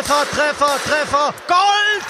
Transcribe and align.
Treffer, 0.00 0.24
Treffer, 0.30 0.78
Treffer, 0.82 1.34
Gold! 1.46 2.06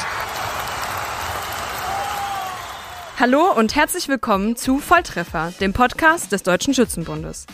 Hallo 3.18 3.50
und 3.50 3.74
herzlich 3.74 4.06
willkommen 4.06 4.54
zu 4.54 4.78
Volltreffer, 4.78 5.52
dem 5.60 5.72
Podcast 5.72 6.30
des 6.30 6.44
Deutschen 6.44 6.72
Schützenbundes. 6.72 7.46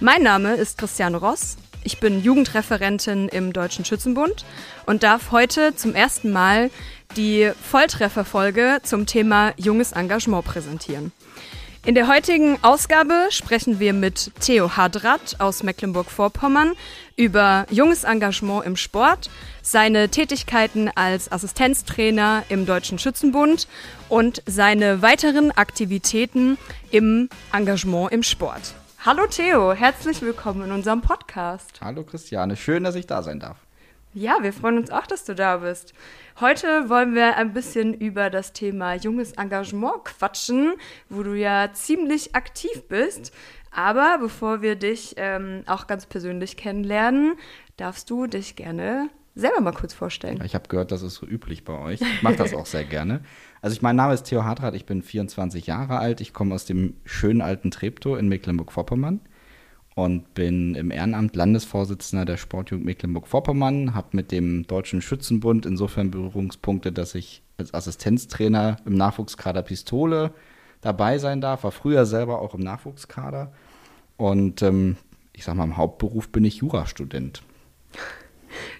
Mein 0.00 0.24
Name 0.24 0.54
ist 0.54 0.78
Christiane 0.78 1.18
Ross. 1.18 1.58
Ich 1.84 2.00
bin 2.00 2.20
Jugendreferentin 2.20 3.28
im 3.28 3.52
Deutschen 3.52 3.84
Schützenbund 3.84 4.44
und 4.84 5.04
darf 5.04 5.30
heute 5.30 5.76
zum 5.76 5.94
ersten 5.94 6.32
Mal 6.32 6.72
die 7.16 7.52
Volltrefferfolge 7.62 8.80
zum 8.82 9.06
Thema 9.06 9.52
junges 9.58 9.92
Engagement 9.92 10.44
präsentieren. 10.44 11.12
In 11.86 11.94
der 11.94 12.08
heutigen 12.08 12.56
Ausgabe 12.62 13.26
sprechen 13.28 13.78
wir 13.78 13.92
mit 13.92 14.32
Theo 14.40 14.74
Hadrat 14.74 15.38
aus 15.38 15.62
Mecklenburg-Vorpommern 15.62 16.72
über 17.14 17.66
junges 17.68 18.04
Engagement 18.04 18.64
im 18.64 18.76
Sport, 18.76 19.28
seine 19.60 20.08
Tätigkeiten 20.08 20.90
als 20.94 21.30
Assistenztrainer 21.30 22.44
im 22.48 22.64
Deutschen 22.64 22.98
Schützenbund 22.98 23.68
und 24.08 24.42
seine 24.46 25.02
weiteren 25.02 25.50
Aktivitäten 25.50 26.56
im 26.90 27.28
Engagement 27.52 28.12
im 28.12 28.22
Sport. 28.22 28.74
Hallo 29.04 29.26
Theo, 29.26 29.74
herzlich 29.74 30.22
willkommen 30.22 30.64
in 30.64 30.72
unserem 30.72 31.02
Podcast. 31.02 31.82
Hallo 31.82 32.02
Christiane, 32.02 32.56
schön, 32.56 32.84
dass 32.84 32.94
ich 32.94 33.06
da 33.06 33.22
sein 33.22 33.40
darf. 33.40 33.58
Ja, 34.16 34.38
wir 34.42 34.52
freuen 34.52 34.78
uns 34.78 34.92
auch, 34.92 35.08
dass 35.08 35.24
du 35.24 35.34
da 35.34 35.56
bist. 35.56 35.92
Heute 36.38 36.88
wollen 36.88 37.16
wir 37.16 37.36
ein 37.36 37.52
bisschen 37.52 37.94
über 37.94 38.30
das 38.30 38.52
Thema 38.52 38.94
junges 38.94 39.32
Engagement 39.32 40.04
quatschen, 40.04 40.74
wo 41.08 41.24
du 41.24 41.34
ja 41.34 41.72
ziemlich 41.72 42.36
aktiv 42.36 42.84
bist. 42.88 43.32
Aber 43.72 44.18
bevor 44.20 44.62
wir 44.62 44.76
dich 44.76 45.14
ähm, 45.16 45.64
auch 45.66 45.88
ganz 45.88 46.06
persönlich 46.06 46.56
kennenlernen, 46.56 47.34
darfst 47.76 48.08
du 48.08 48.28
dich 48.28 48.54
gerne 48.54 49.10
selber 49.34 49.60
mal 49.60 49.72
kurz 49.72 49.94
vorstellen. 49.94 50.40
Ich 50.44 50.54
habe 50.54 50.68
gehört, 50.68 50.92
das 50.92 51.02
ist 51.02 51.16
so 51.16 51.26
üblich 51.26 51.64
bei 51.64 51.76
euch. 51.76 52.00
Ich 52.00 52.22
mache 52.22 52.36
das 52.36 52.54
auch 52.54 52.66
sehr 52.66 52.84
gerne. 52.84 53.20
Also 53.62 53.74
ich, 53.74 53.82
mein 53.82 53.96
Name 53.96 54.14
ist 54.14 54.22
Theo 54.24 54.44
Hartrat, 54.44 54.76
ich 54.76 54.86
bin 54.86 55.02
24 55.02 55.66
Jahre 55.66 55.98
alt. 55.98 56.20
Ich 56.20 56.32
komme 56.32 56.54
aus 56.54 56.66
dem 56.66 56.94
schönen 57.04 57.40
alten 57.40 57.72
Treptow 57.72 58.16
in 58.16 58.28
Mecklenburg-Vorpommern 58.28 59.22
und 59.94 60.34
bin 60.34 60.74
im 60.74 60.90
Ehrenamt 60.90 61.36
Landesvorsitzender 61.36 62.24
der 62.24 62.36
Sportjugend 62.36 62.84
Mecklenburg-Vorpommern, 62.86 63.94
habe 63.94 64.08
mit 64.12 64.32
dem 64.32 64.66
Deutschen 64.66 65.02
Schützenbund 65.02 65.66
insofern 65.66 66.10
Berührungspunkte, 66.10 66.92
dass 66.92 67.14
ich 67.14 67.42
als 67.58 67.72
Assistenztrainer 67.72 68.78
im 68.84 68.94
Nachwuchskader 68.94 69.62
Pistole 69.62 70.32
dabei 70.80 71.18
sein 71.18 71.40
darf, 71.40 71.64
war 71.64 71.72
früher 71.72 72.06
selber 72.06 72.42
auch 72.42 72.54
im 72.54 72.60
Nachwuchskader 72.60 73.52
und 74.16 74.62
ähm, 74.62 74.96
ich 75.32 75.44
sag 75.44 75.54
mal, 75.54 75.64
im 75.64 75.76
Hauptberuf 75.76 76.28
bin 76.28 76.44
ich 76.44 76.56
Jurastudent. 76.56 77.42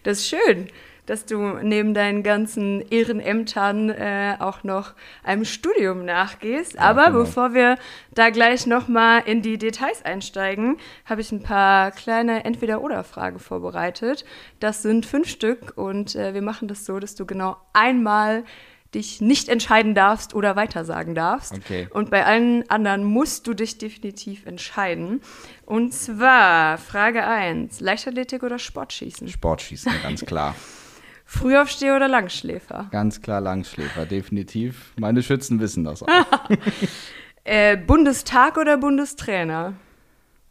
Das 0.04 0.18
ist 0.18 0.28
schön 0.28 0.68
dass 1.06 1.26
du 1.26 1.38
neben 1.62 1.94
deinen 1.94 2.22
ganzen 2.22 2.80
Ehrenämtern 2.80 3.90
äh, 3.90 4.36
auch 4.38 4.64
noch 4.64 4.94
einem 5.22 5.44
Studium 5.44 6.04
nachgehst. 6.04 6.74
Ja, 6.74 6.80
Aber 6.80 7.06
genau. 7.06 7.18
bevor 7.20 7.54
wir 7.54 7.76
da 8.14 8.30
gleich 8.30 8.66
nochmal 8.66 9.22
in 9.26 9.42
die 9.42 9.58
Details 9.58 10.04
einsteigen, 10.04 10.78
habe 11.04 11.20
ich 11.20 11.30
ein 11.32 11.42
paar 11.42 11.90
kleine 11.90 12.44
Entweder-Oder-Fragen 12.44 13.38
vorbereitet. 13.38 14.24
Das 14.60 14.82
sind 14.82 15.06
fünf 15.06 15.28
Stück 15.28 15.76
und 15.76 16.14
äh, 16.14 16.34
wir 16.34 16.42
machen 16.42 16.68
das 16.68 16.84
so, 16.84 16.98
dass 16.98 17.14
du 17.14 17.26
genau 17.26 17.56
einmal 17.72 18.44
dich 18.94 19.20
nicht 19.20 19.48
entscheiden 19.48 19.94
darfst 19.94 20.34
oder 20.34 20.56
weitersagen 20.56 21.14
darfst. 21.14 21.52
Okay. 21.52 21.88
Und 21.90 22.10
bei 22.10 22.24
allen 22.24 22.68
anderen 22.70 23.04
musst 23.04 23.46
du 23.46 23.54
dich 23.54 23.78
definitiv 23.78 24.46
entscheiden. 24.46 25.20
Und 25.66 25.92
zwar 25.92 26.78
Frage 26.78 27.24
1, 27.26 27.80
Leichtathletik 27.80 28.42
oder 28.42 28.58
Sportschießen? 28.58 29.28
Sportschießen, 29.28 29.92
ganz 30.02 30.24
klar. 30.24 30.54
Frühaufsteher 31.24 31.96
oder 31.96 32.08
Langschläfer? 32.08 32.88
Ganz 32.90 33.22
klar 33.22 33.40
Langschläfer, 33.40 34.06
definitiv. 34.06 34.92
Meine 34.98 35.22
Schützen 35.22 35.60
wissen 35.60 35.84
das 35.84 36.02
auch. 36.02 36.08
äh, 37.44 37.76
Bundestag 37.76 38.56
oder 38.56 38.76
Bundestrainer? 38.76 39.74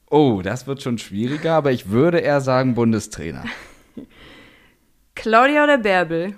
Oh, 0.09 0.41
das 0.43 0.67
wird 0.67 0.81
schon 0.81 0.97
schwieriger, 0.97 1.53
aber 1.53 1.71
ich 1.71 1.89
würde 1.89 2.19
eher 2.19 2.41
sagen 2.41 2.75
Bundestrainer. 2.75 3.45
Claudia 5.15 5.63
oder 5.63 5.77
Bärbel? 5.77 6.35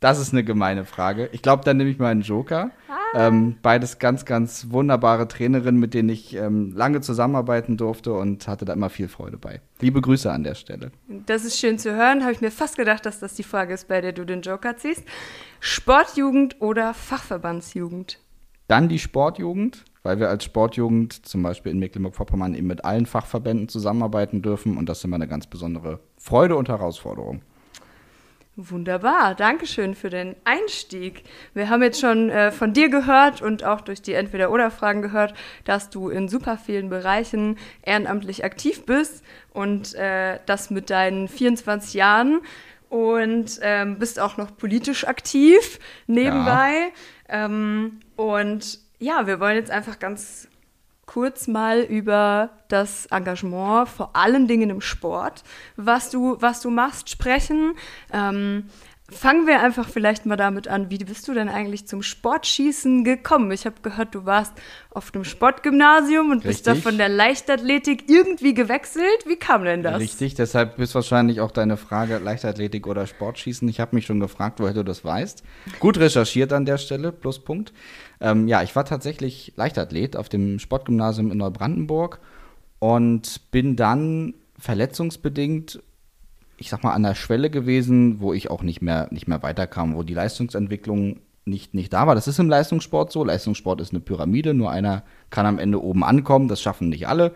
Das 0.00 0.20
ist 0.20 0.32
eine 0.32 0.44
gemeine 0.44 0.84
Frage. 0.84 1.28
Ich 1.32 1.42
glaube, 1.42 1.64
dann 1.64 1.76
nehme 1.76 1.90
ich 1.90 1.98
mal 1.98 2.10
einen 2.10 2.22
Joker. 2.22 2.70
Ah. 2.88 3.26
Ähm, 3.26 3.56
beides 3.62 3.98
ganz, 3.98 4.24
ganz 4.24 4.68
wunderbare 4.70 5.26
Trainerinnen, 5.26 5.80
mit 5.80 5.92
denen 5.92 6.08
ich 6.08 6.36
ähm, 6.36 6.72
lange 6.72 7.00
zusammenarbeiten 7.00 7.76
durfte 7.76 8.12
und 8.12 8.46
hatte 8.46 8.64
da 8.64 8.74
immer 8.74 8.90
viel 8.90 9.08
Freude 9.08 9.38
bei. 9.38 9.60
Liebe 9.80 10.00
Grüße 10.00 10.30
an 10.30 10.44
der 10.44 10.54
Stelle. 10.54 10.92
Das 11.26 11.44
ist 11.44 11.58
schön 11.58 11.78
zu 11.78 11.96
hören. 11.96 12.22
Habe 12.22 12.32
ich 12.32 12.40
mir 12.40 12.52
fast 12.52 12.76
gedacht, 12.76 13.06
dass 13.06 13.18
das 13.18 13.34
die 13.34 13.42
Frage 13.42 13.74
ist, 13.74 13.88
bei 13.88 14.00
der 14.00 14.12
du 14.12 14.24
den 14.24 14.42
Joker 14.42 14.76
ziehst. 14.76 15.02
Sportjugend 15.58 16.60
oder 16.60 16.94
Fachverbandsjugend? 16.94 18.20
Dann 18.68 18.88
die 18.88 18.98
Sportjugend, 18.98 19.84
weil 20.04 20.20
wir 20.20 20.28
als 20.28 20.44
Sportjugend 20.44 21.26
zum 21.26 21.42
Beispiel 21.42 21.72
in 21.72 21.78
Mecklenburg-Vorpommern 21.78 22.54
eben 22.54 22.66
mit 22.66 22.84
allen 22.84 23.06
Fachverbänden 23.06 23.68
zusammenarbeiten 23.68 24.42
dürfen 24.42 24.76
und 24.76 24.88
das 24.88 24.98
ist 24.98 25.04
immer 25.04 25.16
eine 25.16 25.26
ganz 25.26 25.46
besondere 25.46 26.00
Freude 26.18 26.54
und 26.54 26.68
Herausforderung. 26.68 27.40
Wunderbar, 28.60 29.36
Dankeschön 29.36 29.94
für 29.94 30.10
den 30.10 30.34
Einstieg. 30.42 31.22
Wir 31.54 31.68
haben 31.68 31.80
jetzt 31.80 32.00
schon 32.00 32.28
äh, 32.28 32.50
von 32.50 32.72
dir 32.72 32.88
gehört 32.88 33.40
und 33.40 33.62
auch 33.62 33.80
durch 33.82 34.02
die 34.02 34.14
Entweder-Oder-Fragen 34.14 35.00
gehört, 35.00 35.32
dass 35.64 35.90
du 35.90 36.08
in 36.08 36.28
super 36.28 36.58
vielen 36.58 36.88
Bereichen 36.88 37.56
ehrenamtlich 37.82 38.42
aktiv 38.44 38.84
bist 38.84 39.22
und 39.52 39.94
äh, 39.94 40.40
das 40.46 40.70
mit 40.70 40.90
deinen 40.90 41.28
24 41.28 41.94
Jahren 41.94 42.40
und 42.88 43.60
ähm, 43.62 44.00
bist 44.00 44.18
auch 44.18 44.38
noch 44.38 44.56
politisch 44.56 45.06
aktiv 45.06 45.78
nebenbei. 46.08 46.90
Ja. 47.28 47.44
Ähm, 47.44 48.00
und 48.16 48.80
ja, 48.98 49.28
wir 49.28 49.38
wollen 49.38 49.54
jetzt 49.54 49.70
einfach 49.70 50.00
ganz 50.00 50.47
kurz 51.08 51.48
mal 51.48 51.80
über 51.80 52.50
das 52.68 53.06
Engagement, 53.06 53.88
vor 53.88 54.10
allen 54.12 54.46
Dingen 54.46 54.68
im 54.68 54.82
Sport, 54.82 55.42
was 55.76 56.10
du, 56.10 56.36
was 56.40 56.60
du 56.60 56.70
machst, 56.70 57.08
sprechen. 57.08 57.72
Ähm, 58.12 58.68
fangen 59.10 59.46
wir 59.46 59.60
einfach 59.60 59.88
vielleicht 59.88 60.26
mal 60.26 60.36
damit 60.36 60.68
an. 60.68 60.90
Wie 60.90 60.98
bist 60.98 61.26
du 61.28 61.34
denn 61.34 61.48
eigentlich 61.48 61.86
zum 61.86 62.02
Sportschießen 62.02 63.04
gekommen? 63.04 63.50
Ich 63.52 63.64
habe 63.64 63.76
gehört, 63.82 64.14
du 64.14 64.26
warst 64.26 64.52
auf 64.90 65.14
einem 65.14 65.24
Sportgymnasium 65.24 66.30
und 66.30 66.44
Richtig. 66.44 66.48
bist 66.48 66.66
da 66.66 66.74
von 66.74 66.98
der 66.98 67.08
Leichtathletik 67.08 68.10
irgendwie 68.10 68.52
gewechselt. 68.52 69.26
Wie 69.26 69.36
kam 69.36 69.64
denn 69.64 69.82
das? 69.82 69.98
Richtig, 69.98 70.34
deshalb 70.34 70.78
ist 70.78 70.94
wahrscheinlich 70.94 71.40
auch 71.40 71.50
deine 71.50 71.78
Frage 71.78 72.18
Leichtathletik 72.18 72.86
oder 72.86 73.06
Sportschießen. 73.06 73.66
Ich 73.68 73.80
habe 73.80 73.96
mich 73.96 74.04
schon 74.04 74.20
gefragt, 74.20 74.60
woher 74.60 74.74
du 74.74 74.84
das 74.84 75.04
weißt. 75.04 75.42
Gut 75.80 75.98
recherchiert 75.98 76.52
an 76.52 76.66
der 76.66 76.76
Stelle, 76.76 77.10
Pluspunkt. 77.10 77.72
Ähm, 78.20 78.46
ja, 78.46 78.62
ich 78.62 78.76
war 78.76 78.84
tatsächlich 78.84 79.54
Leichtathlet 79.56 80.16
auf 80.16 80.28
dem 80.28 80.58
Sportgymnasium 80.58 81.30
in 81.30 81.38
Neubrandenburg 81.38 82.20
und 82.78 83.50
bin 83.50 83.76
dann 83.76 84.34
verletzungsbedingt, 84.58 85.80
ich 86.58 86.68
sag 86.68 86.82
mal, 86.82 86.92
an 86.92 87.04
der 87.04 87.14
Schwelle 87.14 87.50
gewesen, 87.50 88.20
wo 88.20 88.32
ich 88.32 88.50
auch 88.50 88.62
nicht 88.62 88.82
mehr, 88.82 89.08
nicht 89.10 89.28
mehr 89.28 89.42
weiterkam, 89.42 89.94
wo 89.94 90.02
die 90.02 90.14
Leistungsentwicklung 90.14 91.20
nicht, 91.44 91.72
nicht 91.72 91.92
da 91.92 92.06
war. 92.06 92.14
Das 92.14 92.28
ist 92.28 92.38
im 92.38 92.48
Leistungssport 92.48 93.10
so. 93.10 93.24
Leistungssport 93.24 93.80
ist 93.80 93.92
eine 93.92 94.00
Pyramide, 94.00 94.54
nur 94.54 94.70
einer 94.70 95.02
kann 95.30 95.46
am 95.46 95.58
Ende 95.58 95.82
oben 95.82 96.04
ankommen, 96.04 96.48
das 96.48 96.60
schaffen 96.60 96.90
nicht 96.90 97.08
alle. 97.08 97.32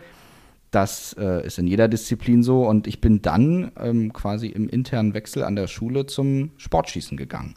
Das 0.70 1.14
äh, 1.18 1.46
ist 1.46 1.58
in 1.58 1.66
jeder 1.66 1.88
Disziplin 1.88 2.42
so. 2.42 2.66
Und 2.66 2.86
ich 2.86 3.00
bin 3.00 3.22
dann 3.22 3.72
ähm, 3.78 4.12
quasi 4.12 4.48
im 4.48 4.68
internen 4.68 5.14
Wechsel 5.14 5.44
an 5.44 5.56
der 5.56 5.66
Schule 5.66 6.06
zum 6.06 6.50
Sportschießen 6.56 7.16
gegangen. 7.16 7.54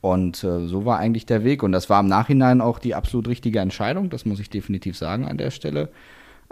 Und 0.00 0.44
äh, 0.44 0.66
so 0.66 0.84
war 0.84 0.98
eigentlich 0.98 1.26
der 1.26 1.44
Weg. 1.44 1.62
Und 1.62 1.72
das 1.72 1.90
war 1.90 2.00
im 2.00 2.06
Nachhinein 2.08 2.60
auch 2.60 2.78
die 2.78 2.94
absolut 2.94 3.28
richtige 3.28 3.60
Entscheidung, 3.60 4.10
das 4.10 4.24
muss 4.24 4.40
ich 4.40 4.50
definitiv 4.50 4.96
sagen 4.96 5.26
an 5.26 5.38
der 5.38 5.50
Stelle. 5.50 5.88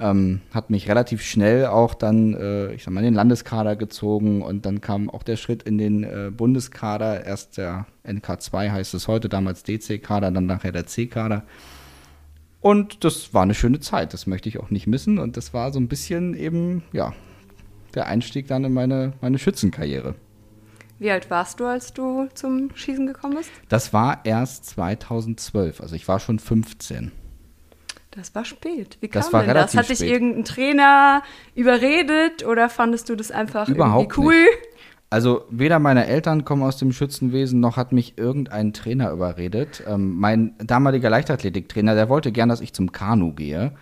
Ähm, 0.03 0.41
hat 0.53 0.69
mich 0.69 0.89
relativ 0.89 1.23
schnell 1.23 1.67
auch 1.67 1.95
dann, 1.95 2.35
äh, 2.35 2.73
ich 2.73 2.83
sag 2.83 2.93
mal, 2.93 3.01
in 3.03 3.05
den 3.05 3.15
Landeskader 3.15 3.77
gezogen 3.77 4.43
und 4.43 4.67
dann 4.67 4.81
kam 4.81 5.09
auch 5.09 5.23
der 5.23 5.37
Schritt 5.37 5.63
in 5.63 5.79
den 5.79 6.03
äh, 6.03 6.33
Bundeskader. 6.37 7.25
Erst 7.25 7.57
der 7.57 7.87
NK2 8.05 8.73
heißt 8.73 8.95
es 8.95 9.07
heute, 9.07 9.29
damals 9.29 9.63
DC-Kader, 9.63 10.33
dann 10.33 10.47
nachher 10.47 10.73
der 10.73 10.87
C-Kader. 10.87 11.45
Und 12.61 13.05
das 13.05 13.33
war 13.33 13.43
eine 13.43 13.55
schöne 13.55 13.79
Zeit, 13.79 14.13
das 14.13 14.27
möchte 14.27 14.49
ich 14.49 14.59
auch 14.59 14.71
nicht 14.71 14.89
missen. 14.89 15.21
Und 15.21 15.37
das 15.37 15.55
war 15.55 15.73
so 15.73 15.79
ein 15.79 15.87
bisschen 15.87 16.35
eben, 16.35 16.83
ja, 16.93 17.13
der 17.95 18.07
Einstieg 18.09 18.49
dann 18.49 18.65
in 18.65 18.73
meine, 18.73 19.13
meine 19.21 19.39
Schützenkarriere. 19.39 20.17
Wie 20.99 21.13
alt 21.13 21.31
warst 21.31 21.61
du, 21.61 21.67
als 21.67 21.93
du 21.93 22.29
zum 22.35 22.71
Schießen 22.75 23.07
gekommen 23.07 23.37
bist? 23.37 23.51
Das 23.69 23.93
war 23.93 24.25
erst 24.25 24.65
2012, 24.67 25.81
also 25.81 25.95
ich 25.95 26.09
war 26.09 26.19
schon 26.19 26.41
15. 26.41 27.13
Das 28.13 28.35
war 28.35 28.45
spät. 28.45 28.99
Wie 29.01 29.09
kam 29.09 29.23
das 29.23 29.33
war 29.33 29.43
denn 29.43 29.55
das? 29.55 29.75
Hat 29.75 29.89
dich 29.89 30.03
irgendein 30.03 30.45
Trainer 30.45 31.23
überredet 31.55 32.45
oder 32.47 32.69
fandest 32.69 33.09
du 33.09 33.17
das 33.17 33.31
einfach 33.31 33.69
Überhaupt 33.69 34.13
irgendwie 34.13 34.21
cool? 34.21 34.35
Nicht. 34.35 34.73
Also 35.09 35.45
weder 35.51 35.79
meine 35.79 36.07
Eltern 36.07 36.45
kommen 36.45 36.63
aus 36.63 36.77
dem 36.79 36.93
Schützenwesen, 36.93 37.61
noch 37.61 37.77
hat 37.77 37.93
mich 37.93 38.17
irgendein 38.17 38.73
Trainer 38.73 39.11
überredet. 39.11 39.83
Ähm, 39.87 40.17
mein 40.17 40.55
damaliger 40.59 41.11
Leichtathletiktrainer, 41.11 41.95
der 41.95 42.09
wollte 42.09 42.33
gern, 42.33 42.49
dass 42.49 42.63
ich 42.63 42.73
zum 42.73 42.93
Kanu 42.93 43.35
gehe. 43.35 43.73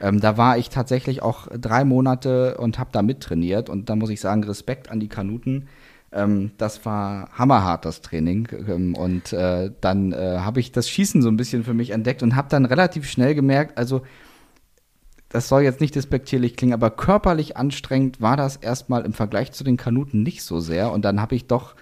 Ähm, 0.00 0.20
da 0.20 0.36
war 0.36 0.58
ich 0.58 0.70
tatsächlich 0.70 1.22
auch 1.22 1.48
drei 1.48 1.84
Monate 1.84 2.58
und 2.58 2.78
habe 2.78 2.90
da 2.92 3.02
mittrainiert. 3.02 3.68
Und 3.68 3.90
da 3.90 3.96
muss 3.96 4.10
ich 4.10 4.20
sagen, 4.20 4.44
Respekt 4.44 4.90
an 4.90 5.00
die 5.00 5.08
Kanuten 5.08 5.68
Ähm, 6.10 6.52
das 6.56 6.84
war 6.86 7.30
hammerhart, 7.32 7.84
das 7.84 8.00
Training. 8.00 8.48
Ähm, 8.66 8.94
und 8.94 9.32
äh, 9.32 9.70
dann 9.80 10.12
äh, 10.12 10.38
habe 10.40 10.60
ich 10.60 10.72
das 10.72 10.88
Schießen 10.88 11.22
so 11.22 11.28
ein 11.28 11.36
bisschen 11.36 11.64
für 11.64 11.74
mich 11.74 11.90
entdeckt 11.90 12.22
und 12.22 12.36
habe 12.36 12.48
dann 12.48 12.64
relativ 12.64 13.08
schnell 13.08 13.34
gemerkt, 13.34 13.76
also 13.78 14.02
das 15.28 15.48
soll 15.48 15.62
jetzt 15.62 15.80
nicht 15.80 15.94
despektierlich 15.94 16.56
klingen, 16.56 16.72
aber 16.72 16.90
körperlich 16.90 17.56
anstrengend 17.56 18.20
war 18.20 18.36
das 18.36 18.56
erstmal 18.56 19.04
im 19.04 19.12
Vergleich 19.12 19.52
zu 19.52 19.62
den 19.62 19.76
Kanuten 19.76 20.22
nicht 20.22 20.42
so 20.42 20.58
sehr. 20.58 20.90
Und 20.90 21.04
dann 21.04 21.20
habe 21.20 21.34
ich 21.34 21.46
doch, 21.46 21.74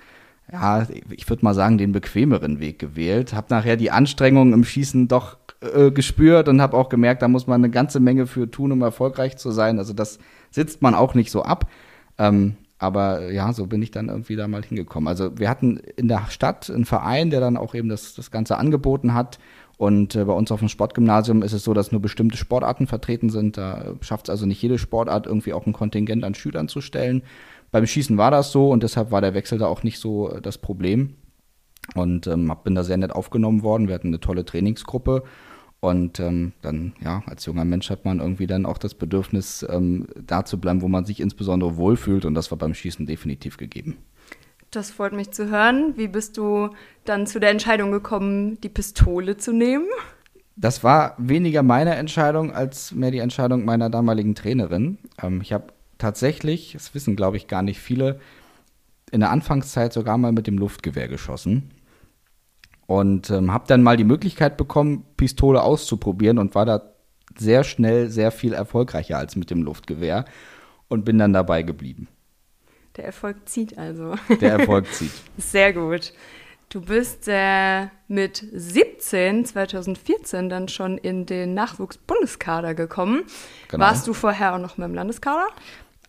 ja, 0.51 0.87
ich 1.11 1.29
würde 1.29 1.45
mal 1.45 1.55
sagen, 1.55 1.79
den 1.79 1.93
bequemeren 1.93 2.59
Weg 2.59 2.81
gewählt. 2.81 3.35
Habe 3.35 3.47
nachher 3.51 3.77
die 3.77 3.93
Anstrengungen 3.93 4.53
im 4.53 4.65
Schießen 4.65 5.07
doch 5.07 5.37
äh, 5.61 5.93
gespürt 5.93 6.49
und 6.49 6.61
habe 6.61 6.77
auch 6.77 6.89
gemerkt, 6.89 7.23
da 7.23 7.29
muss 7.29 7.47
man 7.47 7.61
eine 7.63 7.71
ganze 7.71 8.01
Menge 8.01 8.27
für 8.27 8.51
tun, 8.51 8.73
um 8.73 8.83
erfolgreich 8.83 9.37
zu 9.37 9.53
sein. 9.53 9.79
Also 9.79 9.93
das 9.93 10.19
sitzt 10.51 10.83
man 10.83 10.97
auch 10.97 11.15
nicht 11.15 11.31
so 11.31 11.43
ab. 11.43 11.71
Ähm, 12.19 12.57
aber 12.79 13.33
ja, 13.33 13.53
so 13.53 13.67
bin 13.67 13.83
ich 13.83 13.91
dann 13.91 14.09
irgendwie 14.09 14.37
da 14.37 14.49
mal 14.49 14.63
hingekommen. 14.63 15.09
Also 15.09 15.39
wir 15.39 15.49
hatten 15.49 15.79
in 15.97 16.09
der 16.09 16.27
Stadt 16.29 16.69
einen 16.71 16.85
Verein, 16.85 17.31
der 17.31 17.41
dann 17.41 17.57
auch 17.57 17.75
eben 17.75 17.89
das, 17.89 18.15
das 18.15 18.31
Ganze 18.31 18.59
angeboten 18.59 19.15
hat. 19.15 19.39
Und 19.79 20.15
äh, 20.15 20.25
bei 20.25 20.33
uns 20.33 20.51
auf 20.51 20.61
dem 20.61 20.69
Sportgymnasium 20.69 21.43
ist 21.43 21.53
es 21.53 21.65
so, 21.65 21.75
dass 21.75 21.93
nur 21.93 22.01
bestimmte 22.01 22.37
Sportarten 22.37 22.87
vertreten 22.87 23.31
sind. 23.31 23.57
Da 23.57 23.95
schafft 24.01 24.29
es 24.29 24.31
also 24.31 24.47
nicht 24.47 24.61
jede 24.61 24.79
Sportart 24.79 25.27
irgendwie 25.27 25.53
auch 25.53 25.67
ein 25.67 25.73
Kontingent 25.73 26.25
an 26.25 26.35
Schülern 26.35 26.69
zu 26.69 26.81
stellen. 26.81 27.23
Beim 27.71 27.87
Schießen 27.87 28.17
war 28.17 28.31
das 28.31 28.53
so 28.53 28.71
und 28.71 28.83
deshalb 28.83 29.11
war 29.11 29.21
der 29.21 29.35
Wechsel 29.35 29.59
da 29.59 29.67
auch 29.67 29.83
nicht 29.83 29.99
so 29.99 30.31
äh, 30.31 30.43
das 30.43 30.59
Problem. 30.59 31.15
Und 31.95 32.27
ähm, 32.27 32.53
bin 32.65 32.75
da 32.75 32.85
sehr 32.85 32.97
nett 32.97 33.13
aufgenommen 33.13 33.63
worden. 33.63 33.89
Wir 33.89 33.95
hatten 33.95 34.09
eine 34.09 34.21
tolle 34.21 34.45
Trainingsgruppe 34.45 35.23
und 35.81 36.19
ähm, 36.21 36.53
dann, 36.63 36.95
ja, 37.01 37.23
als 37.27 37.47
junger 37.47 37.65
Mensch 37.65 37.91
hat 37.91 38.05
man 38.05 38.21
irgendwie 38.21 38.47
dann 38.47 38.67
auch 38.67 38.79
das 38.79 38.95
Bedürfnis, 38.95 39.65
ähm, 39.69 40.07
da 40.27 40.45
zu 40.45 40.59
bleiben, 40.59 40.83
wo 40.83 40.89
man 40.89 41.05
sich 41.05 41.21
insbesondere 41.21 41.77
wohlfühlt. 41.77 42.25
Und 42.25 42.35
das 42.35 42.51
war 42.51 42.59
beim 42.59 42.75
Schießen 42.75 43.07
definitiv 43.07 43.57
gegeben. 43.57 43.99
Das 44.71 44.91
freut 44.91 45.13
mich 45.13 45.31
zu 45.31 45.49
hören. 45.51 45.95
Wie 45.97 46.09
bist 46.09 46.37
du 46.39 46.71
dann 47.05 47.27
zu 47.27 47.39
der 47.39 47.51
Entscheidung 47.51 47.93
gekommen, 47.93 48.61
die 48.63 48.69
Pistole 48.69 49.37
zu 49.37 49.53
nehmen? 49.53 49.87
Das 50.57 50.83
war 50.83 51.15
weniger 51.19 51.63
meine 51.63 51.95
Entscheidung 51.95 52.53
als 52.53 52.93
mehr 52.93 53.11
die 53.11 53.19
Entscheidung 53.19 53.65
meiner 53.65 53.91
damaligen 53.91 54.35
Trainerin. 54.35 54.99
Ähm, 55.23 55.41
ich 55.43 55.53
habe 55.53 55.67
tatsächlich, 55.99 56.73
das 56.73 56.95
wissen 56.95 57.17
glaube 57.17 57.37
ich 57.37 57.47
gar 57.47 57.63
nicht 57.63 57.79
viele, 57.79 58.19
in 59.13 59.21
der 59.21 59.31
Anfangszeit 59.31 59.93
sogar 59.93 60.19
mal 60.19 60.33
mit 60.33 60.47
dem 60.47 60.59
Luftgewehr 60.59 61.09
geschossen. 61.09 61.71
Und 62.87 63.31
ähm, 63.31 63.53
habe 63.53 63.65
dann 63.67 63.83
mal 63.83 63.97
die 63.97 64.05
Möglichkeit 64.05 64.57
bekommen, 64.57 65.05
Pistole 65.17 65.63
auszuprobieren 65.63 66.39
und 66.39 66.55
war 66.55 66.65
da 66.65 66.83
sehr 67.37 67.65
schnell 67.65 68.11
sehr 68.11 68.31
viel 68.31 68.53
erfolgreicher 68.53 69.19
als 69.19 69.37
mit 69.37 69.51
dem 69.51 69.63
Luftgewehr 69.63 70.25
und 70.89 71.05
bin 71.05 71.19
dann 71.19 71.33
dabei 71.33 71.63
geblieben. 71.63 72.09
Der 72.97 73.05
Erfolg 73.05 73.49
zieht 73.49 73.77
also. 73.77 74.15
Der 74.41 74.53
Erfolg 74.53 74.87
zieht. 74.93 75.13
Sehr 75.37 75.73
gut. 75.73 76.13
Du 76.69 76.81
bist 76.81 77.29
äh, 77.29 77.87
mit 78.09 78.45
17, 78.53 79.45
2014 79.45 80.49
dann 80.49 80.69
schon 80.69 80.99
in 80.99 81.25
den 81.27 81.55
Nachwuchsbundeskader 81.55 82.75
gekommen. 82.75 83.23
Genau. 83.69 83.85
Warst 83.85 84.07
du 84.09 84.15
vorher 84.15 84.55
auch 84.55 84.59
noch 84.59 84.77
mit 84.77 84.87
dem 84.89 84.95
Landeskader? 84.95 85.47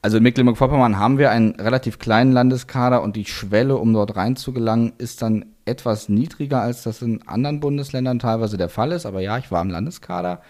Also 0.01 0.17
in 0.17 0.23
Mecklenburg-Vorpommern 0.23 0.97
haben 0.97 1.17
wir 1.17 1.29
einen 1.31 1.51
relativ 1.59 1.99
kleinen 1.99 2.31
Landeskader 2.31 3.03
und 3.03 3.15
die 3.15 3.25
Schwelle, 3.25 3.77
um 3.77 3.93
dort 3.93 4.15
reinzugelangen, 4.15 4.93
ist 4.97 5.21
dann 5.21 5.56
etwas 5.67 6.09
niedriger, 6.09 6.61
als 6.61 6.83
das 6.83 7.01
in 7.01 7.27
anderen 7.27 7.59
Bundesländern 7.59 8.19
teilweise 8.19 8.57
der 8.57 8.69
Fall 8.69 8.91
ist. 8.91 9.05
Aber 9.05 9.21
ja, 9.21 9.37
ich 9.37 9.51
war 9.51 9.61
im 9.61 9.69
Landeskader 9.69 10.41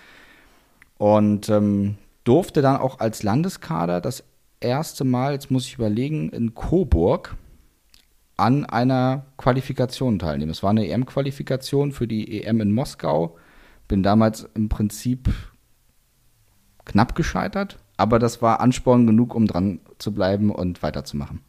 und 0.97 1.49
ähm, 1.49 1.97
durfte 2.23 2.61
dann 2.61 2.77
auch 2.77 2.99
als 2.99 3.23
Landeskader 3.23 4.01
das 4.01 4.23
erste 4.59 5.03
Mal, 5.03 5.33
jetzt 5.33 5.51
muss 5.51 5.65
ich 5.65 5.75
überlegen, 5.75 6.29
in 6.29 6.55
Coburg 6.55 7.35
an 8.37 8.65
einer 8.65 9.25
Qualifikation 9.37 10.19
teilnehmen. 10.19 10.51
Es 10.51 10.61
war 10.61 10.69
eine 10.69 10.87
EM-Qualifikation 10.87 11.91
für 11.91 12.07
die 12.07 12.43
EM 12.43 12.61
in 12.61 12.71
Moskau. 12.71 13.37
Bin 13.87 14.03
damals 14.03 14.47
im 14.53 14.69
Prinzip 14.69 15.29
knapp 16.85 17.15
gescheitert, 17.15 17.79
aber 17.97 18.19
das 18.19 18.41
war 18.41 18.59
Ansporn 18.59 19.07
genug, 19.07 19.33
um 19.33 19.47
dran 19.47 19.79
zu 19.97 20.13
bleiben 20.13 20.51
und 20.51 20.83
weiterzumachen. 20.83 21.41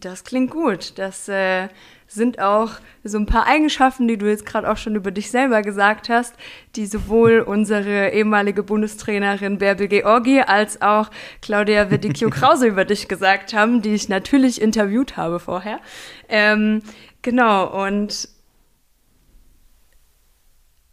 Das 0.00 0.24
klingt 0.24 0.50
gut. 0.50 0.98
Das 0.98 1.28
äh, 1.28 1.68
sind 2.08 2.40
auch 2.40 2.72
so 3.04 3.18
ein 3.18 3.26
paar 3.26 3.46
Eigenschaften, 3.46 4.08
die 4.08 4.16
du 4.16 4.26
jetzt 4.26 4.46
gerade 4.46 4.68
auch 4.68 4.78
schon 4.78 4.96
über 4.96 5.10
dich 5.10 5.30
selber 5.30 5.62
gesagt 5.62 6.08
hast, 6.08 6.34
die 6.74 6.86
sowohl 6.86 7.40
unsere 7.40 8.10
ehemalige 8.10 8.62
Bundestrainerin 8.62 9.58
Bärbel 9.58 9.88
Georgi 9.88 10.40
als 10.40 10.80
auch 10.80 11.10
Claudia 11.42 11.90
Vedicchio-Krause 11.90 12.66
über 12.68 12.86
dich 12.86 13.08
gesagt 13.08 13.52
haben, 13.52 13.82
die 13.82 13.94
ich 13.94 14.08
natürlich 14.08 14.60
interviewt 14.60 15.16
habe 15.18 15.38
vorher. 15.38 15.80
Ähm, 16.28 16.82
genau, 17.20 17.84
und 17.84 18.28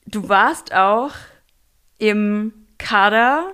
du 0.06 0.28
warst 0.28 0.74
auch 0.74 1.12
im 1.98 2.54
Kader 2.78 3.54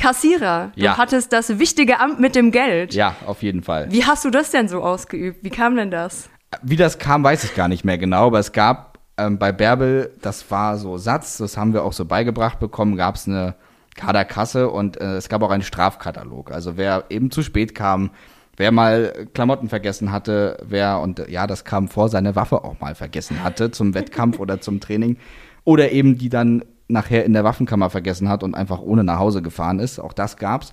Kassierer. 0.00 0.72
Du 0.74 0.82
ja. 0.82 0.96
hattest 0.96 1.32
das 1.32 1.58
wichtige 1.58 2.00
Amt 2.00 2.20
mit 2.20 2.34
dem 2.34 2.50
Geld. 2.52 2.94
Ja, 2.94 3.16
auf 3.26 3.42
jeden 3.42 3.62
Fall. 3.62 3.86
Wie 3.90 4.04
hast 4.04 4.24
du 4.24 4.30
das 4.30 4.50
denn 4.50 4.66
so 4.66 4.82
ausgeübt? 4.82 5.44
Wie 5.44 5.50
kam 5.50 5.76
denn 5.76 5.90
das? 5.90 6.30
Wie 6.62 6.76
das 6.76 6.98
kam, 6.98 7.22
weiß 7.22 7.44
ich 7.44 7.54
gar 7.54 7.68
nicht 7.68 7.84
mehr 7.84 7.98
genau, 7.98 8.26
aber 8.26 8.38
es 8.38 8.52
gab 8.52 8.98
ähm, 9.18 9.38
bei 9.38 9.52
Bärbel, 9.52 10.16
das 10.22 10.50
war 10.50 10.78
so 10.78 10.96
Satz, 10.96 11.36
das 11.36 11.56
haben 11.56 11.74
wir 11.74 11.84
auch 11.84 11.92
so 11.92 12.06
beigebracht 12.06 12.58
bekommen, 12.58 12.96
gab 12.96 13.16
es 13.16 13.28
eine 13.28 13.54
Kaderkasse 13.94 14.70
und 14.70 15.00
äh, 15.00 15.16
es 15.16 15.28
gab 15.28 15.42
auch 15.42 15.50
einen 15.50 15.62
Strafkatalog. 15.62 16.50
Also 16.50 16.76
wer 16.76 17.04
eben 17.10 17.30
zu 17.30 17.42
spät 17.42 17.74
kam, 17.74 18.10
wer 18.56 18.72
mal 18.72 19.28
Klamotten 19.34 19.68
vergessen 19.68 20.10
hatte, 20.12 20.58
wer, 20.66 21.00
und 21.00 21.28
ja, 21.28 21.46
das 21.46 21.64
kam 21.64 21.88
vor, 21.88 22.08
seine 22.08 22.34
Waffe 22.34 22.64
auch 22.64 22.80
mal 22.80 22.94
vergessen 22.94 23.44
hatte 23.44 23.70
zum 23.70 23.94
Wettkampf 23.94 24.38
oder 24.38 24.60
zum 24.60 24.80
Training. 24.80 25.18
Oder 25.64 25.92
eben 25.92 26.16
die 26.16 26.30
dann 26.30 26.64
nachher 26.90 27.24
in 27.24 27.32
der 27.32 27.44
Waffenkammer 27.44 27.90
vergessen 27.90 28.28
hat 28.28 28.42
und 28.42 28.54
einfach 28.54 28.80
ohne 28.80 29.04
nach 29.04 29.18
Hause 29.18 29.42
gefahren 29.42 29.78
ist. 29.78 29.98
Auch 29.98 30.12
das 30.12 30.36
gab's. 30.36 30.72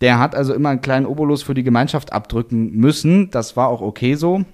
Der 0.00 0.18
hat 0.18 0.34
also 0.34 0.54
immer 0.54 0.68
einen 0.68 0.80
kleinen 0.80 1.06
Obolus 1.06 1.42
für 1.42 1.54
die 1.54 1.64
Gemeinschaft 1.64 2.12
abdrücken 2.12 2.72
müssen. 2.72 3.30
Das 3.30 3.56
war 3.56 3.68
auch 3.68 3.80
okay 3.80 4.14
so. 4.14 4.44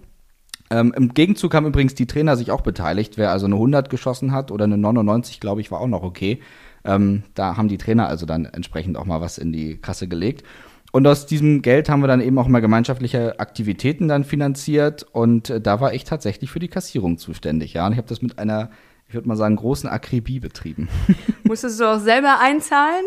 Ähm, 0.71 0.95
Im 0.97 1.13
Gegenzug 1.13 1.55
haben 1.55 1.67
übrigens 1.67 1.95
die 1.95 2.07
Trainer 2.07 2.37
sich 2.37 2.51
auch 2.51 2.63
beteiligt. 2.63 3.19
Wer 3.19 3.31
also 3.31 3.47
eine 3.47 3.57
100 3.57 3.91
geschossen 3.91 4.33
hat 4.33 4.51
oder 4.51 4.65
eine 4.65 4.79
99, 4.79 5.41
glaube 5.41 5.61
ich, 5.61 5.71
war 5.71 5.81
auch 5.81 5.89
noch 5.89 6.03
okay. 6.03 6.41
Ähm, 6.85 7.23
da 7.35 7.57
haben 7.57 7.69
die 7.69 7.79
Trainer 7.79 8.09
also 8.09 8.27
dann 8.27 8.47
entsprechend 8.47 8.97
auch 8.97 9.05
mal 9.05 9.21
was 9.21 9.39
in 9.39 9.53
die 9.53 9.77
Kasse 9.77 10.09
gelegt. 10.09 10.45
Und 10.93 11.07
aus 11.07 11.27
diesem 11.27 11.61
Geld 11.61 11.89
haben 11.89 12.01
wir 12.01 12.07
dann 12.07 12.21
eben 12.21 12.39
auch 12.39 12.47
mal 12.47 12.61
gemeinschaftliche 12.61 13.41
Aktivitäten 13.41 14.09
dann 14.09 14.25
finanziert. 14.25 15.03
Und 15.03 15.51
äh, 15.51 15.61
da 15.61 15.81
war 15.81 15.93
ich 15.93 16.05
tatsächlich 16.05 16.51
für 16.51 16.61
die 16.61 16.69
Kassierung 16.69 17.19
zuständig. 17.19 17.75
Ja, 17.75 17.87
und 17.87 17.93
ich 17.93 17.99
habe 17.99 18.09
das 18.09 18.23
mit 18.23 18.39
einer 18.39 18.71
ich 19.09 19.15
würde 19.15 19.29
mal 19.29 19.37
sagen, 19.37 19.57
großen 19.57 19.89
Akribie 19.89 20.41
betrieben. 20.41 20.89
Musstest 21.45 21.81
du 21.81 21.85
auch 21.85 22.01
selber 22.01 22.41
einzahlen? 22.41 23.05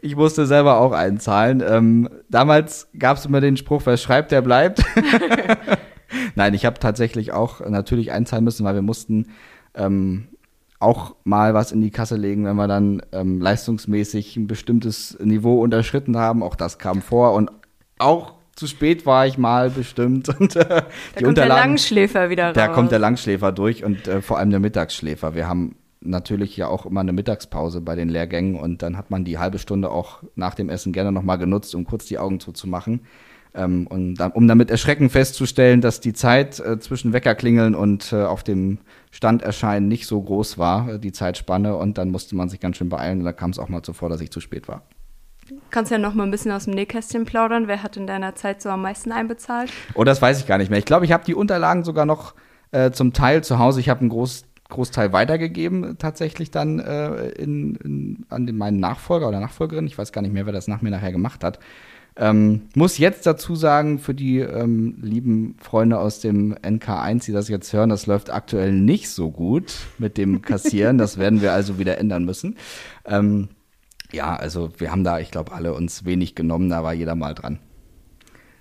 Ich 0.00 0.16
musste 0.16 0.46
selber 0.46 0.78
auch 0.80 0.92
einzahlen. 0.92 1.62
Ähm, 1.66 2.08
damals 2.28 2.88
gab 2.98 3.16
es 3.16 3.26
immer 3.26 3.40
den 3.40 3.56
Spruch, 3.56 3.82
wer 3.84 3.96
schreibt, 3.96 4.32
der 4.32 4.42
bleibt. 4.42 4.82
Nein, 6.34 6.54
ich 6.54 6.64
habe 6.64 6.78
tatsächlich 6.78 7.32
auch 7.32 7.60
natürlich 7.60 8.12
einzahlen 8.12 8.44
müssen, 8.44 8.64
weil 8.64 8.74
wir 8.74 8.82
mussten 8.82 9.28
ähm, 9.74 10.28
auch 10.78 11.16
mal 11.24 11.54
was 11.54 11.72
in 11.72 11.80
die 11.80 11.90
Kasse 11.90 12.16
legen, 12.16 12.44
wenn 12.44 12.56
wir 12.56 12.68
dann 12.68 13.02
ähm, 13.12 13.40
leistungsmäßig 13.40 14.36
ein 14.36 14.46
bestimmtes 14.46 15.18
Niveau 15.20 15.60
unterschritten 15.62 16.16
haben. 16.16 16.42
Auch 16.42 16.56
das 16.56 16.78
kam 16.78 17.00
vor 17.00 17.32
und 17.32 17.50
auch 17.98 18.34
zu 18.56 18.66
spät 18.66 19.06
war 19.06 19.26
ich 19.26 19.38
mal 19.38 19.70
bestimmt. 19.70 20.28
Und, 20.40 20.56
äh, 20.56 20.64
da 20.64 20.86
die 21.18 21.24
kommt 21.24 21.38
der 21.38 21.46
Langschläfer 21.46 22.30
wieder 22.30 22.48
raus. 22.48 22.54
Da 22.54 22.68
kommt 22.68 22.92
der 22.92 22.98
Langschläfer 22.98 23.52
durch 23.52 23.84
und 23.84 24.06
äh, 24.08 24.22
vor 24.22 24.38
allem 24.38 24.50
der 24.50 24.60
Mittagsschläfer. 24.60 25.34
Wir 25.34 25.48
haben 25.48 25.76
natürlich 26.00 26.56
ja 26.56 26.68
auch 26.68 26.86
immer 26.86 27.00
eine 27.00 27.12
Mittagspause 27.12 27.80
bei 27.80 27.96
den 27.96 28.08
Lehrgängen 28.08 28.56
und 28.56 28.82
dann 28.82 28.96
hat 28.96 29.10
man 29.10 29.24
die 29.24 29.38
halbe 29.38 29.58
Stunde 29.58 29.90
auch 29.90 30.22
nach 30.34 30.54
dem 30.54 30.68
Essen 30.68 30.92
gerne 30.92 31.12
nochmal 31.12 31.38
genutzt, 31.38 31.74
um 31.74 31.84
kurz 31.84 32.06
die 32.06 32.18
Augen 32.18 32.40
zuzumachen. 32.40 33.00
Ähm, 33.54 33.86
und 33.86 34.16
dann, 34.16 34.32
um 34.32 34.48
damit 34.48 34.70
erschreckend 34.70 35.12
festzustellen, 35.12 35.80
dass 35.80 36.00
die 36.00 36.12
Zeit 36.12 36.58
äh, 36.60 36.78
zwischen 36.78 37.12
Weckerklingeln 37.12 37.74
und 37.74 38.12
äh, 38.12 38.22
auf 38.24 38.42
dem 38.42 38.78
Stand 39.12 39.42
erscheinen 39.42 39.86
nicht 39.88 40.06
so 40.06 40.20
groß 40.20 40.58
war, 40.58 40.94
äh, 40.94 40.98
die 40.98 41.12
Zeitspanne. 41.12 41.76
Und 41.76 41.96
dann 41.96 42.10
musste 42.10 42.34
man 42.34 42.48
sich 42.48 42.60
ganz 42.60 42.76
schön 42.76 42.88
beeilen 42.88 43.20
und 43.20 43.24
da 43.24 43.32
kam 43.32 43.50
es 43.50 43.58
auch 43.58 43.68
mal 43.68 43.82
zuvor, 43.82 44.08
dass 44.08 44.20
ich 44.20 44.30
zu 44.30 44.40
spät 44.40 44.66
war. 44.66 44.82
Kannst 45.70 45.90
ja 45.90 45.98
noch 45.98 46.14
mal 46.14 46.24
ein 46.24 46.30
bisschen 46.30 46.52
aus 46.52 46.64
dem 46.64 46.74
Nähkästchen 46.74 47.24
plaudern. 47.24 47.68
Wer 47.68 47.82
hat 47.82 47.96
in 47.96 48.06
deiner 48.06 48.34
Zeit 48.34 48.62
so 48.62 48.68
am 48.70 48.82
meisten 48.82 49.12
einbezahlt? 49.12 49.70
Oh, 49.94 50.04
das 50.04 50.22
weiß 50.22 50.40
ich 50.40 50.46
gar 50.46 50.58
nicht 50.58 50.70
mehr. 50.70 50.78
Ich 50.78 50.84
glaube, 50.84 51.04
ich 51.04 51.12
habe 51.12 51.24
die 51.24 51.34
Unterlagen 51.34 51.84
sogar 51.84 52.06
noch 52.06 52.34
äh, 52.72 52.90
zum 52.90 53.12
Teil 53.12 53.44
zu 53.44 53.58
Hause. 53.58 53.80
Ich 53.80 53.88
habe 53.88 54.00
einen 54.00 54.08
Groß, 54.08 54.44
Großteil 54.68 55.12
weitergegeben, 55.12 55.96
tatsächlich 55.98 56.50
dann 56.50 56.78
äh, 56.78 57.28
in, 57.30 57.76
in, 57.76 58.26
an 58.28 58.46
den, 58.46 58.56
meinen 58.56 58.80
Nachfolger 58.80 59.28
oder 59.28 59.40
Nachfolgerin. 59.40 59.86
Ich 59.86 59.98
weiß 59.98 60.12
gar 60.12 60.22
nicht 60.22 60.32
mehr, 60.32 60.46
wer 60.46 60.52
das 60.52 60.68
nach 60.68 60.82
mir 60.82 60.90
nachher 60.90 61.12
gemacht 61.12 61.44
hat. 61.44 61.58
Ähm, 62.16 62.62
muss 62.76 62.98
jetzt 62.98 63.26
dazu 63.26 63.56
sagen, 63.56 63.98
für 63.98 64.14
die 64.14 64.38
ähm, 64.38 64.98
lieben 65.02 65.56
Freunde 65.60 65.98
aus 65.98 66.20
dem 66.20 66.54
NK1, 66.54 67.24
die 67.24 67.32
das 67.32 67.48
jetzt 67.48 67.72
hören, 67.72 67.90
das 67.90 68.06
läuft 68.06 68.30
aktuell 68.30 68.72
nicht 68.72 69.08
so 69.10 69.32
gut 69.32 69.74
mit 69.98 70.16
dem 70.16 70.40
Kassieren. 70.40 70.96
das 70.96 71.18
werden 71.18 71.42
wir 71.42 71.52
also 71.52 71.78
wieder 71.78 71.98
ändern 71.98 72.24
müssen. 72.24 72.56
Ähm, 73.04 73.48
ja, 74.14 74.34
also 74.34 74.70
wir 74.78 74.90
haben 74.90 75.04
da, 75.04 75.18
ich 75.18 75.30
glaube, 75.30 75.52
alle 75.52 75.74
uns 75.74 76.04
wenig 76.04 76.34
genommen, 76.34 76.70
da 76.70 76.82
war 76.82 76.92
jeder 76.92 77.14
mal 77.14 77.34
dran. 77.34 77.58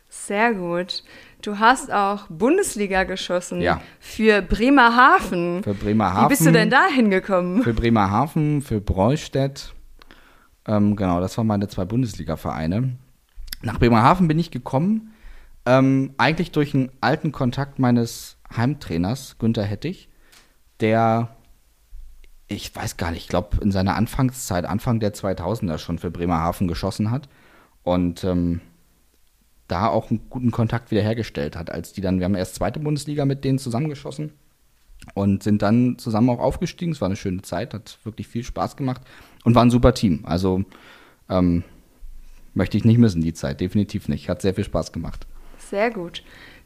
Sehr 0.10 0.54
gut. 0.54 1.04
Du 1.42 1.60
hast 1.60 1.92
auch 1.92 2.28
Bundesliga 2.30 3.04
geschossen. 3.04 3.62
Ja. 3.62 3.82
Für 4.00 4.42
Bremerhaven. 4.42 5.64
Für 5.64 5.74
Bremerhaven. 5.74 6.26
Wie 6.26 6.30
bist 6.30 6.46
du 6.46 6.52
denn 6.52 6.70
da 6.70 6.86
hingekommen? 6.88 7.64
Für 7.64 7.74
Bremerhaven, 7.74 8.62
für 8.62 8.80
Breustedt. 8.80 9.74
Ähm, 10.68 10.96
genau, 10.96 11.20
das 11.20 11.38
waren 11.38 11.48
meine 11.48 11.68
zwei 11.68 11.86
Bundesliga-Vereine. 11.86 12.96
Nach 13.62 13.80
Bremerhaven 13.80 14.28
bin 14.28 14.40
ich 14.40 14.52
gekommen, 14.52 15.14
ähm, 15.66 16.14
eigentlich 16.18 16.52
durch 16.52 16.74
einen 16.74 16.92
alten 17.02 17.32
Kontakt 17.32 17.80
meines 17.80 18.38
Heimtrainers, 18.56 19.38
Günther 19.40 19.64
Hettich, 19.64 20.10
der, 20.80 21.36
ich 22.48 22.76
weiß 22.76 22.98
gar 22.98 23.12
nicht, 23.12 23.24
ich 23.24 23.28
glaube, 23.30 23.58
in 23.62 23.72
seiner 23.72 23.96
Anfangszeit, 23.96 24.66
Anfang 24.66 25.00
der 25.00 25.14
2000er 25.14 25.78
schon 25.78 26.00
für 26.00 26.12
Bremerhaven 26.12 26.68
geschossen 26.68 27.12
hat. 27.12 27.30
Und 27.84 28.24
ähm, 28.24 28.62
da 29.68 29.88
auch 29.88 30.10
einen 30.10 30.30
guten 30.30 30.52
Kontakt 30.52 30.92
wiederhergestellt 30.92 31.56
hat, 31.56 31.70
als 31.72 31.94
die 31.94 32.02
dann, 32.02 32.20
wir 32.20 32.26
haben 32.26 32.36
erst 32.36 32.56
zweite 32.56 32.80
Bundesliga 32.80 33.26
mit 33.26 33.44
denen 33.44 33.60
zusammengeschossen 33.60 34.34
und 35.14 35.44
sind 35.44 35.62
dann 35.62 35.98
zusammen 35.98 36.30
auch 36.30 36.40
aufgestiegen. 36.40 36.92
Es 36.92 37.02
war 37.02 37.08
eine 37.08 37.16
schöne 37.16 37.42
Zeit, 37.42 37.74
hat 37.74 37.98
wirklich 38.04 38.28
viel 38.28 38.44
Spaß 38.44 38.76
gemacht 38.76 39.02
und 39.44 39.56
war 39.56 39.64
ein 39.64 39.72
super 39.72 39.94
Team. 39.94 40.22
Also 40.26 40.64
ähm, 41.30 41.64
möchte 42.54 42.78
ich 42.78 42.86
nicht 42.86 43.00
missen, 43.00 43.22
die 43.22 43.34
Zeit, 43.34 43.62
definitiv 43.62 44.08
nicht. 44.08 44.30
Hat 44.30 44.42
sehr 44.42 44.54
viel 44.54 44.64
Spaß 44.64 44.92
gemacht. 44.92 45.28
Sehr 45.58 45.92
gut. 45.92 46.24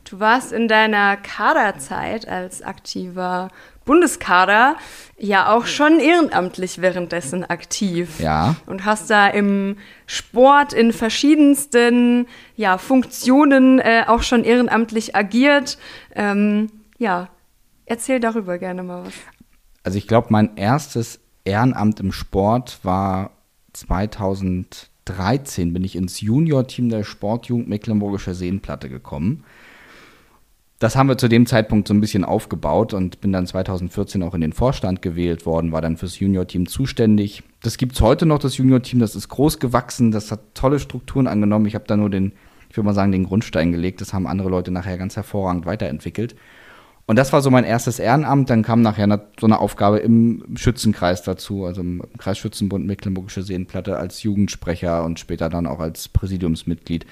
Du 0.10 0.22
warst 0.22 0.54
in 0.54 0.70
deiner 0.70 1.18
Kaderzeit 1.18 2.28
als 2.28 2.62
aktiver 2.62 3.50
Bundeskader 3.84 4.78
ja 5.18 5.54
auch 5.54 5.66
schon 5.66 6.00
ehrenamtlich 6.00 6.82
währenddessen 6.82 7.44
aktiv. 7.44 8.20
Ja. 8.20 8.56
Und 8.68 8.86
hast 8.86 9.10
da 9.10 9.28
im 9.28 9.76
Sport 10.06 10.72
in 10.72 10.94
verschiedensten 10.94 12.28
ja, 12.56 12.78
Funktionen 12.78 13.80
äh, 13.80 14.06
auch 14.08 14.24
schon 14.24 14.46
ehrenamtlich 14.46 15.14
agiert. 15.16 15.78
Ähm, 16.16 16.70
ja, 16.98 17.28
erzähl 17.86 18.22
darüber 18.22 18.58
gerne 18.58 18.84
mal 18.84 19.06
was. 19.06 19.14
Also 19.84 19.98
ich 19.98 20.08
glaube, 20.08 20.28
mein 20.30 20.56
erstes 20.56 21.20
Ehrenamt 21.44 22.00
im 22.00 22.14
Sport 22.14 22.80
war 22.84 23.32
2013 23.74 25.74
bin 25.74 25.84
ich 25.84 25.98
ins 25.98 26.22
Junior-Team 26.22 26.90
der 26.90 27.04
Sportjugend 27.04 27.68
Mecklenburgische 27.68 28.34
Seenplatte 28.34 28.90
gekommen 28.90 29.44
das 30.80 30.96
haben 30.96 31.10
wir 31.10 31.18
zu 31.18 31.28
dem 31.28 31.48
Zeitpunkt 31.48 31.88
so 31.88 31.94
ein 31.94 32.02
bisschen 32.02 32.24
aufgebaut 32.24 32.94
und 32.94 33.20
bin 33.20 33.34
dann 33.34 33.48
2014 33.48 34.22
auch 34.22 34.36
in 34.36 34.42
den 34.42 34.54
Vorstand 34.54 35.02
gewählt 35.02 35.46
worden, 35.46 35.72
war 35.72 35.82
dann 35.82 35.98
fürs 35.98 36.20
Junior-Team 36.20 36.68
zuständig. 36.68 37.42
Das 37.64 37.78
gibt 37.78 37.94
es 37.94 38.02
heute 38.02 38.28
noch, 38.28 38.38
das 38.38 38.58
Junior-Team, 38.58 39.00
das 39.00 39.16
ist 39.16 39.30
groß 39.30 39.60
gewachsen, 39.60 40.12
das 40.12 40.32
hat 40.32 40.54
tolle 40.54 40.80
Strukturen 40.80 41.28
angenommen. 41.28 41.66
Ich 41.66 41.74
habe 41.74 41.86
da 41.88 41.98
nur 41.98 42.12
den, 42.12 42.34
ich 42.70 42.78
würde 42.78 42.86
mal 42.86 42.94
sagen, 42.94 43.12
den 43.12 43.26
Grundstein 43.26 43.72
gelegt. 43.72 44.02
Das 44.02 44.14
haben 44.14 44.28
andere 44.28 44.50
Leute 44.50 44.70
nachher 44.70 45.00
ganz 45.00 45.16
hervorragend 45.16 45.66
weiterentwickelt. 45.66 46.36
Und 47.08 47.16
das 47.16 47.34
war 47.34 47.42
so 47.42 47.50
mein 47.50 47.64
erstes 47.64 47.98
Ehrenamt. 47.98 48.50
Dann 48.50 48.62
kam 48.62 48.82
nachher 48.84 49.08
so 49.40 49.48
eine 49.48 49.60
Aufgabe 49.60 49.98
im 49.98 50.44
Schützenkreis 50.56 51.24
dazu, 51.24 51.66
also 51.66 51.82
im 51.82 52.04
Kreisschützenbund 52.20 52.86
Mecklenburgische 52.86 53.42
Seenplatte 53.42 53.98
als 53.98 54.22
Jugendsprecher 54.22 55.04
und 55.06 55.18
später 55.20 55.50
dann 55.50 55.66
auch 55.66 55.80
als 55.80 56.08
Präsidiumsmitglied. 56.10 57.08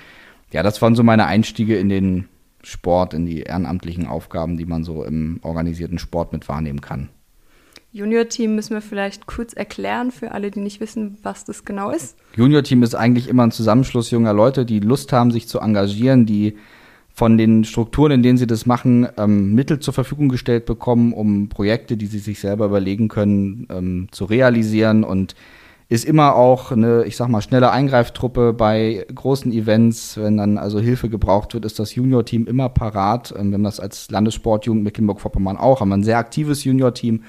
Ja, 0.52 0.62
das 0.62 0.82
waren 0.84 0.96
so 0.96 1.02
meine 1.02 1.26
Einstiege 1.26 1.78
in 1.78 1.90
den 1.90 2.28
Sport, 2.66 3.14
in 3.14 3.26
die 3.26 3.42
ehrenamtlichen 3.42 4.08
Aufgaben, 4.08 4.58
die 4.58 4.66
man 4.66 4.84
so 4.84 5.04
im 5.04 5.40
organisierten 5.44 6.00
Sport 6.00 6.34
mit 6.34 6.50
wahrnehmen 6.50 6.82
kann. 6.82 7.10
Junior-Team 7.92 8.56
müssen 8.56 8.74
wir 8.74 8.82
vielleicht 8.82 9.26
kurz 9.26 9.54
erklären 9.54 10.12
für 10.12 10.32
alle, 10.32 10.52
die 10.52 10.60
nicht 10.60 10.82
wissen, 10.82 11.18
was 11.24 11.46
das 11.46 11.64
genau 11.64 11.92
ist. 11.92 12.18
Junior-Team 12.36 12.84
ist 12.84 12.94
eigentlich 12.94 13.30
immer 13.30 13.44
ein 13.44 13.52
Zusammenschluss 13.52 14.12
junger 14.12 14.34
Leute, 14.34 14.66
die 14.66 14.82
Lust 14.82 15.14
haben, 15.14 15.32
sich 15.32 15.48
zu 15.48 15.60
engagieren, 15.60 16.26
die 16.26 16.58
von 17.14 17.38
den 17.38 17.64
Strukturen, 17.64 18.12
in 18.12 18.24
denen 18.24 18.38
sie 18.38 18.48
das 18.48 18.66
machen, 18.66 19.08
ähm, 19.18 19.56
Mittel 19.56 19.80
zur 19.80 19.94
Verfügung 19.94 20.28
gestellt 20.28 20.66
bekommen, 20.66 21.14
um 21.14 21.48
Projekte, 21.48 21.96
die 21.96 22.08
sie 22.08 22.20
sich 22.20 22.42
selber 22.42 22.66
überlegen 22.66 23.08
können, 23.08 23.68
ähm, 23.70 24.08
zu 24.12 24.26
realisieren 24.26 25.06
und 25.06 25.36
ist 25.88 26.06
immer 26.06 26.36
auch 26.36 26.72
eine, 26.72 27.04
ich 27.06 27.16
sag 27.16 27.28
mal, 27.28 27.42
schnelle 27.42 27.72
Eingreiftruppe 27.72 28.54
bei 28.54 29.06
großen 29.14 29.52
Events. 29.52 30.18
Wenn 30.18 30.38
dann 30.38 30.58
also 30.58 30.80
Hilfe 30.80 31.10
gebraucht 31.10 31.54
wird, 31.54 31.66
ist 31.66 31.78
das 31.78 31.94
Junior-Team 31.94 32.48
immer 32.48 32.70
parat. 32.70 33.34
Ähm, 33.38 33.52
wir 33.52 33.56
haben 33.56 33.64
das 33.64 33.80
als 33.80 34.10
Landessportjugend 34.10 34.84
Mecklenburg-Vorpommern 34.84 35.58
auch, 35.58 35.82
haben 35.82 35.92
ein 35.94 36.04
sehr 36.04 36.18
aktives 36.18 36.64
Junior-Team. 36.64 37.24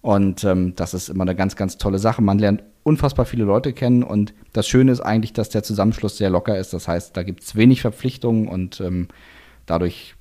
Und 0.00 0.44
ähm, 0.44 0.74
das 0.76 0.94
ist 0.94 1.08
immer 1.08 1.22
eine 1.22 1.36
ganz, 1.36 1.56
ganz 1.56 1.78
tolle 1.78 1.98
Sache. 1.98 2.22
Man 2.22 2.38
lernt 2.38 2.64
unfassbar 2.82 3.26
viele 3.26 3.44
Leute 3.44 3.72
kennen 3.72 4.02
und 4.02 4.32
das 4.54 4.66
Schöne 4.66 4.90
ist 4.90 5.00
eigentlich, 5.00 5.34
dass 5.34 5.50
der 5.50 5.62
Zusammenschluss 5.62 6.16
sehr 6.16 6.30
locker 6.30 6.58
ist. 6.58 6.72
Das 6.72 6.88
heißt, 6.88 7.16
da 7.16 7.22
gibt 7.22 7.42
es 7.42 7.54
wenig 7.54 7.82
Verpflichtungen 7.82 8.48
und 8.48 8.80
ähm, 8.80 9.08
dadurch 9.66 10.14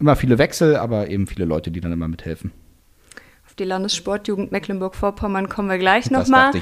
immer 0.00 0.16
viele 0.16 0.38
Wechsel, 0.38 0.76
aber 0.76 1.08
eben 1.08 1.28
viele 1.28 1.44
Leute, 1.44 1.70
die 1.70 1.80
dann 1.80 1.92
immer 1.92 2.08
mithelfen 2.08 2.50
die 3.60 3.64
Landessportjugend 3.64 4.50
Mecklenburg-Vorpommern 4.52 5.48
kommen 5.50 5.68
wir 5.68 5.78
gleich 5.78 6.10
nochmal. 6.10 6.52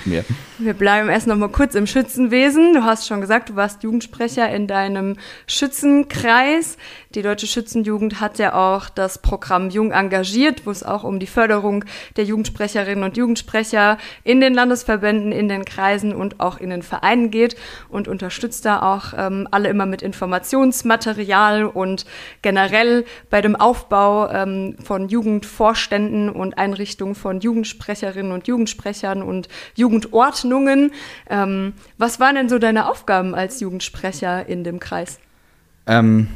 Wir 0.58 0.74
bleiben 0.74 1.08
erst 1.08 1.28
nochmal 1.28 1.48
kurz 1.48 1.76
im 1.76 1.86
Schützenwesen. 1.86 2.74
Du 2.74 2.82
hast 2.82 3.06
schon 3.06 3.20
gesagt, 3.20 3.50
du 3.50 3.56
warst 3.56 3.84
Jugendsprecher 3.84 4.50
in 4.50 4.66
deinem 4.66 5.16
Schützenkreis. 5.46 6.76
Die 7.14 7.22
Deutsche 7.22 7.46
Schützenjugend 7.46 8.20
hat 8.20 8.38
ja 8.38 8.54
auch 8.54 8.88
das 8.90 9.22
Programm 9.22 9.70
Jung 9.70 9.92
engagiert, 9.92 10.66
wo 10.66 10.70
es 10.70 10.82
auch 10.82 11.04
um 11.04 11.20
die 11.20 11.26
Förderung 11.26 11.84
der 12.16 12.24
Jugendsprecherinnen 12.24 13.04
und 13.04 13.16
Jugendsprecher 13.16 13.96
in 14.24 14.40
den 14.40 14.52
Landesverbänden, 14.52 15.30
in 15.30 15.48
den 15.48 15.64
Kreisen 15.64 16.14
und 16.14 16.40
auch 16.40 16.58
in 16.58 16.70
den 16.70 16.82
Vereinen 16.82 17.30
geht 17.30 17.56
und 17.88 18.08
unterstützt 18.08 18.64
da 18.64 18.82
auch 18.82 19.14
ähm, 19.16 19.46
alle 19.52 19.68
immer 19.68 19.86
mit 19.86 20.02
Informationsmaterial 20.02 21.64
und 21.64 22.04
generell 22.42 23.04
bei 23.30 23.40
dem 23.40 23.54
Aufbau 23.54 24.28
ähm, 24.30 24.76
von 24.82 25.08
Jugendvorständen 25.08 26.28
und 26.28 26.58
Einrichtungen 26.58 26.87
von 27.14 27.40
Jugendsprecherinnen 27.40 28.32
und 28.32 28.46
Jugendsprechern 28.46 29.22
und 29.22 29.48
Jugendordnungen. 29.74 30.92
Ähm, 31.28 31.74
was 31.96 32.20
waren 32.20 32.34
denn 32.34 32.48
so 32.48 32.58
deine 32.58 32.88
Aufgaben 32.88 33.34
als 33.34 33.60
Jugendsprecher 33.60 34.46
in 34.48 34.64
dem 34.64 34.80
Kreis? 34.80 35.18
Ähm, 35.86 36.28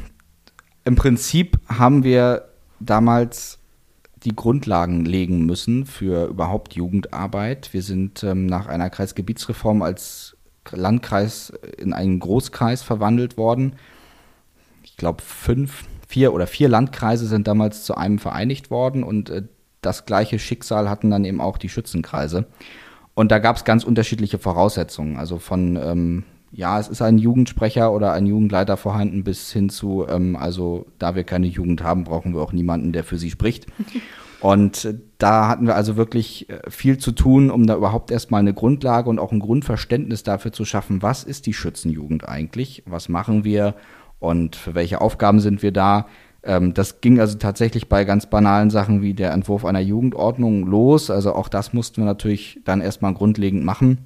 im 0.85 0.95
Prinzip 0.95 1.59
haben 1.67 2.03
wir 2.03 2.49
damals 2.79 3.59
die 4.23 4.35
Grundlagen 4.35 5.05
legen 5.05 5.45
müssen 5.45 5.85
für 5.85 6.27
überhaupt 6.27 6.73
Jugendarbeit. 6.73 7.73
Wir 7.73 7.81
sind 7.81 8.23
ähm, 8.23 8.45
nach 8.45 8.67
einer 8.67 8.89
Kreisgebietsreform 8.89 9.81
als 9.81 10.37
Landkreis 10.71 11.51
in 11.77 11.93
einen 11.93 12.19
Großkreis 12.19 12.83
verwandelt 12.83 13.37
worden. 13.37 13.75
Ich 14.83 14.95
glaube, 14.97 15.21
fünf, 15.21 15.83
vier 16.07 16.33
oder 16.33 16.47
vier 16.47 16.69
Landkreise 16.69 17.27
sind 17.27 17.47
damals 17.47 17.83
zu 17.83 17.95
einem 17.95 18.19
vereinigt 18.19 18.71
worden 18.71 19.03
und 19.03 19.29
äh, 19.29 19.43
das 19.85 20.05
gleiche 20.05 20.39
Schicksal 20.39 20.89
hatten 20.89 21.11
dann 21.11 21.25
eben 21.25 21.41
auch 21.41 21.57
die 21.57 21.69
Schützenkreise. 21.69 22.45
Und 23.13 23.31
da 23.31 23.39
gab 23.39 23.57
es 23.57 23.63
ganz 23.63 23.83
unterschiedliche 23.83 24.39
Voraussetzungen. 24.39 25.17
Also 25.17 25.37
von 25.37 25.75
ähm, 25.75 26.23
ja, 26.53 26.79
es 26.79 26.87
ist 26.87 27.01
ein 27.01 27.17
Jugendsprecher 27.17 27.91
oder 27.91 28.13
ein 28.13 28.27
Jugendleiter 28.27 28.77
vorhanden, 28.77 29.23
bis 29.23 29.51
hin 29.51 29.69
zu, 29.69 30.05
ähm, 30.07 30.35
also 30.35 30.85
da 30.99 31.15
wir 31.15 31.23
keine 31.23 31.47
Jugend 31.47 31.83
haben, 31.83 32.03
brauchen 32.03 32.33
wir 32.33 32.41
auch 32.41 32.53
niemanden, 32.53 32.93
der 32.93 33.03
für 33.03 33.17
sie 33.17 33.31
spricht. 33.31 33.65
Und 34.39 34.85
äh, 34.85 34.95
da 35.17 35.47
hatten 35.47 35.65
wir 35.65 35.75
also 35.75 35.95
wirklich 35.95 36.49
äh, 36.49 36.69
viel 36.69 36.97
zu 36.97 37.11
tun, 37.13 37.49
um 37.49 37.65
da 37.65 37.75
überhaupt 37.75 38.11
erstmal 38.11 38.41
eine 38.41 38.53
Grundlage 38.53 39.09
und 39.09 39.17
auch 39.17 39.31
ein 39.31 39.39
Grundverständnis 39.39 40.23
dafür 40.23 40.51
zu 40.51 40.65
schaffen, 40.65 41.01
was 41.01 41.23
ist 41.23 41.45
die 41.45 41.53
Schützenjugend 41.53 42.27
eigentlich, 42.27 42.83
was 42.85 43.07
machen 43.07 43.45
wir 43.45 43.73
und 44.19 44.57
für 44.57 44.75
welche 44.75 44.99
Aufgaben 44.99 45.39
sind 45.39 45.63
wir 45.63 45.71
da. 45.71 46.07
Ähm, 46.43 46.73
das 46.73 47.01
ging 47.01 47.19
also 47.19 47.37
tatsächlich 47.37 47.89
bei 47.89 48.03
ganz 48.03 48.29
banalen 48.29 48.69
Sachen 48.69 49.01
wie 49.01 49.13
der 49.13 49.31
Entwurf 49.31 49.65
einer 49.65 49.79
Jugendordnung 49.79 50.65
los. 50.65 51.09
Also 51.09 51.33
auch 51.33 51.47
das 51.47 51.73
mussten 51.73 52.01
wir 52.01 52.05
natürlich 52.05 52.59
dann 52.65 52.81
erstmal 52.81 53.13
grundlegend 53.13 53.63
machen. 53.63 53.99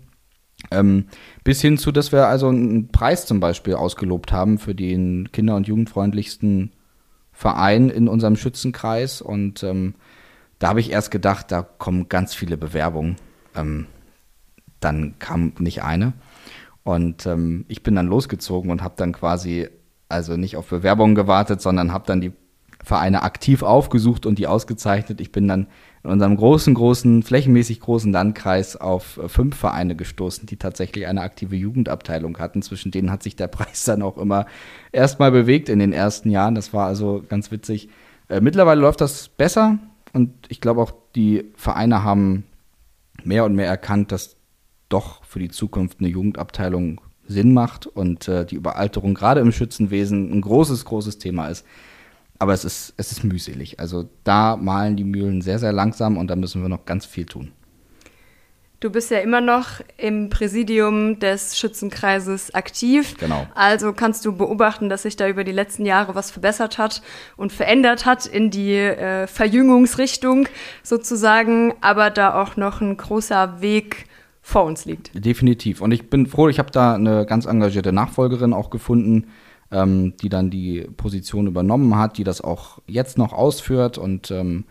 Ähm, 0.72 1.06
bis 1.44 1.62
hin 1.62 1.78
zu, 1.78 1.92
dass 1.92 2.12
wir 2.12 2.28
also 2.28 2.48
einen 2.48 2.90
Preis 2.90 3.26
zum 3.26 3.40
Beispiel 3.40 3.76
ausgelobt 3.76 4.32
haben 4.32 4.58
für 4.58 4.74
den 4.74 5.32
kinder- 5.32 5.56
und 5.56 5.68
jugendfreundlichsten 5.68 6.72
Verein 7.32 7.90
in 7.90 8.08
unserem 8.08 8.36
Schützenkreis. 8.36 9.22
Und 9.22 9.64
ähm, 9.64 9.96
da 10.60 10.70
habe 10.70 10.80
ich 10.80 10.92
erst 10.92 11.12
gedacht, 11.12 11.52
da 11.52 11.62
kommen 11.62 12.10
ganz 12.10 12.34
viele 12.34 12.58
Bewerbungen. 12.58 13.18
Ähm, 13.56 13.88
dann 14.80 15.16
kam 15.20 15.54
nicht 15.60 15.84
eine. 15.84 16.14
Und 16.84 17.26
ähm, 17.26 17.66
ich 17.68 17.84
bin 17.84 17.96
dann 17.96 18.08
losgezogen 18.08 18.72
und 18.72 18.82
habe 18.82 18.96
dann 18.98 19.12
quasi 19.12 19.70
also 20.10 20.38
nicht 20.38 20.58
auf 20.58 20.70
Bewerbungen 20.70 21.16
gewartet, 21.16 21.62
sondern 21.62 21.92
habe 21.92 22.06
dann 22.08 22.22
die 22.22 22.34
Vereine 22.84 23.24
aktiv 23.24 23.64
aufgesucht 23.64 24.26
und 24.26 24.40
die 24.40 24.48
ausgezeichnet. 24.48 25.20
Ich 25.20 25.32
bin 25.32 25.48
dann 25.48 25.68
in 26.04 26.12
unserem 26.12 26.38
großen, 26.38 26.74
großen, 26.74 27.24
flächenmäßig 27.24 27.82
großen 27.82 28.12
Landkreis 28.12 28.78
auf 28.78 29.18
äh, 29.18 29.28
fünf 29.28 29.58
Vereine 29.58 29.96
gestoßen, 29.96 30.46
die 30.46 30.58
tatsächlich 30.58 31.08
eine 31.08 31.22
aktive 31.22 31.56
Jugendabteilung 31.56 32.38
hatten. 32.38 32.62
Zwischen 32.62 32.92
denen 32.92 33.12
hat 33.12 33.24
sich 33.24 33.36
der 33.36 33.48
Preis 33.48 33.84
dann 33.84 34.02
auch 34.02 34.18
immer 34.18 34.46
erstmal 34.92 35.32
bewegt 35.32 35.70
in 35.70 35.80
den 35.80 35.92
ersten 35.92 36.30
Jahren. 36.30 36.56
Das 36.56 36.74
war 36.74 36.88
also 36.88 37.24
ganz 37.28 37.52
witzig. 37.52 37.90
Äh, 38.30 38.42
mittlerweile 38.42 38.82
läuft 38.82 39.02
das 39.02 39.28
besser 39.28 39.80
und 40.14 40.32
ich 40.48 40.62
glaube 40.62 40.82
auch 40.82 40.94
die 41.16 41.52
Vereine 41.56 42.04
haben 42.04 42.46
mehr 43.24 43.44
und 43.44 43.56
mehr 43.56 43.68
erkannt, 43.68 44.12
dass 44.12 44.38
doch 44.90 45.24
für 45.26 45.40
die 45.40 45.50
Zukunft 45.50 46.00
eine 46.00 46.08
Jugendabteilung 46.08 47.02
Sinn 47.28 47.54
macht 47.54 47.88
und 47.88 48.28
äh, 48.28 48.46
die 48.46 48.56
Überalterung 48.56 49.14
gerade 49.14 49.42
im 49.42 49.52
Schützenwesen 49.52 50.32
ein 50.32 50.42
großes, 50.42 50.86
großes 50.86 51.18
Thema 51.18 51.48
ist. 51.48 51.66
aber 52.40 52.54
es 52.54 52.66
ist, 52.66 52.94
es 52.98 53.12
ist 53.12 53.24
mühselig. 53.24 53.80
Also 53.80 54.10
da 54.24 54.56
malen 54.58 54.96
die 54.96 55.04
Mühlen 55.04 55.42
sehr, 55.42 55.60
sehr 55.60 55.74
langsam 55.74 56.18
und 56.18 56.28
da 56.28 56.36
müssen 56.36 56.62
wir 56.62 56.70
noch 56.70 56.86
ganz 56.86 57.06
viel 57.06 57.26
tun. 57.26 57.52
Du 58.80 58.92
bist 58.92 59.10
ja 59.10 59.18
immer 59.18 59.42
noch 59.42 59.82
im 59.98 60.30
Präsidium 60.30 61.18
des 61.18 61.58
Schützenkreises 61.58 62.54
aktiv. 62.54 63.18
Genau. 63.18 63.48
Also 63.56 63.92
kannst 63.92 64.24
du 64.24 64.38
beobachten, 64.38 64.88
dass 64.88 65.02
sich 65.02 65.16
da 65.16 65.28
über 65.28 65.44
die 65.44 65.52
letzten 65.52 65.84
Jahre 65.84 66.14
was 66.14 66.30
verbessert 66.30 66.78
hat 66.78 67.02
und 67.38 67.52
verändert 67.52 68.06
hat 68.06 68.28
in 68.28 68.52
die 68.52 68.76
äh, 68.76 69.26
Verjüngungsrichtung 69.26 70.48
sozusagen, 70.84 71.74
aber 71.82 72.12
da 72.12 72.40
auch 72.40 72.56
noch 72.56 72.80
ein 72.80 72.96
großer 72.98 73.62
Weg 73.62 74.06
vor 74.48 74.64
uns 74.64 74.86
liegt. 74.86 75.12
Definitiv. 75.14 75.82
Und 75.82 75.92
ich 75.92 76.10
bin 76.10 76.26
froh, 76.26 76.48
ich 76.48 76.58
habe 76.58 76.72
da 76.72 76.96
eine 76.96 77.26
ganz 77.26 77.46
engagierte 77.46 77.92
Nachfolgerin 77.92 78.54
auch 78.54 78.70
gefunden, 78.70 79.28
ähm, 79.72 80.16
die 80.22 80.30
dann 80.30 80.50
die 80.50 80.88
Position 80.96 81.48
übernommen 81.48 81.98
hat, 81.98 82.18
die 82.18 82.24
das 82.24 82.40
auch 82.40 82.80
jetzt 82.88 83.18
noch 83.18 83.34
ausführt 83.34 83.98
und 83.98 84.32
ähm, 84.32 84.64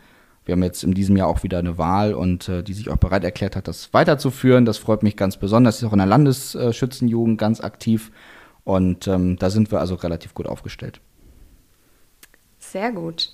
wir 0.47 0.53
haben 0.53 0.63
jetzt 0.63 0.83
in 0.83 0.95
diesem 0.95 1.15
Jahr 1.19 1.29
auch 1.29 1.43
wieder 1.43 1.59
eine 1.59 1.77
Wahl 1.77 2.15
und 2.15 2.49
äh, 2.49 2.63
die 2.63 2.73
sich 2.73 2.89
auch 2.89 2.97
bereit 2.97 3.23
erklärt 3.23 3.55
hat, 3.55 3.69
das 3.69 3.93
weiterzuführen. 3.93 4.65
Das 4.65 4.79
freut 4.79 5.03
mich 5.03 5.15
ganz 5.15 5.37
besonders. 5.37 5.79
Sie 5.79 5.85
ist 5.85 5.91
auch 5.91 5.93
in 5.93 5.99
der 5.99 6.07
Landesschützenjugend 6.07 7.37
ganz 7.37 7.61
aktiv 7.61 8.13
und 8.65 9.07
ähm, 9.09 9.37
da 9.37 9.51
sind 9.51 9.71
wir 9.71 9.81
also 9.81 9.97
relativ 9.97 10.33
gut 10.33 10.47
aufgestellt. 10.47 11.03
Sehr 12.59 12.93
gut. 12.93 13.31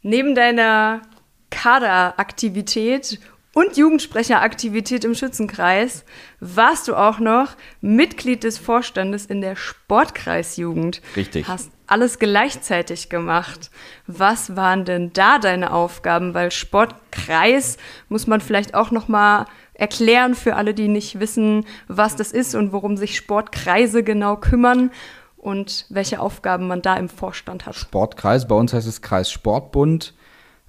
Neben 0.00 0.34
deiner 0.34 1.02
Kaderaktivität 1.50 3.20
und 3.54 3.76
Jugendsprecheraktivität 3.76 5.04
im 5.04 5.14
Schützenkreis 5.14 6.04
warst 6.40 6.88
du 6.88 6.96
auch 6.96 7.18
noch 7.18 7.48
Mitglied 7.80 8.44
des 8.44 8.56
Vorstandes 8.56 9.26
in 9.26 9.42
der 9.42 9.56
Sportkreisjugend. 9.56 11.02
Richtig. 11.16 11.48
Hast 11.48 11.70
alles 11.86 12.18
gleichzeitig 12.18 13.10
gemacht. 13.10 13.70
Was 14.06 14.56
waren 14.56 14.86
denn 14.86 15.12
da 15.12 15.38
deine 15.38 15.72
Aufgaben? 15.72 16.32
Weil 16.32 16.50
Sportkreis 16.50 17.76
muss 18.08 18.26
man 18.26 18.40
vielleicht 18.40 18.74
auch 18.74 18.90
noch 18.90 19.08
mal 19.08 19.44
erklären 19.74 20.34
für 20.34 20.56
alle, 20.56 20.72
die 20.72 20.88
nicht 20.88 21.20
wissen, 21.20 21.66
was 21.88 22.16
das 22.16 22.32
ist 22.32 22.54
und 22.54 22.72
worum 22.72 22.96
sich 22.96 23.16
Sportkreise 23.16 24.02
genau 24.02 24.36
kümmern 24.36 24.90
und 25.36 25.84
welche 25.90 26.20
Aufgaben 26.20 26.68
man 26.68 26.80
da 26.80 26.96
im 26.96 27.10
Vorstand 27.10 27.66
hat. 27.66 27.74
Sportkreis, 27.74 28.48
bei 28.48 28.54
uns 28.54 28.72
heißt 28.72 28.86
es 28.86 29.02
Kreis 29.02 29.30
Sportbund 29.30 30.14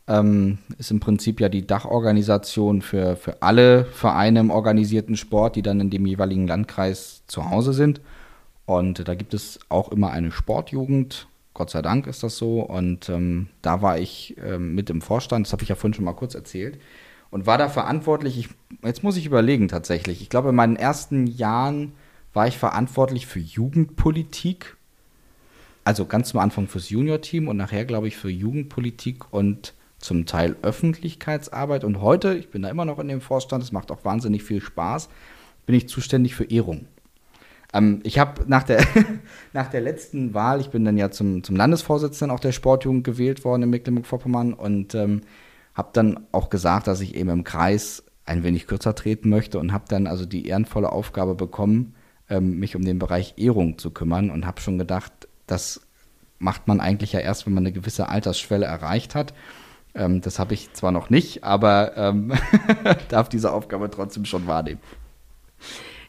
ähm, 0.07 0.57
ist 0.77 0.91
im 0.91 0.99
Prinzip 0.99 1.39
ja 1.39 1.49
die 1.49 1.65
Dachorganisation 1.65 2.81
für, 2.81 3.15
für 3.15 3.41
alle 3.41 3.85
Vereine 3.85 4.41
im 4.41 4.51
organisierten 4.51 5.15
Sport, 5.15 5.55
die 5.55 5.61
dann 5.61 5.79
in 5.79 5.89
dem 5.89 6.05
jeweiligen 6.05 6.47
Landkreis 6.47 7.23
zu 7.27 7.49
Hause 7.49 7.73
sind. 7.73 8.01
Und 8.65 9.07
da 9.07 9.15
gibt 9.15 9.33
es 9.33 9.59
auch 9.69 9.89
immer 9.91 10.11
eine 10.11 10.31
Sportjugend. 10.31 11.27
Gott 11.53 11.69
sei 11.69 11.81
Dank 11.81 12.07
ist 12.07 12.23
das 12.23 12.37
so. 12.37 12.61
Und 12.61 13.09
ähm, 13.09 13.47
da 13.61 13.81
war 13.81 13.97
ich 13.97 14.35
ähm, 14.43 14.75
mit 14.75 14.89
im 14.89 15.01
Vorstand, 15.01 15.45
das 15.45 15.53
habe 15.53 15.63
ich 15.63 15.69
ja 15.69 15.75
vorhin 15.75 15.93
schon 15.93 16.05
mal 16.05 16.13
kurz 16.13 16.35
erzählt, 16.35 16.79
und 17.31 17.47
war 17.47 17.57
da 17.57 17.67
verantwortlich. 17.67 18.37
Ich, 18.37 18.49
jetzt 18.83 19.03
muss 19.03 19.17
ich 19.17 19.25
überlegen 19.25 19.67
tatsächlich. 19.67 20.21
Ich 20.21 20.29
glaube, 20.29 20.49
in 20.49 20.55
meinen 20.55 20.75
ersten 20.75 21.27
Jahren 21.27 21.93
war 22.33 22.47
ich 22.47 22.57
verantwortlich 22.57 23.25
für 23.25 23.39
Jugendpolitik. 23.39 24.77
Also 25.83 26.05
ganz 26.05 26.29
zum 26.29 26.39
Anfang 26.39 26.67
fürs 26.67 26.89
Junior-Team 26.89 27.47
und 27.47 27.57
nachher, 27.57 27.85
glaube 27.85 28.07
ich, 28.07 28.17
für 28.17 28.29
Jugendpolitik 28.29 29.33
und 29.33 29.73
zum 30.03 30.25
Teil 30.25 30.55
Öffentlichkeitsarbeit 30.61 31.83
und 31.83 32.01
heute, 32.01 32.35
ich 32.35 32.49
bin 32.49 32.61
da 32.61 32.69
immer 32.69 32.85
noch 32.85 32.99
in 32.99 33.07
dem 33.07 33.21
Vorstand, 33.21 33.63
es 33.63 33.71
macht 33.71 33.91
auch 33.91 34.03
wahnsinnig 34.03 34.43
viel 34.43 34.61
Spaß, 34.61 35.09
bin 35.65 35.75
ich 35.75 35.87
zuständig 35.87 36.35
für 36.35 36.43
Ehrung. 36.43 36.87
Ähm, 37.73 38.01
ich 38.03 38.19
habe 38.19 38.43
nach 38.47 38.63
der, 38.63 38.85
nach 39.53 39.69
der 39.69 39.81
letzten 39.81 40.33
Wahl, 40.33 40.59
ich 40.59 40.69
bin 40.69 40.83
dann 40.83 40.97
ja 40.97 41.09
zum, 41.09 41.43
zum 41.43 41.55
Landesvorsitzenden 41.55 42.35
auch 42.35 42.41
der 42.41 42.51
Sportjugend 42.51 43.03
gewählt 43.03 43.45
worden 43.45 43.63
in 43.63 43.69
Mecklenburg-Vorpommern 43.69 44.53
und 44.53 44.93
ähm, 44.93 45.21
habe 45.73 45.89
dann 45.93 46.27
auch 46.31 46.49
gesagt, 46.49 46.87
dass 46.87 47.01
ich 47.01 47.15
eben 47.15 47.29
im 47.29 47.43
Kreis 47.43 48.03
ein 48.25 48.43
wenig 48.43 48.67
kürzer 48.67 48.95
treten 48.95 49.29
möchte 49.29 49.57
und 49.57 49.73
habe 49.73 49.85
dann 49.87 50.07
also 50.07 50.25
die 50.25 50.47
ehrenvolle 50.47 50.91
Aufgabe 50.91 51.35
bekommen, 51.35 51.95
ähm, 52.29 52.59
mich 52.59 52.75
um 52.75 52.83
den 52.83 52.99
Bereich 52.99 53.35
Ehrung 53.37 53.77
zu 53.77 53.91
kümmern 53.91 54.29
und 54.29 54.45
habe 54.45 54.61
schon 54.61 54.77
gedacht, 54.77 55.11
das 55.47 55.81
macht 56.39 56.67
man 56.67 56.79
eigentlich 56.79 57.13
ja 57.13 57.21
erst, 57.21 57.45
wenn 57.45 57.53
man 57.53 57.65
eine 57.65 57.73
gewisse 57.73 58.09
Altersschwelle 58.09 58.65
erreicht 58.65 59.15
hat. 59.15 59.33
Ähm, 59.95 60.21
das 60.21 60.39
habe 60.39 60.53
ich 60.53 60.73
zwar 60.73 60.91
noch 60.91 61.09
nicht, 61.09 61.43
aber 61.43 61.95
ähm, 61.97 62.33
darf 63.09 63.29
diese 63.29 63.51
Aufgabe 63.51 63.89
trotzdem 63.89 64.25
schon 64.25 64.47
wahrnehmen. 64.47 64.79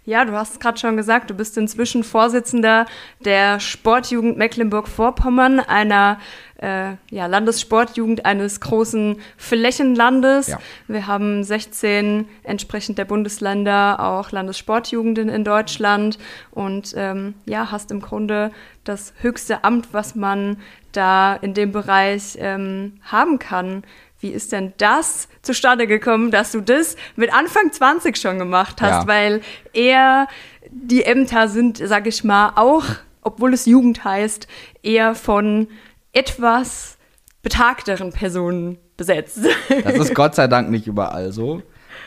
Ja, 0.06 0.26
du 0.26 0.32
hast 0.32 0.52
es 0.52 0.60
gerade 0.60 0.78
schon 0.78 0.98
gesagt, 0.98 1.30
du 1.30 1.34
bist 1.34 1.56
inzwischen 1.56 2.04
Vorsitzender 2.04 2.84
der 3.24 3.58
Sportjugend 3.58 4.36
Mecklenburg-Vorpommern, 4.36 5.60
einer 5.60 6.18
äh, 6.60 6.96
ja, 7.10 7.26
Landessportjugend 7.26 8.26
eines 8.26 8.60
großen 8.60 9.16
Flächenlandes. 9.38 10.48
Ja. 10.48 10.58
Wir 10.88 11.06
haben 11.06 11.42
16 11.42 12.28
entsprechend 12.42 12.98
der 12.98 13.06
Bundesländer 13.06 13.98
auch 13.98 14.30
Landessportjugenden 14.30 15.30
in 15.30 15.42
Deutschland 15.42 16.18
und 16.50 16.92
ähm, 16.96 17.34
ja, 17.46 17.70
hast 17.70 17.90
im 17.90 18.00
Grunde 18.00 18.50
das 18.84 19.14
höchste 19.20 19.64
Amt, 19.64 19.88
was 19.92 20.14
man 20.14 20.58
da 20.92 21.34
in 21.34 21.54
dem 21.54 21.72
Bereich 21.72 22.36
ähm, 22.38 22.98
haben 23.02 23.38
kann. 23.38 23.84
Wie 24.24 24.30
ist 24.30 24.52
denn 24.52 24.72
das 24.78 25.28
zustande 25.42 25.86
gekommen, 25.86 26.30
dass 26.30 26.52
du 26.52 26.62
das 26.62 26.96
mit 27.14 27.30
Anfang 27.34 27.70
20 27.70 28.16
schon 28.16 28.38
gemacht 28.38 28.80
hast? 28.80 29.02
Ja. 29.02 29.06
Weil 29.06 29.42
eher 29.74 30.28
die 30.70 31.02
Ämter 31.02 31.46
sind, 31.48 31.76
sag 31.76 32.06
ich 32.06 32.24
mal, 32.24 32.52
auch, 32.56 32.86
obwohl 33.20 33.52
es 33.52 33.66
Jugend 33.66 34.02
heißt, 34.02 34.48
eher 34.82 35.14
von 35.14 35.68
etwas 36.14 36.96
betagteren 37.42 38.14
Personen 38.14 38.78
besetzt. 38.96 39.40
Das 39.84 39.94
ist 39.96 40.14
Gott 40.14 40.34
sei 40.34 40.46
Dank 40.46 40.70
nicht 40.70 40.86
überall 40.86 41.30
so. 41.30 41.60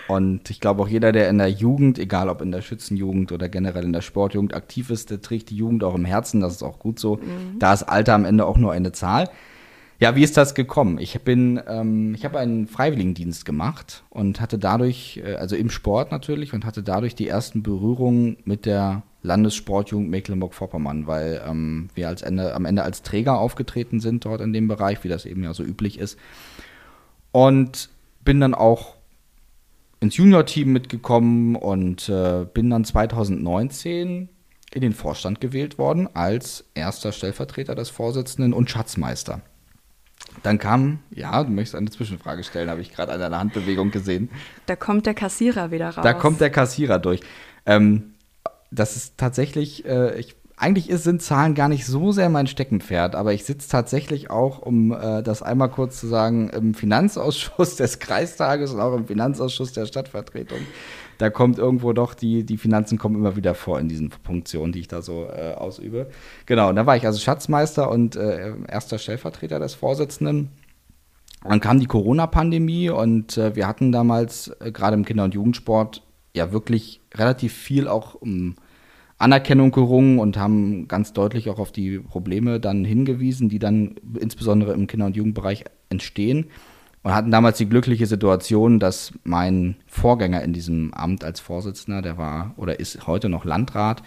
Und 0.07 0.49
ich 0.49 0.59
glaube 0.59 0.81
auch 0.81 0.87
jeder, 0.87 1.11
der 1.11 1.29
in 1.29 1.37
der 1.37 1.51
Jugend, 1.51 1.99
egal 1.99 2.29
ob 2.29 2.41
in 2.41 2.51
der 2.51 2.63
Schützenjugend 2.63 3.31
oder 3.31 3.47
generell 3.47 3.83
in 3.83 3.93
der 3.93 4.01
Sportjugend 4.01 4.55
aktiv 4.55 4.89
ist, 4.89 5.11
der 5.11 5.21
trägt 5.21 5.51
die 5.51 5.55
Jugend 5.55 5.83
auch 5.83 5.93
im 5.93 6.05
Herzen. 6.05 6.41
Das 6.41 6.53
ist 6.53 6.63
auch 6.63 6.79
gut 6.79 6.97
so. 6.97 7.17
Mhm. 7.17 7.59
Da 7.59 7.73
ist 7.73 7.83
Alter 7.83 8.15
am 8.15 8.25
Ende 8.25 8.47
auch 8.47 8.57
nur 8.57 8.71
eine 8.71 8.91
Zahl. 8.91 9.29
Ja, 9.99 10.15
wie 10.15 10.23
ist 10.23 10.37
das 10.37 10.53
gekommen? 10.53 10.99
Ich 10.99 11.19
bin, 11.21 11.59
ähm, 11.67 12.13
ich 12.13 12.23
habe 12.23 12.37
einen 12.37 12.67
Freiwilligendienst 12.67 13.45
gemacht 13.45 14.03
und 14.11 14.39
hatte 14.39 14.59
dadurch, 14.59 15.21
äh, 15.25 15.33
also 15.33 15.55
im 15.55 15.71
Sport 15.71 16.11
natürlich, 16.11 16.53
und 16.53 16.65
hatte 16.65 16.83
dadurch 16.83 17.15
die 17.15 17.27
ersten 17.27 17.63
Berührungen 17.63 18.37
mit 18.45 18.67
der 18.67 19.01
Landessportjugend 19.23 20.09
Mecklenburg-Vorpommern, 20.11 21.07
weil 21.07 21.41
ähm, 21.47 21.89
wir 21.95 22.09
als 22.09 22.21
Ende, 22.21 22.53
am 22.53 22.65
Ende 22.65 22.83
als 22.83 23.01
Träger 23.01 23.39
aufgetreten 23.39 23.99
sind 23.99 24.23
dort 24.25 24.41
in 24.41 24.53
dem 24.53 24.67
Bereich, 24.67 25.03
wie 25.03 25.09
das 25.09 25.25
eben 25.25 25.43
ja 25.43 25.55
so 25.55 25.63
üblich 25.63 25.97
ist. 25.97 26.19
Und 27.31 27.89
bin 28.23 28.39
dann 28.39 28.53
auch 28.53 28.97
ins 29.99 30.15
Junior-Team 30.17 30.71
mitgekommen 30.71 31.55
und 31.55 32.07
äh, 32.07 32.45
bin 32.53 32.69
dann 32.69 32.85
2019 32.85 34.29
in 34.73 34.81
den 34.81 34.93
Vorstand 34.93 35.41
gewählt 35.41 35.79
worden 35.79 36.07
als 36.13 36.65
erster 36.75 37.11
Stellvertreter 37.11 37.73
des 37.73 37.89
Vorsitzenden 37.89 38.53
und 38.53 38.69
Schatzmeister. 38.69 39.41
Dann 40.43 40.59
kam, 40.59 40.99
ja, 41.09 41.43
du 41.43 41.49
möchtest 41.51 41.75
eine 41.75 41.89
Zwischenfrage 41.89 42.43
stellen, 42.43 42.69
habe 42.69 42.81
ich 42.81 42.93
gerade 42.93 43.11
an 43.11 43.19
deiner 43.19 43.39
Handbewegung 43.39 43.91
gesehen. 43.91 44.29
Da 44.65 44.75
kommt 44.75 45.05
der 45.05 45.13
Kassierer 45.13 45.71
wieder 45.71 45.89
raus. 45.89 46.03
Da 46.03 46.13
kommt 46.13 46.41
der 46.41 46.49
Kassierer 46.49 46.99
durch. 46.99 47.21
Ähm, 47.65 48.13
das 48.71 48.95
ist 48.95 49.17
tatsächlich, 49.17 49.85
äh, 49.85 50.19
ich, 50.19 50.35
eigentlich 50.55 50.89
ist, 50.89 51.03
sind 51.03 51.21
Zahlen 51.21 51.55
gar 51.55 51.69
nicht 51.69 51.85
so 51.85 52.11
sehr 52.11 52.29
mein 52.29 52.47
Steckenpferd, 52.47 53.15
aber 53.15 53.33
ich 53.33 53.45
sitze 53.45 53.69
tatsächlich 53.69 54.29
auch, 54.29 54.59
um 54.59 54.91
äh, 54.91 55.21
das 55.21 55.41
einmal 55.41 55.69
kurz 55.69 55.99
zu 55.99 56.07
sagen, 56.07 56.49
im 56.49 56.73
Finanzausschuss 56.73 57.75
des 57.77 57.99
Kreistages 57.99 58.71
und 58.71 58.79
auch 58.79 58.95
im 58.95 59.07
Finanzausschuss 59.07 59.73
der 59.73 59.85
Stadtvertretung 59.85 60.59
da 61.17 61.29
kommt 61.29 61.57
irgendwo 61.57 61.93
doch, 61.93 62.13
die, 62.13 62.43
die 62.43 62.57
Finanzen 62.57 62.97
kommen 62.97 63.15
immer 63.15 63.35
wieder 63.35 63.55
vor 63.55 63.79
in 63.79 63.89
diesen 63.89 64.11
Funktionen, 64.23 64.71
die 64.71 64.79
ich 64.79 64.87
da 64.87 65.01
so 65.01 65.25
äh, 65.25 65.53
ausübe. 65.53 66.07
Genau, 66.45 66.69
und 66.69 66.75
da 66.75 66.85
war 66.85 66.95
ich 66.95 67.05
also 67.05 67.19
Schatzmeister 67.19 67.89
und 67.89 68.15
äh, 68.15 68.53
erster 68.67 68.97
Stellvertreter 68.97 69.59
des 69.59 69.73
Vorsitzenden. 69.73 70.49
Dann 71.43 71.59
kam 71.59 71.79
die 71.79 71.85
Corona-Pandemie 71.85 72.89
und 72.89 73.37
äh, 73.37 73.55
wir 73.55 73.67
hatten 73.67 73.91
damals 73.91 74.49
äh, 74.59 74.71
gerade 74.71 74.95
im 74.95 75.05
Kinder- 75.05 75.23
und 75.23 75.33
Jugendsport 75.33 76.03
ja 76.35 76.51
wirklich 76.51 77.01
relativ 77.13 77.53
viel 77.53 77.87
auch 77.87 78.15
um 78.15 78.55
Anerkennung 79.17 79.71
gerungen 79.71 80.19
und 80.19 80.37
haben 80.37 80.87
ganz 80.87 81.13
deutlich 81.13 81.49
auch 81.49 81.57
auf 81.57 81.71
die 81.71 81.99
Probleme 81.99 82.59
dann 82.59 82.85
hingewiesen, 82.85 83.49
die 83.49 83.59
dann 83.59 83.95
insbesondere 84.19 84.73
im 84.73 84.85
Kinder- 84.85 85.07
und 85.07 85.15
Jugendbereich 85.15 85.65
entstehen 85.89 86.47
und 87.07 87.15
hatten 87.15 87.31
damals 87.31 87.57
die 87.57 87.69
glückliche 87.69 88.05
Situation, 88.05 88.81
dass 88.81 89.13
mein 89.23 89.77
Vorgänger 89.87 90.43
in 90.43 90.51
diesem 90.51 90.93
Amt 90.93 91.23
als 91.23 91.39
Vorsitzender, 91.39 92.01
der 92.01 92.17
war 92.17 92.53
oder 92.57 92.81
ist 92.81 93.07
heute 93.07 93.29
noch 93.29 93.45
Landrat 93.45 94.03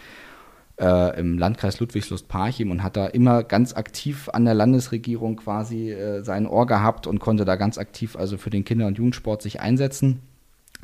äh, 0.78 1.18
im 1.18 1.38
Landkreis 1.38 1.80
Ludwigslust-Parchim 1.80 2.70
und 2.70 2.82
hat 2.82 2.98
da 2.98 3.06
immer 3.06 3.42
ganz 3.42 3.72
aktiv 3.72 4.28
an 4.30 4.44
der 4.44 4.52
Landesregierung 4.52 5.36
quasi 5.36 5.92
äh, 5.92 6.22
sein 6.22 6.46
Ohr 6.46 6.66
gehabt 6.66 7.06
und 7.06 7.20
konnte 7.20 7.46
da 7.46 7.56
ganz 7.56 7.78
aktiv 7.78 8.16
also 8.16 8.36
für 8.36 8.50
den 8.50 8.66
Kinder- 8.66 8.86
und 8.86 8.98
Jugendsport 8.98 9.40
sich 9.40 9.60
einsetzen 9.62 10.20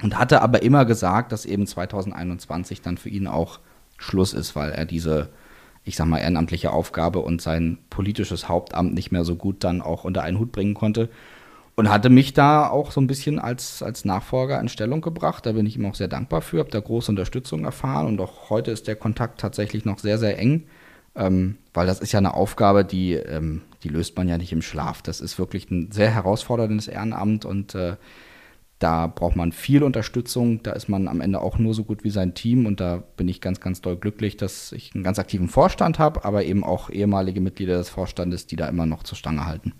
und 0.02 0.18
hatte 0.18 0.40
aber 0.40 0.62
immer 0.62 0.86
gesagt, 0.86 1.32
dass 1.32 1.44
eben 1.44 1.66
2021 1.66 2.80
dann 2.80 2.96
für 2.96 3.10
ihn 3.10 3.26
auch 3.26 3.60
Schluss 3.98 4.32
ist, 4.32 4.56
weil 4.56 4.70
er 4.70 4.86
diese 4.86 5.28
ich 5.84 5.96
sag 5.96 6.06
mal, 6.06 6.18
ehrenamtliche 6.18 6.72
Aufgabe 6.72 7.18
und 7.18 7.42
sein 7.42 7.76
politisches 7.90 8.48
Hauptamt 8.48 8.94
nicht 8.94 9.12
mehr 9.12 9.24
so 9.24 9.36
gut 9.36 9.62
dann 9.62 9.82
auch 9.82 10.02
unter 10.04 10.22
einen 10.22 10.38
Hut 10.38 10.50
bringen 10.50 10.74
konnte. 10.74 11.10
Und 11.78 11.90
hatte 11.90 12.08
mich 12.08 12.32
da 12.32 12.68
auch 12.68 12.90
so 12.90 13.02
ein 13.02 13.06
bisschen 13.06 13.38
als, 13.38 13.82
als 13.82 14.06
Nachfolger 14.06 14.58
in 14.58 14.68
Stellung 14.68 15.02
gebracht. 15.02 15.44
Da 15.44 15.52
bin 15.52 15.66
ich 15.66 15.76
ihm 15.76 15.84
auch 15.84 15.94
sehr 15.94 16.08
dankbar 16.08 16.40
für, 16.40 16.58
habe 16.58 16.70
da 16.70 16.80
große 16.80 17.12
Unterstützung 17.12 17.64
erfahren 17.64 18.06
und 18.06 18.20
auch 18.20 18.48
heute 18.48 18.70
ist 18.70 18.88
der 18.88 18.96
Kontakt 18.96 19.40
tatsächlich 19.40 19.84
noch 19.84 19.98
sehr, 19.98 20.16
sehr 20.16 20.38
eng, 20.38 20.64
ähm, 21.14 21.58
weil 21.74 21.86
das 21.86 22.00
ist 22.00 22.12
ja 22.12 22.18
eine 22.18 22.32
Aufgabe, 22.32 22.82
die, 22.82 23.12
ähm, 23.12 23.60
die 23.82 23.90
löst 23.90 24.16
man 24.16 24.26
ja 24.26 24.38
nicht 24.38 24.52
im 24.52 24.62
Schlaf. 24.62 25.02
Das 25.02 25.20
ist 25.20 25.38
wirklich 25.38 25.70
ein 25.70 25.92
sehr 25.92 26.10
herausforderndes 26.10 26.88
Ehrenamt 26.88 27.44
und 27.44 27.74
äh, 27.74 27.96
da 28.78 29.06
braucht 29.06 29.36
man 29.36 29.52
viel 29.52 29.82
Unterstützung. 29.82 30.62
Da 30.62 30.72
ist 30.72 30.88
man 30.88 31.08
am 31.08 31.20
Ende 31.20 31.40
auch 31.40 31.58
nur 31.58 31.74
so 31.74 31.84
gut 31.84 32.04
wie 32.04 32.10
sein 32.10 32.34
Team. 32.34 32.66
Und 32.66 32.80
da 32.80 33.02
bin 33.16 33.26
ich 33.28 33.40
ganz, 33.40 33.60
ganz 33.60 33.80
doll 33.80 33.96
glücklich, 33.96 34.36
dass 34.36 34.72
ich 34.72 34.94
einen 34.94 35.04
ganz 35.04 35.18
aktiven 35.18 35.48
Vorstand 35.48 35.98
habe, 35.98 36.24
aber 36.24 36.44
eben 36.44 36.62
auch 36.62 36.90
ehemalige 36.90 37.40
Mitglieder 37.40 37.78
des 37.78 37.88
Vorstandes, 37.88 38.46
die 38.46 38.56
da 38.56 38.68
immer 38.68 38.84
noch 38.84 39.02
zur 39.02 39.16
Stange 39.16 39.46
halten. 39.46 39.72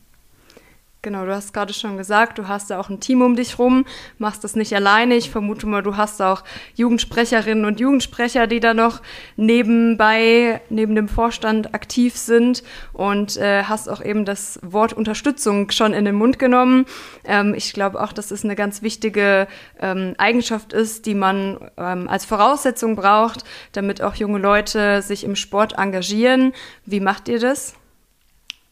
Genau, 1.07 1.25
du 1.25 1.33
hast 1.33 1.55
gerade 1.55 1.73
schon 1.73 1.97
gesagt, 1.97 2.37
du 2.37 2.49
hast 2.49 2.69
da 2.69 2.81
auch 2.81 2.89
ein 2.89 2.99
Team 2.99 3.23
um 3.23 3.37
dich 3.37 3.61
rum, 3.61 3.85
machst 4.19 4.43
das 4.43 4.57
nicht 4.57 4.75
alleine. 4.75 5.15
Ich 5.15 5.31
vermute 5.31 5.65
mal, 5.69 5.81
du 5.81 5.97
hast 5.97 6.21
auch 6.21 6.43
Jugendsprecherinnen 6.75 7.65
und 7.65 7.79
Jugendsprecher, 7.79 8.49
die 8.49 8.59
da 8.59 8.75
noch 8.75 9.03
nebenbei, 9.37 10.61
neben 10.69 10.97
dem 10.97 11.07
Vorstand 11.07 11.77
aktiv 11.77 12.17
sind 12.17 12.65
und 12.93 13.37
äh, 13.37 13.63
hast 13.63 13.89
auch 13.89 14.05
eben 14.05 14.25
das 14.25 14.59
Wort 14.63 14.95
Unterstützung 14.95 15.71
schon 15.71 15.93
in 15.93 16.05
den 16.05 16.17
Mund 16.17 16.41
genommen. 16.41 16.87
Ähm, 17.25 17.55
ich 17.55 17.73
glaube 17.73 18.03
auch, 18.03 18.13
dass 18.13 18.33
es 18.33 18.43
eine 18.43 18.57
ganz 18.57 18.83
wichtige 18.83 19.47
ähm, 19.79 20.15
Eigenschaft 20.19 20.73
ist, 20.73 21.07
die 21.07 21.15
man 21.15 21.71
ähm, 21.77 22.09
als 22.09 22.25
Voraussetzung 22.25 22.97
braucht, 22.97 23.45
damit 23.71 24.03
auch 24.03 24.17
junge 24.17 24.41
Leute 24.41 25.03
sich 25.03 25.23
im 25.23 25.37
Sport 25.37 25.79
engagieren. 25.79 26.53
Wie 26.85 26.99
macht 26.99 27.29
ihr 27.29 27.39
das? 27.39 27.77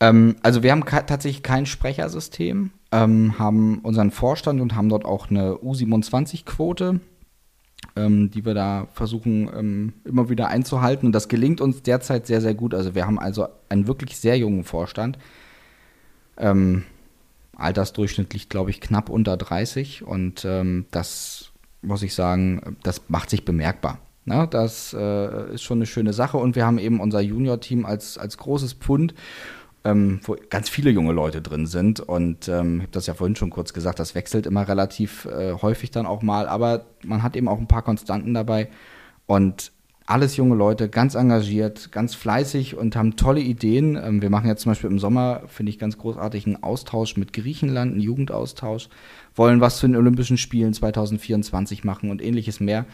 Ähm, 0.05 0.37
also 0.43 0.62
wir 0.62 0.71
haben 0.71 0.85
tatsächlich 0.85 1.43
kein 1.43 1.67
Sprechersystem, 1.67 2.71
ähm, 2.93 3.38
haben 3.38 3.79
unseren 3.79 4.11
Vorstand 4.11 4.61
und 4.61 4.75
haben 4.75 4.88
dort 4.88 5.05
auch 5.05 5.31
eine 5.31 5.55
U27-Quote, 5.55 7.01
ähm, 7.97 8.31
die 8.31 8.45
wir 8.45 8.55
da 8.55 8.87
versuchen 8.93 9.49
ähm, 9.57 9.93
immer 10.05 10.29
wieder 10.29 10.49
einzuhalten. 10.49 11.07
Und 11.07 11.12
das 11.12 11.29
gelingt 11.29 11.61
uns 11.61 11.83
derzeit 11.83 12.27
sehr, 12.27 12.40
sehr 12.40 12.55
gut. 12.55 12.75
Also 12.75 12.95
wir 12.95 13.07
haben 13.07 13.19
also 13.19 13.49
einen 13.69 13.87
wirklich 13.87 14.19
sehr 14.19 14.37
jungen 14.37 14.64
Vorstand. 14.64 15.19
Ähm, 16.37 16.85
Altersdurchschnitt 17.57 18.35
liegt, 18.35 18.51
glaube 18.51 18.71
ich, 18.71 18.81
knapp 18.81 19.09
unter 19.09 19.37
30 19.37 20.03
und 20.05 20.45
ähm, 20.45 20.87
das 20.90 21.53
muss 21.83 22.03
ich 22.03 22.12
sagen, 22.12 22.77
das 22.83 23.03
macht 23.09 23.31
sich 23.31 23.45
bemerkbar. 23.45 23.99
Na, 24.25 24.43
ne? 24.43 24.49
das 24.49 24.93
äh, 24.99 25.55
ist 25.55 25.62
schon 25.62 25.79
eine 25.79 25.87
schöne 25.87 26.12
Sache 26.12 26.38
und 26.38 26.57
wir 26.57 26.67
haben 26.67 26.79
eben 26.79 26.99
unser 26.99 27.21
Junior-Team 27.21 27.87
als, 27.87 28.19
als 28.19 28.38
großes 28.38 28.73
Pfund 28.73 29.14
ähm, 29.85 30.20
wo 30.25 30.37
ganz 30.49 30.68
viele 30.68 30.90
junge 30.90 31.12
Leute 31.12 31.42
drin 31.42 31.66
sind. 31.66 32.01
Und 32.01 32.49
ähm, 32.49 32.77
ich 32.77 32.83
habe 32.83 32.92
das 32.92 33.07
ja 33.07 33.14
vorhin 33.14 33.37
schon 33.37 33.51
kurz 33.51 33.73
gesagt, 33.73 33.99
das 33.99 34.14
wechselt 34.14 34.47
immer 34.47 34.66
relativ 34.66 35.27
äh, 35.27 35.53
häufig 35.53 35.90
dann 35.90 36.07
auch 36.07 36.23
mal, 36.23 36.49
aber 36.49 36.87
man 37.05 37.23
hat 37.23 37.37
eben 37.37 37.49
auch 37.49 37.59
ein 37.59 37.68
paar 37.68 37.83
Konstanten 37.83 38.35
dabei. 38.35 38.68
Und 39.27 39.73
alles 40.07 40.37
junge 40.37 40.55
Leute, 40.55 40.90
ganz 40.90 41.14
engagiert, 41.14 41.90
ganz 41.90 42.14
fleißig 42.14 42.77
und 42.77 42.94
haben 42.94 43.16
tolle 43.16 43.40
Ideen. 43.40 43.97
Ähm, 43.97 44.23
wir 44.23 44.31
machen 44.31 44.49
jetzt 44.49 44.62
zum 44.62 44.73
Beispiel 44.73 44.90
im 44.90 44.99
Sommer, 44.99 45.42
finde 45.47 45.70
ich 45.70 45.79
ganz 45.79 45.99
großartig, 45.99 46.47
einen 46.47 46.62
Austausch 46.62 47.16
mit 47.16 47.33
Griechenland, 47.33 47.92
einen 47.92 48.01
Jugendaustausch, 48.01 48.88
wollen 49.35 49.61
was 49.61 49.79
zu 49.79 49.87
den 49.87 49.97
Olympischen 49.97 50.38
Spielen 50.38 50.73
2024 50.73 51.85
machen 51.85 52.11
und 52.11 52.23
ähnliches 52.23 52.61
mehr. 52.61 52.87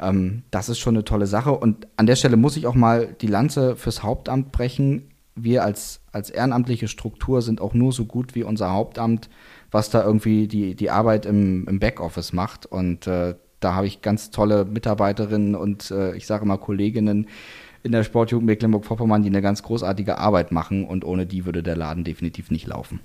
Ähm, 0.00 0.42
das 0.50 0.68
ist 0.68 0.78
schon 0.78 0.94
eine 0.94 1.04
tolle 1.04 1.26
Sache. 1.26 1.52
Und 1.52 1.86
an 1.96 2.06
der 2.06 2.16
Stelle 2.16 2.36
muss 2.36 2.56
ich 2.56 2.66
auch 2.66 2.74
mal 2.74 3.14
die 3.20 3.26
Lanze 3.26 3.76
fürs 3.76 4.02
Hauptamt 4.02 4.52
brechen 4.52 5.10
wir 5.42 5.64
als, 5.64 6.00
als 6.12 6.30
ehrenamtliche 6.30 6.88
Struktur 6.88 7.42
sind 7.42 7.60
auch 7.60 7.74
nur 7.74 7.92
so 7.92 8.04
gut 8.04 8.34
wie 8.34 8.42
unser 8.42 8.72
Hauptamt, 8.72 9.28
was 9.70 9.90
da 9.90 10.04
irgendwie 10.04 10.48
die, 10.48 10.74
die 10.74 10.90
Arbeit 10.90 11.26
im, 11.26 11.66
im 11.68 11.78
Backoffice 11.78 12.32
macht. 12.32 12.66
Und 12.66 13.06
äh, 13.06 13.34
da 13.60 13.74
habe 13.74 13.86
ich 13.86 14.02
ganz 14.02 14.30
tolle 14.30 14.64
Mitarbeiterinnen 14.64 15.54
und 15.54 15.90
äh, 15.90 16.14
ich 16.16 16.26
sage 16.26 16.46
mal 16.46 16.58
Kolleginnen 16.58 17.26
in 17.82 17.92
der 17.92 18.04
Sportjugend 18.04 18.46
Mecklenburg-Vorpommern, 18.46 19.22
die 19.22 19.28
eine 19.28 19.42
ganz 19.42 19.62
großartige 19.62 20.18
Arbeit 20.18 20.52
machen 20.52 20.84
und 20.84 21.04
ohne 21.04 21.26
die 21.26 21.46
würde 21.46 21.62
der 21.62 21.76
Laden 21.76 22.04
definitiv 22.04 22.50
nicht 22.50 22.66
laufen. 22.66 23.00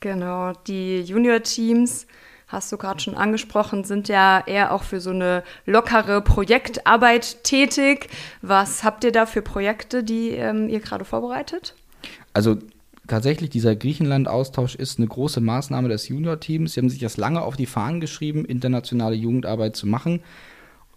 Genau, 0.00 0.52
die 0.66 1.00
Junior-Teams 1.02 2.06
hast 2.52 2.70
du 2.70 2.76
gerade 2.76 3.00
schon 3.00 3.16
angesprochen, 3.16 3.84
sind 3.84 4.08
ja 4.08 4.42
eher 4.46 4.72
auch 4.72 4.82
für 4.82 5.00
so 5.00 5.10
eine 5.10 5.42
lockere 5.66 6.20
Projektarbeit 6.20 7.42
tätig. 7.42 8.08
Was 8.42 8.84
habt 8.84 9.04
ihr 9.04 9.12
da 9.12 9.26
für 9.26 9.42
Projekte, 9.42 10.04
die 10.04 10.30
ähm, 10.30 10.68
ihr 10.68 10.80
gerade 10.80 11.04
vorbereitet? 11.04 11.74
Also 12.34 12.58
tatsächlich, 13.08 13.50
dieser 13.50 13.74
Griechenland-Austausch 13.74 14.74
ist 14.74 14.98
eine 14.98 15.08
große 15.08 15.40
Maßnahme 15.40 15.88
des 15.88 16.08
Junior-Teams. 16.08 16.74
Sie 16.74 16.80
haben 16.80 16.90
sich 16.90 17.00
das 17.00 17.16
lange 17.16 17.42
auf 17.42 17.56
die 17.56 17.66
Fahnen 17.66 18.00
geschrieben, 18.00 18.44
internationale 18.44 19.16
Jugendarbeit 19.16 19.74
zu 19.74 19.86
machen. 19.86 20.20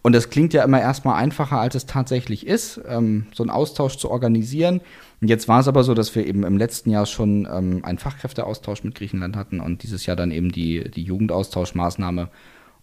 Und 0.05 0.13
das 0.13 0.29
klingt 0.29 0.53
ja 0.53 0.63
immer 0.63 0.79
erstmal 0.79 1.15
einfacher, 1.15 1.59
als 1.59 1.73
es 1.73 1.87
tatsächlich 1.87 2.45
ist, 2.45 2.79
ähm, 2.87 3.25
so 3.33 3.41
einen 3.41 3.49
Austausch 3.49 3.97
zu 3.97 4.11
organisieren. 4.11 4.81
Und 5.19 5.29
jetzt 5.29 5.47
war 5.47 5.61
es 5.61 5.67
aber 5.67 5.83
so, 5.83 5.95
dass 5.95 6.13
wir 6.13 6.27
eben 6.27 6.43
im 6.43 6.59
letzten 6.59 6.91
Jahr 6.91 7.07
schon 7.07 7.47
ähm, 7.51 7.83
einen 7.83 7.97
Fachkräfteaustausch 7.97 8.83
mit 8.83 8.93
Griechenland 8.93 9.35
hatten 9.35 9.59
und 9.59 9.81
dieses 9.81 10.05
Jahr 10.05 10.15
dann 10.15 10.29
eben 10.29 10.51
die, 10.51 10.91
die 10.91 11.01
Jugendaustauschmaßnahme. 11.01 12.29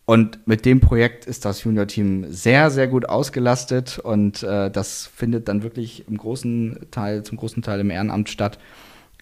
Und 0.04 0.48
mit 0.48 0.64
dem 0.64 0.80
Projekt 0.80 1.26
ist 1.26 1.44
das 1.44 1.62
Junior-Team 1.62 2.26
sehr, 2.28 2.72
sehr 2.72 2.88
gut 2.88 3.08
ausgelastet 3.08 4.00
und 4.00 4.42
äh, 4.42 4.68
das 4.68 5.06
findet 5.06 5.46
dann 5.46 5.62
wirklich 5.62 6.08
im 6.08 6.16
großen 6.18 6.88
Teil, 6.90 7.22
zum 7.22 7.38
großen 7.38 7.62
Teil 7.62 7.78
im 7.78 7.90
Ehrenamt 7.90 8.30
statt. 8.30 8.58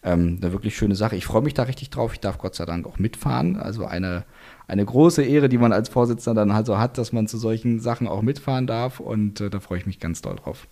Ähm, 0.03 0.39
eine 0.41 0.53
wirklich 0.53 0.75
schöne 0.75 0.95
Sache. 0.95 1.17
Ich 1.17 1.27
freue 1.27 1.43
mich 1.43 1.53
da 1.53 1.65
richtig 1.65 1.91
drauf. 1.91 2.15
Ich 2.15 2.21
darf 2.21 2.39
Gott 2.39 2.55
sei 2.55 2.65
Dank 2.65 2.87
auch 2.87 2.99
mitfahren. 2.99 3.59
Also 3.59 3.85
eine 3.85 4.25
eine 4.71 4.85
große 4.85 5.23
Ehre, 5.23 5.49
die 5.49 5.59
man 5.59 5.73
als 5.73 5.89
Vorsitzender 5.89 6.43
dann 6.43 6.55
halt 6.55 6.67
so 6.67 6.79
hat, 6.79 6.97
dass 6.97 7.13
man 7.13 7.27
zu 7.27 7.39
solchen 7.39 7.81
Sachen 7.81 8.07
auch 8.07 8.23
mitfahren 8.23 8.67
darf. 8.67 9.01
Und 9.01 9.41
äh, 9.41 9.51
da 9.51 9.61
freue 9.61 9.79
ich 9.79 9.87
mich 9.87 9.99
ganz 9.99 10.23
doll 10.23 10.37
drauf. 10.37 10.67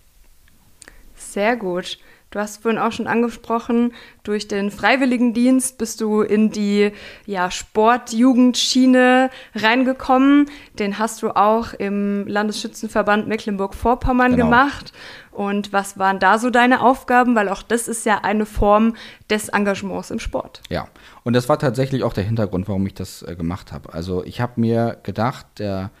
Sehr 1.15 1.57
gut. 1.57 1.99
Du 2.31 2.37
hast 2.37 2.61
vorhin 2.61 2.79
auch 2.79 2.91
schon 2.91 3.07
angesprochen, 3.07 3.91
durch 4.21 4.47
den 4.47 4.69
Freiwilligendienst 4.69 5.79
bist 5.79 5.99
du 5.99 6.21
in 6.21 6.51
die 6.51 6.91
ja, 7.25 7.49
Sportjugendschiene 7.49 9.31
reingekommen. 9.55 10.45
Den 10.77 10.99
hast 10.99 11.23
du 11.23 11.31
auch 11.31 11.73
im 11.73 12.27
Landesschützenverband 12.27 13.27
Mecklenburg-Vorpommern 13.27 14.33
genau. 14.33 14.45
gemacht. 14.45 14.93
Und 15.31 15.71
was 15.73 15.97
waren 15.97 16.19
da 16.19 16.37
so 16.37 16.49
deine 16.49 16.81
Aufgaben? 16.81 17.35
Weil 17.35 17.49
auch 17.49 17.61
das 17.61 17.87
ist 17.87 18.05
ja 18.05 18.19
eine 18.23 18.45
Form 18.45 18.95
des 19.29 19.49
Engagements 19.49 20.11
im 20.11 20.19
Sport. 20.19 20.61
Ja, 20.69 20.87
und 21.23 21.33
das 21.33 21.49
war 21.49 21.59
tatsächlich 21.59 22.03
auch 22.03 22.13
der 22.13 22.23
Hintergrund, 22.23 22.67
warum 22.67 22.85
ich 22.87 22.93
das 22.93 23.21
äh, 23.23 23.35
gemacht 23.35 23.71
habe. 23.71 23.93
Also 23.93 24.23
ich 24.23 24.41
habe 24.41 24.53
mir 24.59 24.97
gedacht, 25.03 25.45
der, 25.59 25.91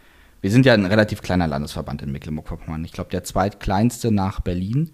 wir 0.41 0.51
sind 0.51 0.65
ja 0.65 0.73
ein 0.73 0.85
relativ 0.85 1.21
kleiner 1.21 1.47
Landesverband 1.47 2.01
in 2.01 2.11
Mecklenburg-Vorpommern. 2.11 2.83
Ich 2.85 2.91
glaube, 2.91 3.11
der 3.11 3.23
zweitkleinste 3.23 4.11
nach 4.11 4.39
Berlin. 4.39 4.91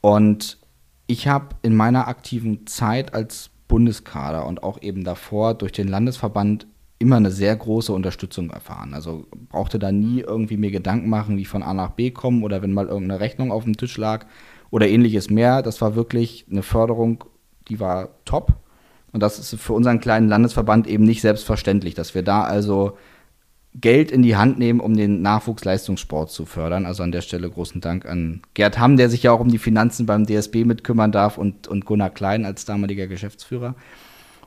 Und 0.00 0.58
ich 1.06 1.28
habe 1.28 1.56
in 1.62 1.74
meiner 1.74 2.08
aktiven 2.08 2.66
Zeit 2.66 3.14
als 3.14 3.50
Bundeskader 3.68 4.46
und 4.46 4.62
auch 4.62 4.82
eben 4.82 5.04
davor 5.04 5.54
durch 5.54 5.72
den 5.72 5.88
Landesverband 5.88 6.66
immer 7.00 7.16
eine 7.16 7.30
sehr 7.30 7.56
große 7.56 7.92
Unterstützung 7.92 8.50
erfahren. 8.50 8.92
Also 8.94 9.26
brauchte 9.48 9.78
da 9.78 9.90
nie 9.90 10.20
irgendwie 10.20 10.58
mir 10.58 10.70
Gedanken 10.70 11.08
machen, 11.08 11.38
wie 11.38 11.46
von 11.46 11.62
A 11.62 11.72
nach 11.72 11.92
B 11.92 12.10
kommen 12.10 12.44
oder 12.44 12.62
wenn 12.62 12.72
mal 12.72 12.86
irgendeine 12.86 13.20
Rechnung 13.20 13.50
auf 13.50 13.64
dem 13.64 13.76
Tisch 13.76 13.96
lag 13.96 14.26
oder 14.70 14.86
ähnliches 14.86 15.30
mehr. 15.30 15.62
Das 15.62 15.80
war 15.80 15.96
wirklich 15.96 16.44
eine 16.50 16.62
Förderung, 16.62 17.24
die 17.68 17.80
war 17.80 18.10
top. 18.26 18.52
Und 19.12 19.22
das 19.22 19.38
ist 19.38 19.60
für 19.60 19.72
unseren 19.72 20.00
kleinen 20.00 20.28
Landesverband 20.28 20.86
eben 20.86 21.04
nicht 21.04 21.22
selbstverständlich, 21.22 21.94
dass 21.94 22.14
wir 22.14 22.22
da 22.22 22.42
also 22.44 22.98
Geld 23.74 24.10
in 24.10 24.22
die 24.22 24.36
Hand 24.36 24.58
nehmen, 24.58 24.78
um 24.78 24.94
den 24.94 25.22
Nachwuchsleistungssport 25.22 26.30
zu 26.30 26.44
fördern. 26.44 26.84
Also 26.84 27.02
an 27.02 27.12
der 27.12 27.22
Stelle 27.22 27.48
großen 27.48 27.80
Dank 27.80 28.04
an 28.04 28.42
Gerd 28.52 28.78
Hamm, 28.78 28.98
der 28.98 29.08
sich 29.08 29.22
ja 29.22 29.32
auch 29.32 29.40
um 29.40 29.50
die 29.50 29.58
Finanzen 29.58 30.04
beim 30.04 30.26
DSB 30.26 30.64
mitkümmern 30.64 31.12
darf 31.12 31.38
und, 31.38 31.66
und 31.66 31.86
Gunnar 31.86 32.10
Klein 32.10 32.44
als 32.44 32.66
damaliger 32.66 33.06
Geschäftsführer. 33.06 33.74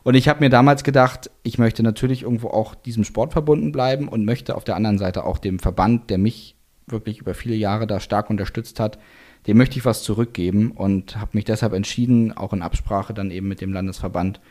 Und 0.04 0.16
ich 0.16 0.28
habe 0.28 0.42
mir 0.42 0.50
damals 0.50 0.84
gedacht, 0.84 1.32
ich 1.44 1.58
möchte 1.58 1.82
natürlich 1.82 2.24
irgendwo 2.24 2.50
auch 2.50 2.76
diesem 2.76 3.04
Sport 3.04 3.32
verbunden 3.32 3.72
bleiben 3.72 4.08
und 4.08 4.26
möchte 4.26 4.56
auf 4.56 4.66
der 4.66 4.76
anderen 4.76 4.98
Seite 4.98 5.24
auch 5.24 5.38
dem 5.38 5.60
Verband, 5.60 6.10
der 6.10 6.18
mich 6.18 6.56
wirklich 6.88 7.20
über 7.20 7.34
viele 7.34 7.56
Jahre 7.56 7.88
da 7.88 8.02
stark 8.02 8.30
unterstützt 8.30 8.80
hat, 8.80 9.00
dem 9.48 9.58
möchte 9.58 9.78
ich 9.78 9.86
was 9.86 10.04
zurückgeben 10.04 10.72
und 10.72 11.18
habe 11.18 11.32
mich 11.34 11.46
deshalb 11.46 11.74
entschieden, 11.74 12.36
auch 12.36 12.54
in 12.54 12.62
Absprache 12.62 13.14
dann 13.14 13.32
eben 13.32 13.48
mit 13.48 13.62
dem 13.62 13.74
Landesverband, 13.74 14.42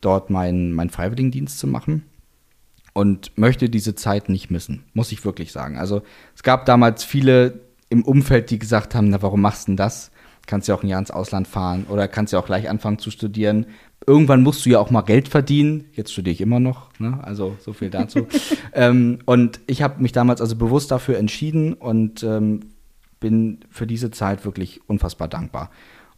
dort 0.00 0.30
meinen 0.30 0.72
mein 0.72 0.90
Freiwilligendienst 0.90 1.58
zu 1.58 1.66
machen 1.66 2.04
und 2.94 3.36
möchte 3.36 3.68
diese 3.68 3.94
Zeit 3.94 4.28
nicht 4.28 4.50
missen, 4.50 4.84
muss 4.94 5.12
ich 5.12 5.24
wirklich 5.24 5.52
sagen. 5.52 5.78
Also 5.78 6.02
es 6.34 6.42
gab 6.42 6.64
damals 6.66 7.04
viele 7.04 7.60
im 7.88 8.04
Umfeld, 8.04 8.50
die 8.50 8.58
gesagt 8.58 8.94
haben, 8.94 9.10
na 9.10 9.22
warum 9.22 9.40
machst 9.40 9.68
du 9.68 9.72
denn 9.72 9.76
das? 9.76 10.10
Kannst 10.46 10.68
ja 10.68 10.74
auch 10.74 10.82
ein 10.82 10.88
Jahr 10.88 10.98
ins 10.98 11.10
Ausland 11.10 11.46
fahren 11.46 11.86
oder 11.88 12.08
kannst 12.08 12.32
ja 12.32 12.38
auch 12.38 12.46
gleich 12.46 12.68
anfangen 12.68 12.98
zu 12.98 13.10
studieren 13.10 13.66
irgendwann 14.06 14.42
musst 14.42 14.64
du 14.64 14.70
ja 14.70 14.78
auch 14.78 14.90
mal 14.90 15.02
Geld 15.02 15.28
verdienen. 15.28 15.84
Jetzt 15.92 16.12
studiere 16.12 16.32
ich 16.32 16.40
immer 16.40 16.60
noch, 16.60 16.90
ne? 16.98 17.18
also 17.22 17.56
so 17.60 17.72
viel 17.72 17.90
dazu. 17.90 18.26
ähm, 18.72 19.18
und 19.26 19.60
ich 19.66 19.82
habe 19.82 20.02
mich 20.02 20.12
damals 20.12 20.40
also 20.40 20.56
bewusst 20.56 20.90
dafür 20.90 21.18
entschieden 21.18 21.74
und 21.74 22.22
ähm, 22.22 22.60
bin 23.20 23.60
für 23.70 23.86
diese 23.86 24.10
Zeit 24.10 24.44
wirklich 24.44 24.80
unfassbar 24.88 25.28
dankbar. 25.28 25.70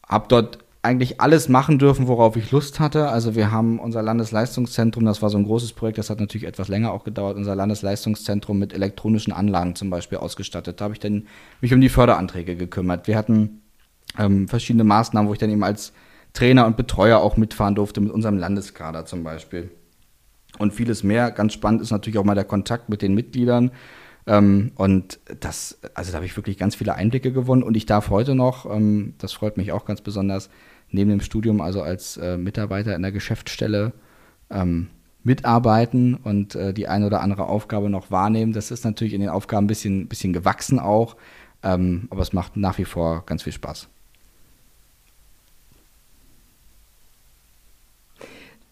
Hab 0.07 0.29
dort 0.29 0.59
eigentlich 0.85 1.21
alles 1.21 1.49
machen 1.49 1.79
dürfen, 1.79 2.09
worauf 2.09 2.37
ich 2.37 2.51
Lust 2.51 2.79
hatte. 2.79 3.09
Also 3.09 3.35
wir 3.35 3.51
haben 3.51 3.79
unser 3.79 4.03
Landesleistungszentrum, 4.03 5.05
das 5.07 5.23
war 5.23 5.31
so 5.31 5.39
ein 5.39 5.45
großes 5.45 5.73
Projekt, 5.73 5.97
das 5.97 6.11
hat 6.11 6.21
natürlich 6.21 6.47
etwas 6.47 6.69
länger 6.69 6.93
auch 6.93 7.05
gedauert, 7.05 7.39
unser 7.39 7.55
Landesleistungszentrum 7.55 8.59
mit 8.59 8.75
elektronischen 8.75 9.33
Anlagen 9.33 9.75
zum 9.77 9.89
Beispiel 9.89 10.19
ausgestattet. 10.19 10.81
Da 10.81 10.85
habe 10.85 10.95
ich 10.95 11.01
dann 11.01 11.27
mich 11.63 11.73
um 11.73 11.81
die 11.81 11.89
Förderanträge 11.89 12.55
gekümmert. 12.55 13.07
Wir 13.07 13.17
hatten 13.17 13.63
ähm, 14.19 14.47
verschiedene 14.47 14.85
Maßnahmen, 14.85 15.29
wo 15.29 15.33
ich 15.33 15.39
dann 15.39 15.51
eben 15.51 15.65
als 15.65 15.95
Trainer 16.35 16.67
und 16.67 16.77
Betreuer 16.77 17.21
auch 17.21 17.37
mitfahren 17.37 17.75
durfte 17.75 18.01
mit 18.01 18.13
unserem 18.13 18.37
Landeskader 18.37 19.07
zum 19.07 19.25
Beispiel. 19.25 19.71
Und 20.59 20.75
vieles 20.75 21.03
mehr. 21.03 21.31
Ganz 21.31 21.55
spannend 21.55 21.81
ist 21.81 21.91
natürlich 21.91 22.19
auch 22.19 22.25
mal 22.25 22.35
der 22.35 22.45
Kontakt 22.45 22.89
mit 22.89 23.03
den 23.03 23.15
Mitgliedern. 23.15 23.71
Ähm, 24.27 24.73
und 24.75 25.19
das, 25.41 25.79
also 25.95 26.11
da 26.11 26.17
habe 26.17 26.27
ich 26.27 26.37
wirklich 26.37 26.59
ganz 26.59 26.75
viele 26.75 26.95
Einblicke 26.95 27.33
gewonnen. 27.33 27.63
Und 27.63 27.77
ich 27.77 27.87
darf 27.87 28.11
heute 28.11 28.35
noch, 28.35 28.67
ähm, 28.71 29.15
das 29.19 29.33
freut 29.33 29.57
mich 29.57 29.73
auch 29.73 29.85
ganz 29.85 30.01
besonders, 30.01 30.51
neben 30.91 31.11
dem 31.11 31.21
Studium, 31.21 31.61
also 31.61 31.83
als 31.83 32.17
äh, 32.17 32.37
Mitarbeiter 32.37 32.95
in 32.95 33.03
der 33.03 33.13
Geschäftsstelle, 33.13 33.93
ähm, 34.51 34.89
mitarbeiten 35.23 36.15
und 36.15 36.55
äh, 36.55 36.75
die 36.75 36.87
eine 36.87 37.07
oder 37.07 37.21
andere 37.21 37.47
Aufgabe 37.47 37.91
noch 37.91 38.11
wahrnehmen. 38.11 38.53
Das 38.53 38.71
ist 38.71 38.85
natürlich 38.85 39.15
in 39.15 39.21
den 39.21 39.31
Aufgaben 39.31 39.65
ein 39.65 39.69
bisschen, 39.69 40.07
bisschen 40.07 40.33
gewachsen 40.33 40.79
auch, 40.79 41.17
ähm, 41.63 42.09
aber 42.11 42.23
es 42.23 42.33
macht 42.33 42.57
nach 42.57 42.79
wie 42.79 42.85
vor 42.85 43.25
ganz 43.25 43.43
viel 43.43 43.53
Spaß. 43.53 43.89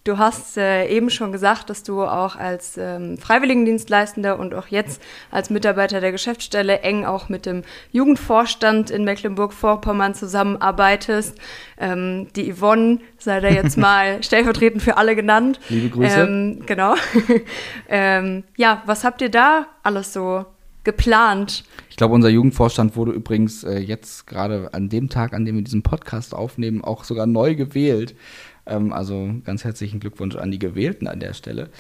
Du 0.05 0.19
hast 0.19 0.57
äh, 0.57 0.89
eben 0.89 1.11
schon 1.11 1.31
gesagt, 1.31 1.71
dass 1.71 1.85
du 1.85 2.03
auch 2.03 2.35
als 2.35 2.77
ähm, 2.77 3.19
Freiwilligendienstleistender 3.19 4.37
und 4.37 4.53
auch 4.53 4.67
jetzt 4.67 5.01
als 5.31 5.49
Mitarbeiter 5.49 6.01
der 6.01 6.11
Geschäftsstelle 6.11 6.81
eng 6.81 7.05
auch 7.05 7.29
mit 7.29 7.47
dem 7.47 7.63
Jugendvorstand 7.93 8.91
in 8.91 9.05
Mecklenburg-Vorpommern 9.05 10.15
zusammenarbeitest. 10.15 11.39
Ähm, 11.79 12.27
die 12.35 12.53
Yvonne 12.53 12.99
sei 13.19 13.39
da 13.39 13.49
jetzt 13.49 13.77
mal 13.79 14.21
stellvertretend 14.25 14.83
für 14.83 14.97
alle 14.97 15.15
genannt. 15.15 15.61
Liebe 15.69 15.91
Grüße. 15.91 16.21
Ähm, 16.21 16.63
genau. 16.67 16.97
ähm, 17.89 18.43
ja, 18.57 18.83
was 18.87 19.05
habt 19.05 19.23
ihr 19.23 19.31
da 19.31 19.67
alles 19.85 20.13
so 20.13 20.45
geplant? 20.83 21.63
Ich 21.91 21.97
glaube, 21.97 22.15
unser 22.15 22.29
Jugendvorstand 22.29 22.97
wurde 22.97 23.13
übrigens 23.13 23.63
äh, 23.63 23.79
jetzt 23.79 24.27
gerade 24.27 24.71
an 24.73 24.89
dem 24.89 25.09
Tag, 25.09 25.33
an 25.33 25.45
dem 25.45 25.57
wir 25.57 25.63
diesen 25.63 25.83
Podcast 25.83 26.35
aufnehmen, 26.35 26.83
auch 26.83 27.05
sogar 27.05 27.27
neu 27.27 27.55
gewählt. 27.55 28.17
Ähm, 28.67 28.93
also 28.93 29.35
ganz 29.45 29.65
herzlichen 29.65 30.01
Glückwunsch 30.01 30.37
an 30.37 30.51
die 30.51 30.59
Gewählten 30.59 31.07
an 31.07 31.21
der 31.21 31.35
Stelle. 31.35 31.71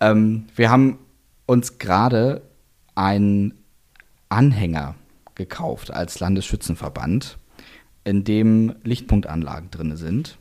Ähm, 0.00 0.46
wir 0.54 0.70
haben 0.70 0.98
uns 1.46 1.78
gerade 1.78 2.42
einen 2.94 3.54
Anhänger 4.28 4.94
gekauft 5.34 5.90
als 5.92 6.18
Landesschützenverband, 6.20 7.38
in 8.04 8.24
dem 8.24 8.74
Lichtpunktanlagen 8.82 9.70
drin 9.70 9.96
sind. 9.96 10.38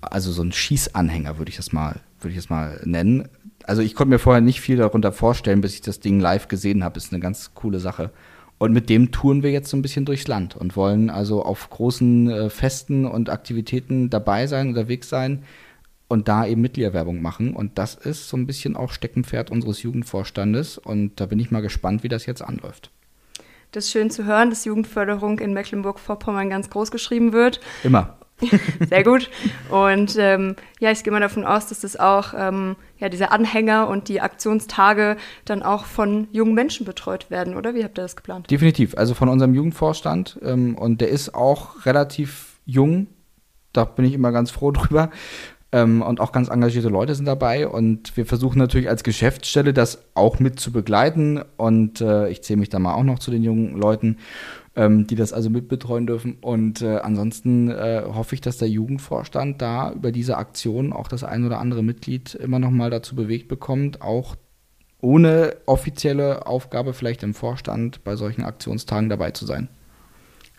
Also 0.00 0.32
so 0.32 0.42
ein 0.42 0.52
Schießanhänger 0.52 1.38
würde 1.38 1.50
ich 1.50 1.56
das 1.56 1.72
würde 1.72 2.30
ich 2.30 2.36
das 2.36 2.50
mal 2.50 2.80
nennen. 2.84 3.28
Also 3.64 3.82
ich 3.82 3.94
konnte 3.94 4.10
mir 4.10 4.18
vorher 4.18 4.42
nicht 4.42 4.60
viel 4.60 4.76
darunter 4.76 5.12
vorstellen, 5.12 5.60
bis 5.60 5.74
ich 5.74 5.80
das 5.80 6.00
Ding 6.00 6.20
live 6.20 6.48
gesehen 6.48 6.84
habe. 6.84 6.98
Ist 6.98 7.12
eine 7.12 7.20
ganz 7.20 7.54
coole 7.54 7.78
Sache. 7.78 8.10
Und 8.58 8.72
mit 8.72 8.88
dem 8.88 9.10
touren 9.10 9.42
wir 9.42 9.50
jetzt 9.50 9.68
so 9.68 9.76
ein 9.76 9.82
bisschen 9.82 10.04
durchs 10.04 10.28
Land 10.28 10.56
und 10.56 10.76
wollen 10.76 11.10
also 11.10 11.42
auf 11.42 11.68
großen 11.70 12.30
äh, 12.30 12.50
Festen 12.50 13.04
und 13.04 13.28
Aktivitäten 13.28 14.10
dabei 14.10 14.46
sein, 14.46 14.68
unterwegs 14.68 15.08
sein 15.08 15.42
und 16.08 16.28
da 16.28 16.46
eben 16.46 16.60
Mitgliederwerbung 16.60 17.20
machen. 17.20 17.54
Und 17.54 17.78
das 17.78 17.94
ist 17.94 18.28
so 18.28 18.36
ein 18.36 18.46
bisschen 18.46 18.76
auch 18.76 18.92
Steckenpferd 18.92 19.50
unseres 19.50 19.82
Jugendvorstandes. 19.82 20.78
Und 20.78 21.20
da 21.20 21.26
bin 21.26 21.40
ich 21.40 21.50
mal 21.50 21.62
gespannt, 21.62 22.02
wie 22.02 22.08
das 22.08 22.26
jetzt 22.26 22.42
anläuft. 22.42 22.90
Das 23.72 23.86
ist 23.86 23.90
schön 23.90 24.10
zu 24.10 24.24
hören, 24.24 24.50
dass 24.50 24.64
Jugendförderung 24.64 25.40
in 25.40 25.52
Mecklenburg-Vorpommern 25.52 26.48
ganz 26.48 26.70
groß 26.70 26.92
geschrieben 26.92 27.32
wird. 27.32 27.60
Immer. 27.82 28.18
Sehr 28.88 29.02
gut. 29.02 29.30
Und 29.70 30.16
ähm, 30.18 30.56
ja, 30.78 30.90
ich 30.90 31.02
gehe 31.02 31.12
mal 31.12 31.20
davon 31.20 31.44
aus, 31.44 31.66
dass 31.66 31.80
das 31.80 31.98
auch 31.98 32.34
ähm, 32.36 32.76
ja, 33.04 33.10
diese 33.10 33.30
Anhänger 33.30 33.86
und 33.88 34.08
die 34.08 34.22
Aktionstage 34.22 35.16
dann 35.44 35.62
auch 35.62 35.84
von 35.84 36.26
jungen 36.32 36.54
Menschen 36.54 36.86
betreut 36.86 37.30
werden, 37.30 37.54
oder? 37.54 37.74
Wie 37.74 37.84
habt 37.84 37.98
ihr 37.98 38.02
das 38.02 38.16
geplant? 38.16 38.50
Definitiv. 38.50 38.96
Also 38.96 39.12
von 39.12 39.28
unserem 39.28 39.54
Jugendvorstand. 39.54 40.38
Ähm, 40.42 40.74
und 40.76 41.02
der 41.02 41.10
ist 41.10 41.34
auch 41.34 41.84
relativ 41.84 42.58
jung. 42.64 43.08
Da 43.74 43.84
bin 43.84 44.06
ich 44.06 44.14
immer 44.14 44.32
ganz 44.32 44.50
froh 44.50 44.70
drüber. 44.72 45.10
Ähm, 45.70 46.00
und 46.00 46.18
auch 46.18 46.32
ganz 46.32 46.48
engagierte 46.48 46.88
Leute 46.88 47.14
sind 47.14 47.26
dabei. 47.26 47.68
Und 47.68 48.16
wir 48.16 48.24
versuchen 48.24 48.58
natürlich 48.58 48.88
als 48.88 49.04
Geschäftsstelle 49.04 49.74
das 49.74 50.02
auch 50.14 50.38
mit 50.38 50.58
zu 50.58 50.72
begleiten. 50.72 51.42
Und 51.58 52.00
äh, 52.00 52.30
ich 52.30 52.42
zähle 52.42 52.60
mich 52.60 52.70
da 52.70 52.78
mal 52.78 52.94
auch 52.94 53.04
noch 53.04 53.18
zu 53.18 53.30
den 53.30 53.42
jungen 53.42 53.76
Leuten 53.76 54.16
ähm, 54.76 55.06
die 55.06 55.14
das 55.14 55.32
also 55.32 55.50
mitbetreuen 55.50 56.06
dürfen. 56.06 56.38
Und 56.40 56.82
äh, 56.82 56.96
ansonsten 56.98 57.70
äh, 57.70 58.02
hoffe 58.06 58.34
ich, 58.34 58.40
dass 58.40 58.58
der 58.58 58.68
Jugendvorstand 58.68 59.62
da 59.62 59.92
über 59.92 60.12
diese 60.12 60.36
Aktion 60.36 60.92
auch 60.92 61.08
das 61.08 61.24
ein 61.24 61.44
oder 61.44 61.58
andere 61.58 61.82
Mitglied 61.82 62.34
immer 62.34 62.58
noch 62.58 62.70
mal 62.70 62.90
dazu 62.90 63.14
bewegt 63.14 63.48
bekommt, 63.48 64.02
auch 64.02 64.36
ohne 65.00 65.56
offizielle 65.66 66.46
Aufgabe 66.46 66.94
vielleicht 66.94 67.22
im 67.22 67.34
Vorstand 67.34 68.04
bei 68.04 68.16
solchen 68.16 68.42
Aktionstagen 68.42 69.08
dabei 69.08 69.32
zu 69.32 69.44
sein. 69.44 69.68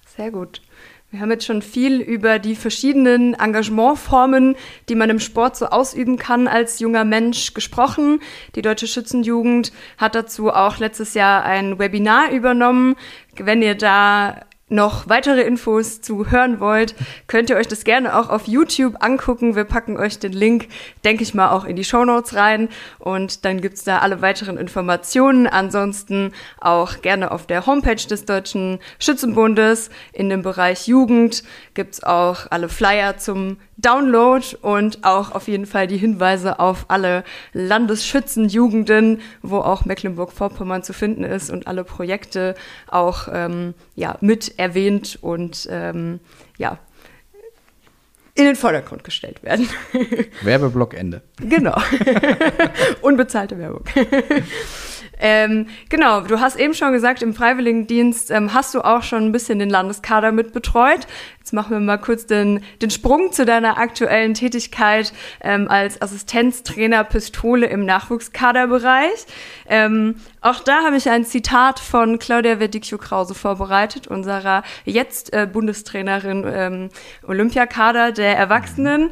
Sehr 0.06 0.32
gut. 0.32 0.62
Wir 1.12 1.22
haben 1.22 1.32
jetzt 1.32 1.46
schon 1.46 1.62
viel 1.62 2.02
über 2.02 2.40
die 2.40 2.56
verschiedenen 2.56 3.36
Engagementformen, 3.36 4.56
die 4.90 4.96
man 4.96 5.10
im 5.10 5.20
Sport 5.20 5.56
so 5.56 5.68
ausüben 5.68 6.18
kann 6.18 6.48
als 6.48 6.80
junger 6.80 7.06
Mensch 7.06 7.54
gesprochen. 7.54 8.20
Die 8.56 8.62
Deutsche 8.62 8.88
Schützenjugend 8.88 9.72
hat 9.98 10.16
dazu 10.16 10.52
auch 10.52 10.78
letztes 10.78 11.14
Jahr 11.14 11.46
ein 11.46 11.80
Webinar 11.80 12.32
übernommen. 12.32 12.96
Wenn 13.38 13.62
ihr 13.62 13.76
da 13.76 14.42
noch 14.68 15.08
weitere 15.08 15.42
Infos 15.42 16.02
zu 16.02 16.32
hören 16.32 16.60
wollt, 16.60 16.96
könnt 17.28 17.52
ihr 17.52 17.56
euch 17.56 17.68
das 17.68 17.84
gerne 17.84 18.18
auch 18.18 18.30
auf 18.30 18.48
YouTube 18.48 18.96
angucken. 19.00 19.56
Wir 19.56 19.64
packen 19.64 19.96
euch 19.96 20.18
den 20.18 20.34
Link, 20.34 20.70
denke 21.04 21.22
ich 21.22 21.36
mal, 21.36 21.52
auch 21.52 21.66
in 21.66 21.76
die 21.76 21.84
Show 21.84 22.04
Notes 22.04 22.34
rein 22.34 22.70
und 22.98 23.46
dann 23.46 23.62
gibt's 23.62 23.84
da 23.84 24.00
alle 24.00 24.24
weiteren 24.24 24.58
Informationen. 24.58 25.46
Ansonsten 25.46 26.32
auch 26.60 27.04
gerne 27.04 27.30
auf 27.30 27.46
der 27.46 27.68
Homepage 27.68 27.96
des 27.96 28.26
Deutschen 28.26 28.80
Schützenbundes 28.98 29.92
in 30.14 30.30
dem 30.30 30.42
Bereich 30.42 30.88
Jugend 30.88 31.44
gibt's 31.76 32.04
auch 32.04 32.48
alle 32.50 32.68
Flyer 32.68 33.18
zum 33.18 33.58
Download 33.78 34.46
und 34.62 35.04
auch 35.04 35.32
auf 35.32 35.48
jeden 35.48 35.66
Fall 35.66 35.88
die 35.88 35.98
Hinweise 35.98 36.60
auf 36.60 36.86
alle 36.88 37.24
Landesschützenjugenden, 37.54 39.22
wo 39.42 39.58
auch 39.58 39.86
Mecklenburg-Vorpommern 39.86 40.84
zu 40.84 40.94
finden 40.94 41.24
ist 41.24 41.52
und 41.52 41.68
alle 41.68 41.84
Projekte 41.84 42.56
auch 42.88 43.28
ähm, 43.32 43.74
ja, 43.96 44.18
mit 44.22 44.58
erwähnt 44.58 45.20
und 45.22 45.68
ähm, 45.70 46.20
ja, 46.58 46.80
in 48.38 48.46
den 48.46 48.56
Vordergrund 48.56 49.04
gestellt 49.06 49.44
werden. 49.44 49.70
Werbeblock 50.42 50.94
Ende. 50.94 51.22
Genau. 51.40 51.76
Unbezahlte 53.02 53.58
Werbung. 53.58 53.86
Ähm, 55.20 55.68
genau, 55.90 56.22
du 56.22 56.40
hast 56.40 56.58
eben 56.58 56.74
schon 56.74 56.92
gesagt, 56.92 57.22
im 57.22 57.34
Freiwilligendienst 57.34 58.32
ähm, 58.32 58.54
hast 58.54 58.74
du 58.74 58.82
auch 58.82 59.04
schon 59.04 59.26
ein 59.26 59.32
bisschen 59.32 59.60
den 59.60 59.70
Landeskader 59.70 60.32
mit 60.32 60.54
betreut. 60.54 61.08
Jetzt 61.40 61.54
machen 61.54 61.72
wir 61.72 61.80
mal 61.80 61.98
kurz 61.98 62.26
den, 62.26 62.64
den 62.82 62.90
Sprung 62.90 63.32
zu 63.32 63.46
deiner 63.46 63.78
aktuellen 63.78 64.34
Tätigkeit 64.34 65.14
ähm, 65.42 65.68
als 65.68 66.02
Assistenztrainer 66.02 67.04
Pistole 67.04 67.68
im 67.68 67.86
Nachwuchskaderbereich. 67.86 69.28
Ähm, 69.68 70.16
auch 70.42 70.60
da 70.62 70.84
habe 70.84 70.98
ich 70.98 71.10
ein 71.10 71.24
Zitat 71.24 71.80
von 71.80 72.20
Claudia 72.20 72.58
Verdicchio-Krause 72.58 73.36
vorbereitet, 73.36 74.08
unserer 74.08 74.64
jetzt 74.86 75.34
äh, 75.34 75.48
Bundestrainerin 75.52 76.46
ähm, 76.52 76.90
Olympiakader 77.28 78.12
der 78.12 78.38
Erwachsenen. 78.38 79.12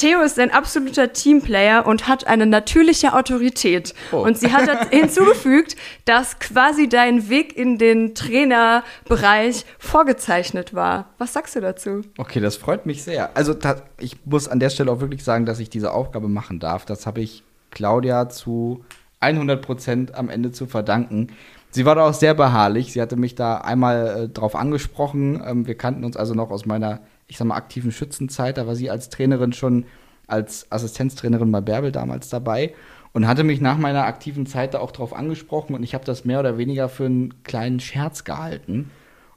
Theo 0.00 0.22
ist 0.22 0.38
ein 0.38 0.50
absoluter 0.50 1.12
Teamplayer 1.12 1.86
und 1.86 2.08
hat 2.08 2.26
eine 2.26 2.46
natürliche 2.46 3.12
Autorität. 3.12 3.92
Oh. 4.12 4.24
Und 4.24 4.38
sie 4.38 4.50
hat 4.50 4.88
hinzugefügt, 4.90 5.76
dass 6.06 6.38
quasi 6.38 6.88
dein 6.88 7.28
Weg 7.28 7.54
in 7.54 7.76
den 7.76 8.14
Trainerbereich 8.14 9.66
vorgezeichnet 9.78 10.72
war. 10.72 11.10
Was 11.18 11.34
sagst 11.34 11.54
du 11.54 11.60
dazu? 11.60 12.00
Okay, 12.16 12.40
das 12.40 12.56
freut 12.56 12.86
mich 12.86 13.02
sehr. 13.02 13.36
Also 13.36 13.54
ich 13.98 14.16
muss 14.24 14.48
an 14.48 14.58
der 14.58 14.70
Stelle 14.70 14.90
auch 14.90 15.00
wirklich 15.00 15.22
sagen, 15.22 15.44
dass 15.44 15.58
ich 15.58 15.68
diese 15.68 15.92
Aufgabe 15.92 16.28
machen 16.28 16.60
darf. 16.60 16.86
Das 16.86 17.06
habe 17.06 17.20
ich 17.20 17.42
Claudia 17.70 18.30
zu 18.30 18.82
100 19.20 19.60
Prozent 19.60 20.14
am 20.14 20.30
Ende 20.30 20.50
zu 20.50 20.64
verdanken. 20.64 21.28
Sie 21.72 21.84
war 21.84 21.94
da 21.94 22.08
auch 22.08 22.14
sehr 22.14 22.32
beharrlich. 22.32 22.94
Sie 22.94 23.02
hatte 23.02 23.16
mich 23.16 23.34
da 23.34 23.58
einmal 23.58 24.06
äh, 24.06 24.28
drauf 24.30 24.56
angesprochen. 24.56 25.42
Ähm, 25.46 25.66
wir 25.66 25.74
kannten 25.74 26.04
uns 26.04 26.16
also 26.16 26.32
noch 26.32 26.50
aus 26.50 26.64
meiner 26.64 27.00
ich 27.30 27.38
sag 27.38 27.46
mal, 27.46 27.56
aktiven 27.56 27.92
Schützenzeit. 27.92 28.58
Da 28.58 28.66
war 28.66 28.74
sie 28.74 28.90
als 28.90 29.08
Trainerin 29.08 29.52
schon, 29.52 29.86
als 30.26 30.70
Assistenztrainerin 30.70 31.50
bei 31.50 31.60
Bärbel 31.60 31.92
damals 31.92 32.28
dabei 32.28 32.74
und 33.12 33.26
hatte 33.26 33.44
mich 33.44 33.60
nach 33.60 33.78
meiner 33.78 34.04
aktiven 34.04 34.46
Zeit 34.46 34.74
da 34.74 34.80
auch 34.80 34.92
drauf 34.92 35.14
angesprochen 35.14 35.74
und 35.74 35.82
ich 35.82 35.94
habe 35.94 36.04
das 36.04 36.24
mehr 36.24 36.40
oder 36.40 36.58
weniger 36.58 36.88
für 36.88 37.06
einen 37.06 37.42
kleinen 37.42 37.80
Scherz 37.80 38.24
gehalten 38.24 38.90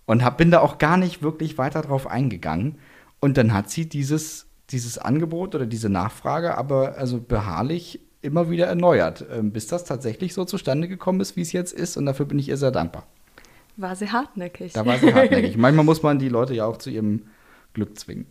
und 0.06 0.24
hab, 0.24 0.38
bin 0.38 0.52
da 0.52 0.60
auch 0.60 0.78
gar 0.78 0.98
nicht 0.98 1.22
wirklich 1.22 1.58
weiter 1.58 1.82
drauf 1.82 2.08
eingegangen. 2.08 2.78
Und 3.20 3.38
dann 3.38 3.54
hat 3.54 3.70
sie 3.70 3.88
dieses, 3.88 4.48
dieses 4.70 4.98
Angebot 4.98 5.56
oder 5.56 5.66
diese 5.66 5.90
Nachfrage 5.90 6.58
aber 6.58 6.98
also 6.98 7.22
beharrlich 7.22 8.02
immer 8.22 8.50
wieder 8.50 8.68
erneuert, 8.68 9.26
ähm, 9.32 9.52
bis 9.52 9.68
das 9.68 9.86
tatsächlich 9.86 10.34
so 10.34 10.46
zustande 10.46 10.88
gekommen 10.88 11.22
ist, 11.22 11.36
wie 11.36 11.42
es 11.42 11.52
jetzt 11.52 11.74
ist. 11.74 11.98
Und 11.98 12.06
dafür 12.06 12.26
bin 12.26 12.40
ich 12.40 12.50
ihr 12.50 12.58
sehr 12.58 12.72
dankbar. 12.72 13.06
war 13.78 13.96
sie 13.96 14.10
hartnäckig. 14.10 14.74
Da 14.74 14.86
war 14.86 14.98
sie 14.98 15.14
hartnäckig. 15.14 15.58
Manchmal 15.58 15.86
muss 15.86 16.04
man 16.04 16.20
die 16.20 16.30
Leute 16.30 16.54
ja 16.54 16.66
auch 16.66 16.78
zu 16.78 16.90
ihrem 16.90 17.24
Glück 17.74 17.98
zwingen. 17.98 18.28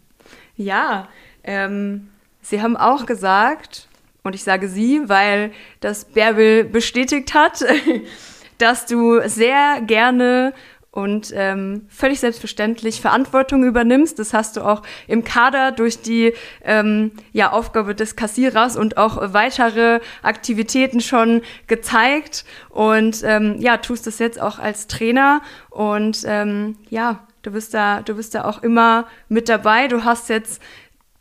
Ja, 0.57 1.09
ähm, 1.45 2.11
sie 2.41 2.63
haben 2.63 2.77
auch 2.77 3.07
gesagt, 3.07 3.89
und 4.23 4.35
ich 4.35 4.45
sage 4.45 4.69
sie, 4.69 5.09
weil 5.09 5.53
das 5.81 6.05
Bärbel 6.05 6.65
bestätigt 6.65 7.35
hat, 7.35 7.65
dass 8.59 8.87
du 8.87 9.21
sehr 9.29 9.81
gerne 9.81 10.53
und 10.93 11.33
ähm, 11.35 11.87
völlig 11.89 12.21
selbstverständlich 12.21 13.01
Verantwortung 13.01 13.65
übernimmst. 13.65 14.19
Das 14.19 14.35
hast 14.35 14.59
du 14.59 14.61
auch 14.61 14.83
im 15.09 15.25
Kader 15.25 15.73
durch 15.73 16.03
die 16.03 16.35
ähm, 16.63 17.13
ja, 17.33 17.51
Aufgabe 17.51 17.95
des 17.95 18.15
Kassierers 18.15 18.77
und 18.77 18.99
auch 18.99 19.33
weitere 19.33 20.01
Aktivitäten 20.23 21.01
schon 21.01 21.41
gezeigt. 21.67 22.45
Und 22.69 23.23
ähm, 23.25 23.57
ja, 23.59 23.79
tust 23.79 24.07
das 24.07 24.19
jetzt 24.19 24.39
auch 24.39 24.59
als 24.59 24.87
Trainer. 24.87 25.41
Und 25.71 26.25
ähm, 26.27 26.77
ja, 26.91 27.27
du 27.43 27.51
bist 27.51 27.75
da, 27.75 28.03
du 28.03 28.15
bist 28.15 28.35
da 28.35 28.45
auch 28.45 28.63
immer 28.63 29.07
mit 29.29 29.49
dabei. 29.49 29.89
Du 29.89 30.05
hast 30.05 30.29
jetzt 30.29 30.61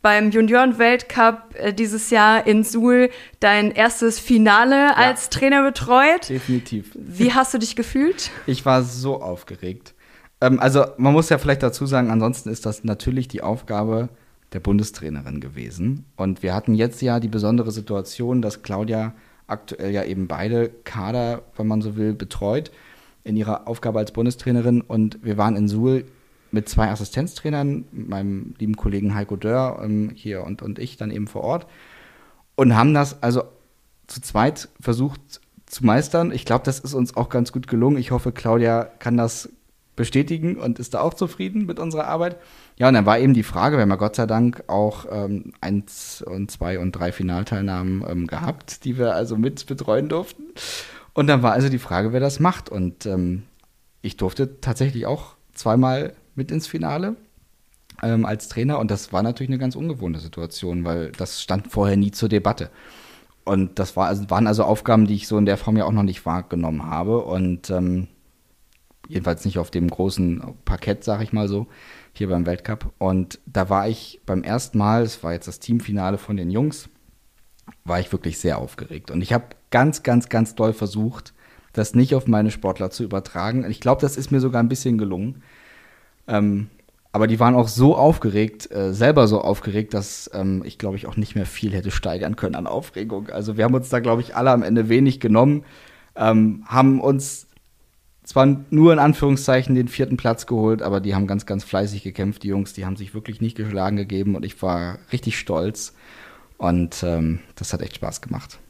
beim 0.02 0.30
Junioren-Weltcup 0.30 1.54
äh, 1.54 1.72
dieses 1.72 2.10
Jahr 2.10 2.46
in 2.46 2.64
Suhl 2.64 3.10
dein 3.40 3.70
erstes 3.70 4.18
Finale 4.18 4.76
ja. 4.76 4.94
als 4.94 5.30
Trainer 5.30 5.62
betreut. 5.62 6.28
Definitiv. 6.28 6.90
Wie 6.94 7.32
hast 7.32 7.54
du 7.54 7.58
dich 7.58 7.76
gefühlt? 7.76 8.30
Ich 8.46 8.66
war 8.66 8.82
so 8.82 9.22
aufgeregt. 9.22 9.94
Ähm, 10.40 10.58
also 10.58 10.84
man 10.96 11.12
muss 11.12 11.28
ja 11.28 11.38
vielleicht 11.38 11.62
dazu 11.62 11.86
sagen, 11.86 12.10
ansonsten 12.10 12.50
ist 12.50 12.66
das 12.66 12.84
natürlich 12.84 13.28
die 13.28 13.42
Aufgabe 13.42 14.08
der 14.52 14.60
Bundestrainerin 14.60 15.40
gewesen. 15.40 16.04
Und 16.16 16.42
wir 16.42 16.54
hatten 16.54 16.74
jetzt 16.74 17.00
ja 17.00 17.20
die 17.20 17.28
besondere 17.28 17.70
Situation, 17.70 18.42
dass 18.42 18.62
Claudia 18.62 19.14
aktuell 19.46 19.92
ja 19.92 20.04
eben 20.04 20.26
beide 20.26 20.68
Kader, 20.84 21.42
wenn 21.56 21.68
man 21.68 21.80
so 21.80 21.96
will, 21.96 22.12
betreut 22.12 22.70
in 23.24 23.36
ihrer 23.36 23.68
Aufgabe 23.68 23.98
als 23.98 24.12
Bundestrainerin. 24.12 24.80
Und 24.80 25.18
wir 25.22 25.36
waren 25.36 25.56
in 25.56 25.68
Suhl 25.68 26.04
mit 26.50 26.68
zwei 26.68 26.88
Assistenztrainern, 26.88 27.84
meinem 27.92 28.54
lieben 28.58 28.76
Kollegen 28.76 29.14
Heiko 29.14 29.36
Dörr 29.36 29.80
ähm, 29.82 30.10
hier 30.14 30.44
und, 30.44 30.62
und 30.62 30.78
ich 30.78 30.96
dann 30.96 31.10
eben 31.10 31.26
vor 31.26 31.42
Ort 31.42 31.66
und 32.54 32.76
haben 32.76 32.94
das 32.94 33.22
also 33.22 33.44
zu 34.06 34.20
zweit 34.20 34.68
versucht 34.80 35.40
zu 35.66 35.86
meistern. 35.86 36.32
Ich 36.32 36.44
glaube, 36.44 36.64
das 36.64 36.78
ist 36.78 36.94
uns 36.94 37.16
auch 37.16 37.30
ganz 37.30 37.52
gut 37.52 37.66
gelungen. 37.66 37.96
Ich 37.96 38.10
hoffe, 38.10 38.32
Claudia 38.32 38.84
kann 38.84 39.16
das 39.16 39.48
bestätigen 39.96 40.56
und 40.56 40.78
ist 40.78 40.94
da 40.94 41.00
auch 41.00 41.14
zufrieden 41.14 41.66
mit 41.66 41.78
unserer 41.78 42.06
Arbeit. 42.06 42.36
Ja, 42.76 42.88
und 42.88 42.94
dann 42.94 43.06
war 43.06 43.18
eben 43.18 43.34
die 43.34 43.42
Frage, 43.42 43.76
wir 43.76 43.82
haben 43.82 43.90
ja 43.90 43.96
Gott 43.96 44.16
sei 44.16 44.26
Dank 44.26 44.64
auch 44.66 45.06
ähm, 45.10 45.52
eins 45.60 46.22
und 46.22 46.50
zwei 46.50 46.78
und 46.78 46.92
drei 46.92 47.12
Finalteilnahmen 47.12 48.04
ähm, 48.08 48.26
gehabt, 48.26 48.84
die 48.84 48.98
wir 48.98 49.14
also 49.14 49.36
mit 49.36 49.66
betreuen 49.66 50.08
durften. 50.08 50.44
Und 51.14 51.26
dann 51.26 51.42
war 51.42 51.52
also 51.52 51.68
die 51.68 51.78
Frage, 51.78 52.12
wer 52.12 52.20
das 52.20 52.40
macht. 52.40 52.68
Und 52.68 53.06
ähm, 53.06 53.44
ich 54.00 54.16
durfte 54.16 54.60
tatsächlich 54.60 55.06
auch 55.06 55.34
zweimal 55.52 56.14
mit 56.34 56.50
ins 56.50 56.66
Finale 56.66 57.16
ähm, 58.02 58.24
als 58.24 58.48
Trainer. 58.48 58.78
Und 58.78 58.90
das 58.90 59.12
war 59.12 59.22
natürlich 59.22 59.50
eine 59.50 59.58
ganz 59.58 59.76
ungewohnte 59.76 60.20
Situation, 60.20 60.84
weil 60.84 61.12
das 61.12 61.42
stand 61.42 61.70
vorher 61.70 61.96
nie 61.96 62.10
zur 62.10 62.28
Debatte. 62.28 62.70
Und 63.44 63.78
das 63.78 63.96
war, 63.96 64.06
also, 64.06 64.30
waren 64.30 64.46
also 64.46 64.64
Aufgaben, 64.64 65.06
die 65.06 65.14
ich 65.14 65.28
so 65.28 65.36
in 65.36 65.46
der 65.46 65.56
Form 65.56 65.76
ja 65.76 65.84
auch 65.84 65.92
noch 65.92 66.02
nicht 66.02 66.24
wahrgenommen 66.24 66.86
habe. 66.86 67.22
Und 67.24 67.70
ähm, 67.70 68.08
jedenfalls 69.08 69.44
nicht 69.44 69.58
auf 69.58 69.70
dem 69.70 69.88
großen 69.88 70.42
Parkett, 70.64 71.04
sag 71.04 71.22
ich 71.22 71.32
mal 71.32 71.48
so, 71.48 71.66
hier 72.12 72.28
beim 72.28 72.46
Weltcup. 72.46 72.92
Und 72.98 73.38
da 73.46 73.68
war 73.68 73.88
ich 73.88 74.20
beim 74.24 74.42
ersten 74.42 74.78
Mal, 74.78 75.02
es 75.02 75.22
war 75.22 75.32
jetzt 75.32 75.48
das 75.48 75.60
Teamfinale 75.60 76.18
von 76.18 76.36
den 76.36 76.50
Jungs, 76.50 76.88
war 77.84 78.00
ich 78.00 78.12
wirklich 78.12 78.38
sehr 78.38 78.58
aufgeregt. 78.58 79.10
Und 79.10 79.22
ich 79.22 79.32
habe 79.32 79.46
ganz, 79.72 80.04
ganz, 80.04 80.28
ganz 80.28 80.54
doll 80.54 80.72
versucht, 80.72 81.34
das 81.72 81.94
nicht 81.94 82.14
auf 82.14 82.28
meine 82.28 82.52
Sportler 82.52 82.90
zu 82.90 83.02
übertragen. 83.02 83.68
Ich 83.68 83.80
glaube, 83.80 84.00
das 84.00 84.16
ist 84.16 84.30
mir 84.30 84.40
sogar 84.40 84.62
ein 84.62 84.68
bisschen 84.68 84.98
gelungen. 84.98 85.42
Ähm, 86.28 86.68
aber 87.12 87.26
die 87.26 87.40
waren 87.40 87.54
auch 87.54 87.68
so 87.68 87.94
aufgeregt, 87.94 88.70
äh, 88.70 88.94
selber 88.94 89.26
so 89.26 89.42
aufgeregt, 89.42 89.92
dass 89.92 90.30
ähm, 90.32 90.62
ich 90.64 90.78
glaube 90.78 90.96
ich 90.96 91.06
auch 91.06 91.16
nicht 91.16 91.34
mehr 91.34 91.44
viel 91.44 91.72
hätte 91.72 91.90
steigern 91.90 92.36
können 92.36 92.54
an 92.54 92.66
Aufregung. 92.66 93.28
Also 93.28 93.56
wir 93.56 93.64
haben 93.64 93.74
uns 93.74 93.90
da 93.90 94.00
glaube 94.00 94.22
ich 94.22 94.34
alle 94.34 94.50
am 94.50 94.62
Ende 94.62 94.88
wenig 94.88 95.20
genommen, 95.20 95.64
ähm, 96.16 96.64
haben 96.66 97.00
uns 97.00 97.48
zwar 98.24 98.46
nur 98.70 98.92
in 98.94 98.98
Anführungszeichen 98.98 99.74
den 99.74 99.88
vierten 99.88 100.16
Platz 100.16 100.46
geholt, 100.46 100.80
aber 100.80 101.00
die 101.00 101.14
haben 101.14 101.26
ganz, 101.26 101.44
ganz 101.44 101.64
fleißig 101.64 102.02
gekämpft, 102.02 102.44
die 102.44 102.48
Jungs, 102.48 102.72
die 102.72 102.86
haben 102.86 102.96
sich 102.96 103.14
wirklich 103.14 103.40
nicht 103.42 103.56
geschlagen 103.56 103.96
gegeben 103.96 104.34
und 104.34 104.44
ich 104.44 104.62
war 104.62 104.98
richtig 105.12 105.38
stolz 105.38 105.94
und 106.56 107.02
ähm, 107.02 107.40
das 107.56 107.74
hat 107.74 107.82
echt 107.82 107.96
Spaß 107.96 108.22
gemacht. 108.22 108.61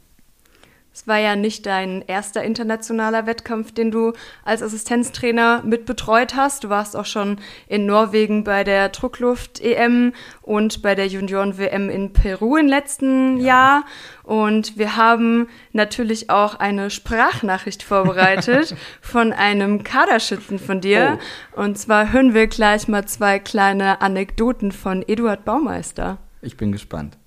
Es 0.93 1.07
war 1.07 1.17
ja 1.17 1.35
nicht 1.35 1.65
dein 1.65 2.03
erster 2.05 2.43
internationaler 2.43 3.25
Wettkampf, 3.25 3.71
den 3.71 3.89
du 3.89 4.13
als 4.45 4.61
Assistenztrainer 4.61 5.63
mit 5.65 5.85
betreut 5.85 6.35
hast. 6.35 6.63
Du 6.63 6.69
warst 6.69 6.95
auch 6.95 7.05
schon 7.05 7.39
in 7.67 7.87
Norwegen 7.87 8.43
bei 8.43 8.63
der 8.63 8.89
Druckluft-EM 8.89 10.13
und 10.43 10.83
bei 10.83 10.93
der 10.93 11.07
Junioren-WM 11.07 11.89
in 11.89 12.13
Peru 12.13 12.57
im 12.57 12.67
letzten 12.67 13.37
ja. 13.37 13.45
Jahr. 13.45 13.85
Und 14.21 14.77
wir 14.77 14.95
haben 14.95 15.47
natürlich 15.71 16.29
auch 16.29 16.55
eine 16.55 16.91
Sprachnachricht 16.91 17.81
vorbereitet 17.81 18.75
von 19.01 19.33
einem 19.33 19.83
Kaderschützen 19.83 20.59
von 20.59 20.79
dir. 20.79 21.17
Oh. 21.55 21.61
Und 21.63 21.77
zwar 21.77 22.13
hören 22.13 22.35
wir 22.35 22.45
gleich 22.45 22.87
mal 22.87 23.05
zwei 23.05 23.39
kleine 23.39 24.01
Anekdoten 24.01 24.71
von 24.71 25.03
Eduard 25.07 25.43
Baumeister. 25.43 26.19
Ich 26.41 26.55
bin 26.55 26.71
gespannt. 26.71 27.17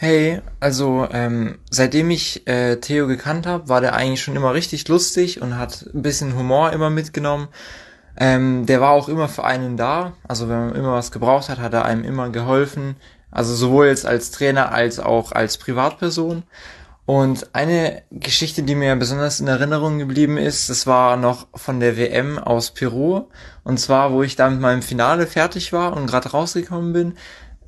Hey, 0.00 0.42
also 0.60 1.08
ähm, 1.10 1.58
seitdem 1.70 2.08
ich 2.10 2.46
äh, 2.46 2.76
Theo 2.76 3.08
gekannt 3.08 3.48
habe, 3.48 3.68
war 3.68 3.80
der 3.80 3.94
eigentlich 3.94 4.22
schon 4.22 4.36
immer 4.36 4.54
richtig 4.54 4.86
lustig 4.86 5.42
und 5.42 5.58
hat 5.58 5.86
ein 5.92 6.02
bisschen 6.02 6.36
Humor 6.36 6.72
immer 6.72 6.88
mitgenommen. 6.88 7.48
Ähm, 8.16 8.64
der 8.64 8.80
war 8.80 8.90
auch 8.90 9.08
immer 9.08 9.26
für 9.26 9.42
einen 9.42 9.76
da. 9.76 10.12
Also 10.28 10.48
wenn 10.48 10.68
man 10.68 10.76
immer 10.76 10.92
was 10.92 11.10
gebraucht 11.10 11.48
hat, 11.48 11.58
hat 11.58 11.74
er 11.74 11.84
einem 11.84 12.04
immer 12.04 12.30
geholfen. 12.30 12.94
Also 13.32 13.56
sowohl 13.56 13.88
jetzt 13.88 14.06
als 14.06 14.30
Trainer 14.30 14.70
als 14.70 15.00
auch 15.00 15.32
als 15.32 15.58
Privatperson. 15.58 16.44
Und 17.04 17.52
eine 17.54 18.02
Geschichte, 18.12 18.62
die 18.62 18.76
mir 18.76 18.94
besonders 18.94 19.40
in 19.40 19.48
Erinnerung 19.48 19.98
geblieben 19.98 20.36
ist, 20.36 20.70
das 20.70 20.86
war 20.86 21.16
noch 21.16 21.48
von 21.56 21.80
der 21.80 21.96
WM 21.96 22.38
aus 22.38 22.70
Peru. 22.70 23.24
Und 23.64 23.80
zwar, 23.80 24.12
wo 24.12 24.22
ich 24.22 24.36
da 24.36 24.48
mit 24.48 24.60
meinem 24.60 24.82
Finale 24.82 25.26
fertig 25.26 25.72
war 25.72 25.96
und 25.96 26.06
gerade 26.06 26.30
rausgekommen 26.30 26.92
bin, 26.92 27.14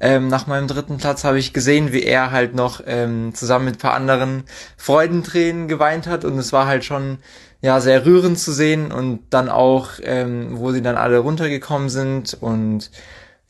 ähm, 0.00 0.28
nach 0.28 0.46
meinem 0.46 0.66
dritten 0.66 0.96
Platz 0.96 1.24
habe 1.24 1.38
ich 1.38 1.52
gesehen, 1.52 1.92
wie 1.92 2.02
er 2.02 2.30
halt 2.30 2.54
noch 2.54 2.80
ähm, 2.86 3.34
zusammen 3.34 3.66
mit 3.66 3.74
ein 3.76 3.78
paar 3.78 3.94
anderen 3.94 4.44
Freudentränen 4.78 5.68
geweint 5.68 6.06
hat. 6.06 6.24
Und 6.24 6.38
es 6.38 6.52
war 6.52 6.66
halt 6.66 6.84
schon 6.84 7.18
ja 7.60 7.80
sehr 7.80 8.06
rührend 8.06 8.38
zu 8.38 8.52
sehen. 8.52 8.92
Und 8.92 9.20
dann 9.30 9.50
auch, 9.50 9.90
ähm, 10.02 10.58
wo 10.58 10.72
sie 10.72 10.82
dann 10.82 10.96
alle 10.96 11.18
runtergekommen 11.18 11.90
sind 11.90 12.36
und 12.40 12.90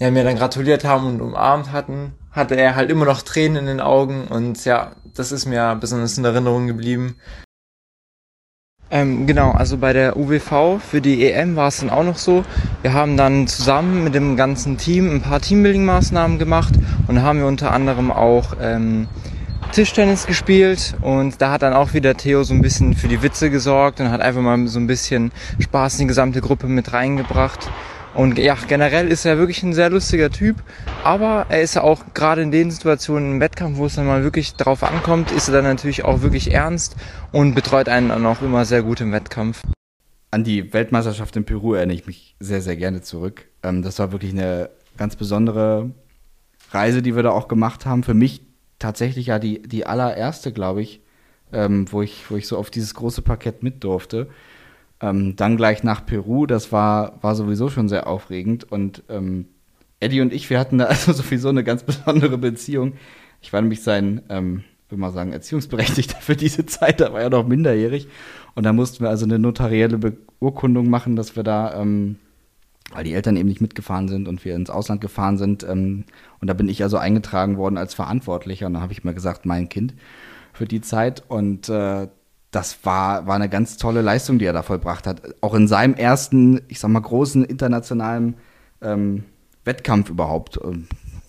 ja, 0.00 0.10
mir 0.10 0.24
dann 0.24 0.36
gratuliert 0.36 0.84
haben 0.84 1.06
und 1.06 1.20
umarmt 1.20 1.72
hatten, 1.72 2.14
hatte 2.32 2.56
er 2.56 2.74
halt 2.74 2.90
immer 2.90 3.04
noch 3.04 3.22
Tränen 3.22 3.56
in 3.56 3.66
den 3.66 3.80
Augen. 3.80 4.26
Und 4.26 4.64
ja, 4.64 4.92
das 5.14 5.30
ist 5.30 5.46
mir 5.46 5.76
besonders 5.80 6.18
in 6.18 6.24
Erinnerung 6.24 6.66
geblieben. 6.66 7.16
Ähm, 8.92 9.26
genau, 9.26 9.52
also 9.52 9.76
bei 9.76 9.92
der 9.92 10.16
UWV 10.16 10.80
für 10.80 11.00
die 11.00 11.24
EM 11.24 11.54
war 11.54 11.68
es 11.68 11.78
dann 11.78 11.90
auch 11.90 12.02
noch 12.02 12.18
so. 12.18 12.44
Wir 12.82 12.92
haben 12.92 13.16
dann 13.16 13.46
zusammen 13.46 14.02
mit 14.02 14.16
dem 14.16 14.36
ganzen 14.36 14.78
Team 14.78 15.08
ein 15.08 15.20
paar 15.20 15.40
Teambuilding-Maßnahmen 15.40 16.38
gemacht 16.38 16.74
und 17.06 17.22
haben 17.22 17.38
wir 17.38 17.46
unter 17.46 17.72
anderem 17.72 18.10
auch 18.10 18.56
ähm, 18.60 19.06
Tischtennis 19.72 20.26
gespielt 20.26 20.96
und 21.00 21.40
da 21.40 21.52
hat 21.52 21.62
dann 21.62 21.72
auch 21.72 21.94
wieder 21.94 22.16
Theo 22.16 22.42
so 22.42 22.52
ein 22.52 22.60
bisschen 22.60 22.94
für 22.94 23.06
die 23.06 23.22
Witze 23.22 23.50
gesorgt 23.50 24.00
und 24.00 24.10
hat 24.10 24.20
einfach 24.20 24.40
mal 24.40 24.66
so 24.66 24.80
ein 24.80 24.88
bisschen 24.88 25.30
Spaß 25.60 25.94
in 25.94 26.00
die 26.00 26.08
gesamte 26.08 26.40
Gruppe 26.40 26.66
mit 26.66 26.92
reingebracht. 26.92 27.70
Und 28.14 28.38
ja, 28.38 28.56
generell 28.66 29.08
ist 29.08 29.24
er 29.24 29.38
wirklich 29.38 29.62
ein 29.62 29.72
sehr 29.72 29.88
lustiger 29.88 30.30
Typ, 30.30 30.56
aber 31.04 31.46
er 31.48 31.62
ist 31.62 31.74
ja 31.74 31.82
auch 31.82 32.12
gerade 32.12 32.42
in 32.42 32.50
den 32.50 32.70
Situationen 32.70 33.34
im 33.34 33.40
Wettkampf, 33.40 33.78
wo 33.78 33.86
es 33.86 33.94
dann 33.94 34.06
mal 34.06 34.24
wirklich 34.24 34.54
drauf 34.54 34.82
ankommt, 34.82 35.30
ist 35.30 35.48
er 35.48 35.54
dann 35.54 35.64
natürlich 35.64 36.04
auch 36.04 36.22
wirklich 36.22 36.52
ernst 36.52 36.96
und 37.30 37.54
betreut 37.54 37.88
einen 37.88 38.08
dann 38.08 38.26
auch 38.26 38.42
immer 38.42 38.64
sehr 38.64 38.82
gut 38.82 39.00
im 39.00 39.12
Wettkampf. 39.12 39.62
An 40.32 40.44
die 40.44 40.72
Weltmeisterschaft 40.72 41.36
in 41.36 41.44
Peru 41.44 41.74
erinnere 41.74 41.96
ich 41.96 42.06
mich 42.06 42.36
sehr, 42.40 42.60
sehr 42.60 42.76
gerne 42.76 43.00
zurück. 43.00 43.46
Ähm, 43.62 43.82
das 43.82 43.98
war 43.98 44.12
wirklich 44.12 44.32
eine 44.32 44.70
ganz 44.96 45.16
besondere 45.16 45.90
Reise, 46.72 47.02
die 47.02 47.14
wir 47.16 47.22
da 47.22 47.30
auch 47.30 47.48
gemacht 47.48 47.86
haben. 47.86 48.02
Für 48.02 48.14
mich 48.14 48.42
tatsächlich 48.78 49.26
ja 49.26 49.38
die, 49.38 49.62
die 49.62 49.86
allererste, 49.86 50.52
glaube 50.52 50.82
ich, 50.82 51.00
ähm, 51.52 51.86
wo 51.90 52.02
ich, 52.02 52.30
wo 52.30 52.36
ich 52.36 52.46
so 52.46 52.58
auf 52.58 52.70
dieses 52.70 52.94
große 52.94 53.22
Parkett 53.22 53.62
mit 53.62 53.82
durfte. 53.82 54.28
Ähm, 55.00 55.36
dann 55.36 55.56
gleich 55.56 55.82
nach 55.82 56.04
Peru, 56.04 56.46
das 56.46 56.72
war, 56.72 57.22
war 57.22 57.34
sowieso 57.34 57.70
schon 57.70 57.88
sehr 57.88 58.06
aufregend. 58.06 58.70
Und 58.70 59.02
ähm, 59.08 59.46
Eddie 59.98 60.20
und 60.20 60.32
ich, 60.32 60.48
wir 60.50 60.58
hatten 60.58 60.78
da 60.78 60.84
also 60.86 61.12
sowieso 61.12 61.48
eine 61.48 61.64
ganz 61.64 61.82
besondere 61.82 62.38
Beziehung. 62.38 62.94
Ich 63.40 63.52
war 63.52 63.60
nämlich 63.60 63.82
sein, 63.82 64.22
ähm, 64.28 64.64
würde 64.88 65.00
mal 65.00 65.12
sagen, 65.12 65.32
Erziehungsberechtigter 65.32 66.18
für 66.20 66.36
diese 66.36 66.66
Zeit, 66.66 67.00
da 67.00 67.12
war 67.12 67.20
er 67.20 67.30
noch 67.30 67.46
minderjährig. 67.46 68.08
Und 68.54 68.64
da 68.64 68.72
mussten 68.72 69.04
wir 69.04 69.10
also 69.10 69.24
eine 69.24 69.38
notarielle 69.38 69.98
Beurkundung 69.98 70.90
machen, 70.90 71.16
dass 71.16 71.36
wir 71.36 71.42
da, 71.42 71.80
ähm, 71.80 72.16
weil 72.92 73.04
die 73.04 73.12
Eltern 73.12 73.36
eben 73.36 73.48
nicht 73.48 73.60
mitgefahren 73.60 74.08
sind 74.08 74.26
und 74.26 74.44
wir 74.44 74.56
ins 74.56 74.70
Ausland 74.70 75.00
gefahren 75.00 75.38
sind. 75.38 75.62
Ähm, 75.62 76.04
und 76.40 76.48
da 76.48 76.54
bin 76.54 76.68
ich 76.68 76.82
also 76.82 76.96
eingetragen 76.96 77.56
worden 77.56 77.78
als 77.78 77.94
Verantwortlicher. 77.94 78.66
Und 78.66 78.74
da 78.74 78.80
habe 78.80 78.92
ich 78.92 79.04
mir 79.04 79.14
gesagt, 79.14 79.46
mein 79.46 79.68
Kind 79.68 79.94
für 80.52 80.66
die 80.66 80.80
Zeit. 80.80 81.22
Und 81.28 81.68
äh, 81.68 82.08
das 82.50 82.84
war, 82.84 83.26
war 83.26 83.36
eine 83.36 83.48
ganz 83.48 83.76
tolle 83.76 84.02
Leistung, 84.02 84.38
die 84.38 84.44
er 84.44 84.52
da 84.52 84.62
vollbracht 84.62 85.06
hat. 85.06 85.22
Auch 85.40 85.54
in 85.54 85.68
seinem 85.68 85.94
ersten, 85.94 86.60
ich 86.68 86.80
sag 86.80 86.90
mal, 86.90 87.00
großen 87.00 87.44
internationalen 87.44 88.36
ähm, 88.82 89.24
Wettkampf 89.64 90.10
überhaupt. 90.10 90.58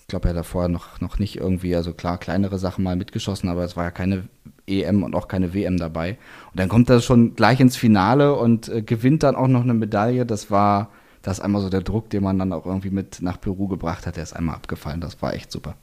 Ich 0.00 0.06
glaube, 0.08 0.28
er 0.28 0.30
hat 0.30 0.36
da 0.36 0.42
vorher 0.42 0.68
noch, 0.68 1.00
noch 1.00 1.18
nicht 1.18 1.36
irgendwie, 1.36 1.76
also 1.76 1.92
klar, 1.92 2.18
kleinere 2.18 2.58
Sachen 2.58 2.82
mal 2.82 2.96
mitgeschossen, 2.96 3.48
aber 3.48 3.64
es 3.64 3.76
war 3.76 3.84
ja 3.84 3.90
keine 3.90 4.24
EM 4.66 5.04
und 5.04 5.14
auch 5.14 5.28
keine 5.28 5.54
WM 5.54 5.76
dabei. 5.76 6.18
Und 6.50 6.58
dann 6.58 6.68
kommt 6.68 6.90
er 6.90 7.00
schon 7.00 7.34
gleich 7.34 7.60
ins 7.60 7.76
Finale 7.76 8.34
und 8.34 8.68
äh, 8.68 8.82
gewinnt 8.82 9.22
dann 9.22 9.36
auch 9.36 9.48
noch 9.48 9.62
eine 9.62 9.74
Medaille. 9.74 10.26
Das 10.26 10.50
war, 10.50 10.90
das 11.22 11.40
einmal 11.40 11.62
so 11.62 11.70
der 11.70 11.82
Druck, 11.82 12.10
den 12.10 12.24
man 12.24 12.38
dann 12.38 12.52
auch 12.52 12.66
irgendwie 12.66 12.90
mit 12.90 13.22
nach 13.22 13.40
Peru 13.40 13.68
gebracht 13.68 14.06
hat, 14.06 14.16
der 14.16 14.24
ist 14.24 14.34
einmal 14.34 14.56
abgefallen. 14.56 15.00
Das 15.00 15.22
war 15.22 15.34
echt 15.34 15.52
super. 15.52 15.76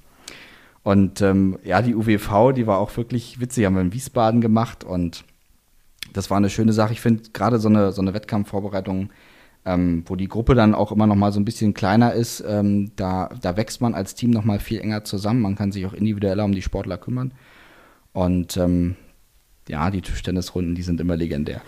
Und 0.89 1.21
ähm, 1.21 1.59
ja, 1.63 1.83
die 1.83 1.93
UWV, 1.93 2.51
die 2.51 2.65
war 2.65 2.79
auch 2.79 2.97
wirklich 2.97 3.39
witzig, 3.39 3.63
haben 3.63 3.75
wir 3.75 3.81
in 3.83 3.93
Wiesbaden 3.93 4.41
gemacht 4.41 4.83
und 4.83 5.23
das 6.13 6.31
war 6.31 6.37
eine 6.37 6.49
schöne 6.49 6.73
Sache. 6.73 6.93
Ich 6.93 6.99
finde 6.99 7.29
gerade 7.31 7.59
so 7.59 7.69
eine, 7.69 7.91
so 7.91 8.01
eine 8.01 8.15
Wettkampfvorbereitung, 8.15 9.11
ähm, 9.65 10.03
wo 10.07 10.15
die 10.15 10.27
Gruppe 10.27 10.55
dann 10.55 10.73
auch 10.73 10.91
immer 10.91 11.05
noch 11.05 11.13
mal 11.15 11.31
so 11.31 11.39
ein 11.39 11.45
bisschen 11.45 11.75
kleiner 11.75 12.13
ist, 12.13 12.43
ähm, 12.47 12.91
da, 12.95 13.29
da 13.39 13.55
wächst 13.55 13.81
man 13.81 13.93
als 13.93 14.15
Team 14.15 14.31
noch 14.31 14.45
mal 14.45 14.57
viel 14.57 14.79
enger 14.79 15.03
zusammen. 15.03 15.41
Man 15.41 15.55
kann 15.55 15.71
sich 15.71 15.85
auch 15.85 15.93
individueller 15.93 16.43
um 16.43 16.53
die 16.53 16.63
Sportler 16.63 16.97
kümmern. 16.97 17.33
Und 18.11 18.57
ähm, 18.57 18.95
ja, 19.67 19.91
die 19.91 20.01
Tischtennisrunden, 20.01 20.73
die 20.73 20.81
sind 20.81 20.99
immer 20.99 21.15
legendär. 21.15 21.61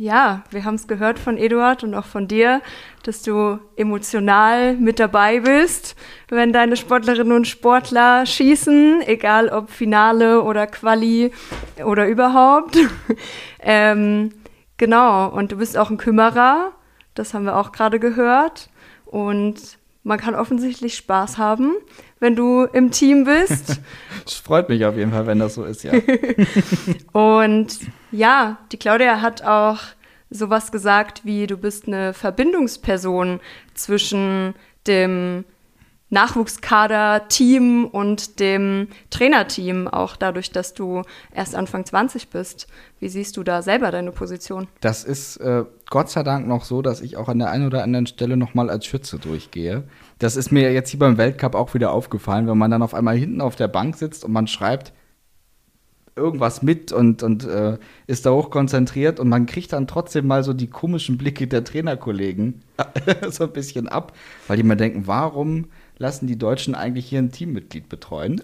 Ja, 0.00 0.44
wir 0.50 0.64
haben 0.64 0.76
es 0.76 0.88
gehört 0.88 1.18
von 1.18 1.36
Eduard 1.36 1.84
und 1.84 1.94
auch 1.94 2.06
von 2.06 2.26
dir, 2.26 2.62
dass 3.02 3.20
du 3.20 3.58
emotional 3.76 4.74
mit 4.76 4.98
dabei 4.98 5.40
bist, 5.40 5.94
wenn 6.30 6.54
deine 6.54 6.76
Sportlerinnen 6.76 7.36
und 7.36 7.46
Sportler 7.46 8.24
schießen, 8.24 9.02
egal 9.02 9.50
ob 9.50 9.68
Finale 9.68 10.40
oder 10.40 10.66
Quali 10.66 11.32
oder 11.84 12.08
überhaupt. 12.08 12.78
ähm, 13.60 14.30
genau, 14.78 15.28
und 15.28 15.52
du 15.52 15.58
bist 15.58 15.76
auch 15.76 15.90
ein 15.90 15.98
Kümmerer, 15.98 16.72
das 17.12 17.34
haben 17.34 17.44
wir 17.44 17.58
auch 17.58 17.70
gerade 17.70 18.00
gehört. 18.00 18.70
Und 19.04 19.76
man 20.02 20.18
kann 20.18 20.34
offensichtlich 20.34 20.96
Spaß 20.96 21.36
haben, 21.36 21.74
wenn 22.20 22.36
du 22.36 22.64
im 22.64 22.90
Team 22.90 23.24
bist. 23.24 23.80
Es 24.26 24.34
freut 24.34 24.68
mich 24.68 24.84
auf 24.84 24.96
jeden 24.96 25.10
Fall, 25.10 25.26
wenn 25.26 25.38
das 25.38 25.54
so 25.54 25.64
ist, 25.64 25.82
ja. 25.82 25.92
und 27.12 27.78
ja, 28.12 28.58
die 28.70 28.76
Claudia 28.76 29.22
hat 29.22 29.42
auch 29.42 29.78
sowas 30.28 30.70
gesagt 30.70 31.22
wie, 31.24 31.46
du 31.46 31.56
bist 31.56 31.88
eine 31.88 32.12
Verbindungsperson 32.12 33.40
zwischen 33.74 34.54
dem 34.86 35.44
Nachwuchskader-Team 36.10 37.86
und 37.86 38.40
dem 38.40 38.88
Trainerteam, 39.10 39.88
auch 39.88 40.16
dadurch, 40.16 40.50
dass 40.50 40.74
du 40.74 41.02
erst 41.32 41.54
Anfang 41.54 41.84
20 41.84 42.28
bist. 42.28 42.66
Wie 42.98 43.08
siehst 43.08 43.36
du 43.36 43.42
da 43.42 43.62
selber 43.62 43.90
deine 43.90 44.12
Position? 44.12 44.68
Das 44.80 45.04
ist 45.04 45.38
äh, 45.38 45.64
Gott 45.88 46.10
sei 46.10 46.22
Dank 46.22 46.46
noch 46.46 46.64
so, 46.64 46.82
dass 46.82 47.00
ich 47.00 47.16
auch 47.16 47.28
an 47.28 47.38
der 47.38 47.50
einen 47.50 47.66
oder 47.66 47.82
anderen 47.82 48.06
Stelle 48.06 48.36
nochmal 48.36 48.70
als 48.70 48.86
Schütze 48.86 49.18
durchgehe. 49.18 49.84
Das 50.18 50.36
ist 50.36 50.52
mir 50.52 50.72
jetzt 50.72 50.90
hier 50.90 50.98
beim 51.00 51.16
Weltcup 51.16 51.54
auch 51.54 51.74
wieder 51.74 51.92
aufgefallen, 51.92 52.46
wenn 52.46 52.58
man 52.58 52.70
dann 52.70 52.82
auf 52.82 52.94
einmal 52.94 53.16
hinten 53.16 53.40
auf 53.40 53.56
der 53.56 53.68
Bank 53.68 53.96
sitzt 53.96 54.24
und 54.24 54.32
man 54.32 54.46
schreibt 54.46 54.92
irgendwas 56.16 56.62
mit 56.62 56.92
und, 56.92 57.22
und 57.22 57.44
äh, 57.44 57.78
ist 58.06 58.26
da 58.26 58.32
hoch 58.32 58.50
konzentriert 58.50 59.20
und 59.20 59.28
man 59.28 59.46
kriegt 59.46 59.72
dann 59.72 59.86
trotzdem 59.86 60.26
mal 60.26 60.44
so 60.44 60.52
die 60.52 60.66
komischen 60.66 61.16
Blicke 61.16 61.46
der 61.46 61.64
Trainerkollegen 61.64 62.62
so 63.30 63.44
ein 63.44 63.52
bisschen 63.52 63.88
ab, 63.88 64.12
weil 64.46 64.56
die 64.56 64.62
mal 64.62 64.76
denken, 64.76 65.06
warum 65.06 65.66
lassen 66.00 66.26
die 66.26 66.38
Deutschen 66.38 66.74
eigentlich 66.74 67.06
hier 67.06 67.20
ein 67.20 67.30
Teammitglied 67.30 67.88
betreuen. 67.88 68.40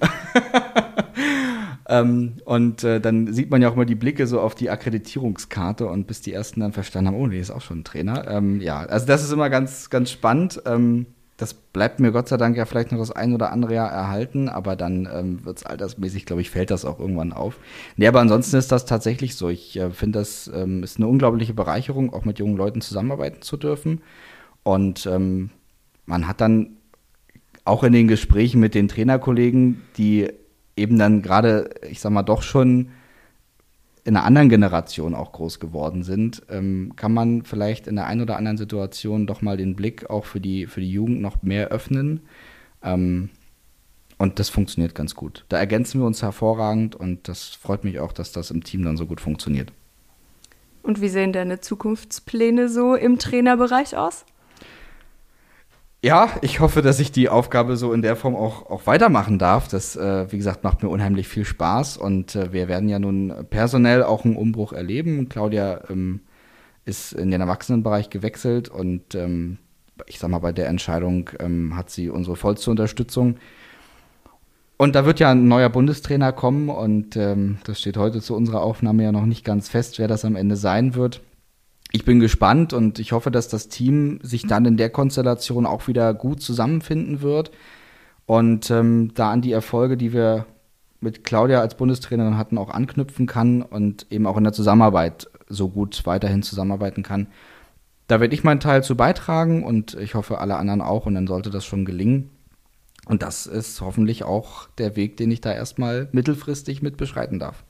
ähm, 1.88 2.34
und 2.44 2.84
äh, 2.84 3.00
dann 3.00 3.32
sieht 3.32 3.50
man 3.50 3.62
ja 3.62 3.70
auch 3.70 3.74
immer 3.74 3.86
die 3.86 3.94
Blicke 3.94 4.26
so 4.26 4.40
auf 4.40 4.54
die 4.54 4.68
Akkreditierungskarte 4.68 5.86
und 5.86 6.06
bis 6.06 6.20
die 6.20 6.34
ersten 6.34 6.60
dann 6.60 6.72
verstanden 6.72 7.08
haben, 7.08 7.16
oh, 7.16 7.26
nee, 7.26 7.40
ist 7.40 7.50
auch 7.50 7.62
schon 7.62 7.80
ein 7.80 7.84
Trainer. 7.84 8.28
Ähm, 8.28 8.60
ja, 8.60 8.80
also 8.80 9.06
das 9.06 9.24
ist 9.24 9.32
immer 9.32 9.48
ganz, 9.48 9.88
ganz 9.88 10.10
spannend. 10.10 10.62
Ähm, 10.66 11.06
das 11.38 11.54
bleibt 11.54 11.98
mir 11.98 12.12
Gott 12.12 12.28
sei 12.28 12.36
Dank 12.36 12.58
ja 12.58 12.66
vielleicht 12.66 12.92
noch 12.92 12.98
das 12.98 13.10
ein 13.10 13.32
oder 13.32 13.52
andere 13.52 13.74
Jahr 13.74 13.90
erhalten, 13.90 14.50
aber 14.50 14.76
dann 14.76 15.08
ähm, 15.10 15.44
wird 15.44 15.56
es 15.56 15.66
altersmäßig, 15.66 16.26
glaube 16.26 16.42
ich, 16.42 16.50
fällt 16.50 16.70
das 16.70 16.84
auch 16.84 17.00
irgendwann 17.00 17.32
auf. 17.32 17.58
Nee, 17.96 18.06
aber 18.06 18.20
ansonsten 18.20 18.56
ist 18.56 18.70
das 18.70 18.84
tatsächlich 18.84 19.34
so. 19.34 19.48
Ich 19.48 19.78
äh, 19.78 19.90
finde, 19.90 20.18
das 20.18 20.50
ähm, 20.54 20.82
ist 20.82 20.98
eine 20.98 21.08
unglaubliche 21.08 21.54
Bereicherung, 21.54 22.12
auch 22.12 22.26
mit 22.26 22.38
jungen 22.38 22.56
Leuten 22.56 22.82
zusammenarbeiten 22.82 23.40
zu 23.40 23.56
dürfen. 23.56 24.02
Und 24.62 25.06
ähm, 25.06 25.50
man 26.04 26.28
hat 26.28 26.42
dann 26.42 26.76
auch 27.66 27.82
in 27.82 27.92
den 27.92 28.08
Gesprächen 28.08 28.60
mit 28.60 28.74
den 28.74 28.88
Trainerkollegen, 28.88 29.82
die 29.96 30.28
eben 30.76 30.98
dann 30.98 31.22
gerade, 31.22 31.70
ich 31.90 32.00
sag 32.00 32.12
mal, 32.12 32.22
doch 32.22 32.42
schon 32.42 32.90
in 34.04 34.16
einer 34.16 34.24
anderen 34.24 34.48
Generation 34.48 35.14
auch 35.14 35.32
groß 35.32 35.58
geworden 35.58 36.04
sind, 36.04 36.42
ähm, 36.48 36.92
kann 36.94 37.12
man 37.12 37.42
vielleicht 37.42 37.88
in 37.88 37.96
der 37.96 38.06
einen 38.06 38.20
oder 38.20 38.36
anderen 38.36 38.56
Situation 38.56 39.26
doch 39.26 39.42
mal 39.42 39.56
den 39.56 39.74
Blick 39.74 40.08
auch 40.08 40.26
für 40.26 40.40
die, 40.40 40.66
für 40.66 40.80
die 40.80 40.90
Jugend 40.90 41.20
noch 41.20 41.42
mehr 41.42 41.68
öffnen. 41.68 42.20
Ähm, 42.84 43.30
und 44.16 44.38
das 44.38 44.48
funktioniert 44.48 44.94
ganz 44.94 45.16
gut. 45.16 45.44
Da 45.48 45.58
ergänzen 45.58 46.00
wir 46.00 46.06
uns 46.06 46.22
hervorragend 46.22 46.94
und 46.94 47.28
das 47.28 47.48
freut 47.48 47.82
mich 47.82 47.98
auch, 47.98 48.12
dass 48.12 48.30
das 48.30 48.52
im 48.52 48.62
Team 48.62 48.84
dann 48.84 48.96
so 48.96 49.06
gut 49.06 49.20
funktioniert. 49.20 49.72
Und 50.82 51.00
wie 51.00 51.08
sehen 51.08 51.32
deine 51.32 51.60
Zukunftspläne 51.60 52.68
so 52.68 52.94
im 52.94 53.18
Trainerbereich 53.18 53.96
aus? 53.96 54.24
Ja, 56.02 56.30
ich 56.42 56.60
hoffe, 56.60 56.82
dass 56.82 57.00
ich 57.00 57.10
die 57.10 57.28
Aufgabe 57.28 57.76
so 57.76 57.92
in 57.92 58.02
der 58.02 58.16
Form 58.16 58.36
auch, 58.36 58.70
auch 58.70 58.86
weitermachen 58.86 59.38
darf. 59.38 59.66
Das, 59.68 59.96
äh, 59.96 60.30
wie 60.30 60.36
gesagt, 60.36 60.62
macht 60.62 60.82
mir 60.82 60.88
unheimlich 60.88 61.26
viel 61.26 61.44
Spaß 61.44 61.96
und 61.96 62.36
äh, 62.36 62.52
wir 62.52 62.68
werden 62.68 62.88
ja 62.88 62.98
nun 62.98 63.32
personell 63.50 64.02
auch 64.02 64.24
einen 64.24 64.36
Umbruch 64.36 64.72
erleben. 64.72 65.28
Claudia 65.28 65.80
ähm, 65.88 66.20
ist 66.84 67.12
in 67.12 67.30
den 67.30 67.40
Erwachsenenbereich 67.40 68.10
gewechselt 68.10 68.68
und 68.68 69.14
ähm, 69.14 69.58
ich 70.06 70.18
sag 70.18 70.30
mal, 70.30 70.38
bei 70.38 70.52
der 70.52 70.68
Entscheidung 70.68 71.30
ähm, 71.40 71.74
hat 71.76 71.90
sie 71.90 72.10
unsere 72.10 72.36
vollste 72.36 72.70
Unterstützung. 72.70 73.38
Und 74.76 74.94
da 74.94 75.06
wird 75.06 75.18
ja 75.20 75.30
ein 75.30 75.48
neuer 75.48 75.70
Bundestrainer 75.70 76.32
kommen 76.32 76.68
und 76.68 77.16
ähm, 77.16 77.56
das 77.64 77.80
steht 77.80 77.96
heute 77.96 78.20
zu 78.20 78.36
unserer 78.36 78.60
Aufnahme 78.60 79.02
ja 79.02 79.12
noch 79.12 79.24
nicht 79.24 79.44
ganz 79.44 79.70
fest, 79.70 79.98
wer 79.98 80.06
das 80.06 80.26
am 80.26 80.36
Ende 80.36 80.56
sein 80.56 80.94
wird 80.94 81.22
ich 81.96 82.04
bin 82.04 82.20
gespannt 82.20 82.74
und 82.74 82.98
ich 82.98 83.12
hoffe, 83.12 83.30
dass 83.30 83.48
das 83.48 83.68
Team 83.68 84.20
sich 84.22 84.46
dann 84.46 84.66
in 84.66 84.76
der 84.76 84.90
Konstellation 84.90 85.64
auch 85.64 85.88
wieder 85.88 86.12
gut 86.12 86.42
zusammenfinden 86.42 87.22
wird 87.22 87.50
und 88.26 88.70
ähm, 88.70 89.12
da 89.14 89.30
an 89.30 89.40
die 89.40 89.52
Erfolge, 89.52 89.96
die 89.96 90.12
wir 90.12 90.44
mit 91.00 91.24
Claudia 91.24 91.60
als 91.60 91.74
Bundestrainerin 91.74 92.36
hatten, 92.36 92.58
auch 92.58 92.70
anknüpfen 92.70 93.26
kann 93.26 93.62
und 93.62 94.06
eben 94.10 94.26
auch 94.26 94.36
in 94.36 94.44
der 94.44 94.52
Zusammenarbeit 94.52 95.28
so 95.48 95.68
gut 95.68 96.04
weiterhin 96.04 96.42
zusammenarbeiten 96.42 97.02
kann. 97.02 97.28
Da 98.08 98.20
werde 98.20 98.34
ich 98.34 98.44
meinen 98.44 98.60
Teil 98.60 98.84
zu 98.84 98.94
beitragen 98.94 99.64
und 99.64 99.94
ich 99.94 100.14
hoffe 100.14 100.38
alle 100.38 100.56
anderen 100.56 100.82
auch 100.82 101.06
und 101.06 101.14
dann 101.14 101.26
sollte 101.26 101.50
das 101.50 101.64
schon 101.64 101.86
gelingen. 101.86 102.30
Und 103.06 103.22
das 103.22 103.46
ist 103.46 103.80
hoffentlich 103.80 104.24
auch 104.24 104.68
der 104.78 104.96
Weg, 104.96 105.16
den 105.16 105.30
ich 105.30 105.40
da 105.40 105.52
erstmal 105.52 106.08
mittelfristig 106.12 106.82
mit 106.82 106.96
beschreiten 106.98 107.38
darf. 107.38 107.64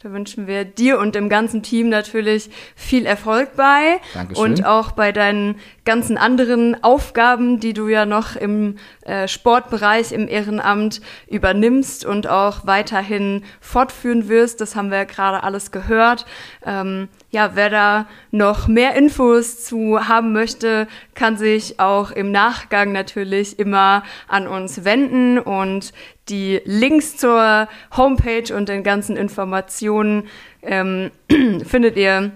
Da 0.00 0.12
wünschen 0.12 0.46
wir 0.46 0.64
dir 0.64 1.00
und 1.00 1.16
dem 1.16 1.28
ganzen 1.28 1.64
Team 1.64 1.88
natürlich 1.88 2.50
viel 2.76 3.04
Erfolg 3.04 3.56
bei. 3.56 3.98
Dankeschön. 4.14 4.44
Und 4.44 4.64
auch 4.64 4.92
bei 4.92 5.10
deinen 5.10 5.56
ganzen 5.84 6.16
anderen 6.16 6.80
Aufgaben, 6.84 7.58
die 7.58 7.72
du 7.72 7.88
ja 7.88 8.06
noch 8.06 8.36
im 8.36 8.76
äh, 9.00 9.26
Sportbereich, 9.26 10.12
im 10.12 10.28
Ehrenamt 10.28 11.00
übernimmst 11.26 12.04
und 12.04 12.28
auch 12.28 12.64
weiterhin 12.64 13.42
fortführen 13.60 14.28
wirst. 14.28 14.60
Das 14.60 14.76
haben 14.76 14.92
wir 14.92 14.98
ja 14.98 15.04
gerade 15.04 15.42
alles 15.42 15.72
gehört. 15.72 16.26
Ähm, 16.64 17.08
ja, 17.30 17.50
wer 17.54 17.68
da 17.68 18.06
noch 18.30 18.68
mehr 18.68 18.94
Infos 18.94 19.64
zu 19.64 20.06
haben 20.06 20.32
möchte, 20.32 20.86
kann 21.16 21.36
sich 21.36 21.80
auch 21.80 22.12
im 22.12 22.30
Nachgang 22.30 22.92
natürlich 22.92 23.58
immer 23.58 24.04
an 24.28 24.46
uns 24.46 24.84
wenden 24.84 25.38
und 25.38 25.92
die 26.28 26.60
Links 26.64 27.16
zur 27.16 27.68
Homepage 27.96 28.54
und 28.54 28.68
den 28.68 28.82
ganzen 28.82 29.16
Informationen 29.16 30.24
ähm, 30.62 31.10
findet 31.64 31.96
ihr 31.96 32.32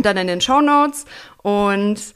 dann 0.00 0.16
in 0.16 0.26
den 0.26 0.40
Show 0.40 0.60
Notes. 0.60 1.04
Und 1.42 2.14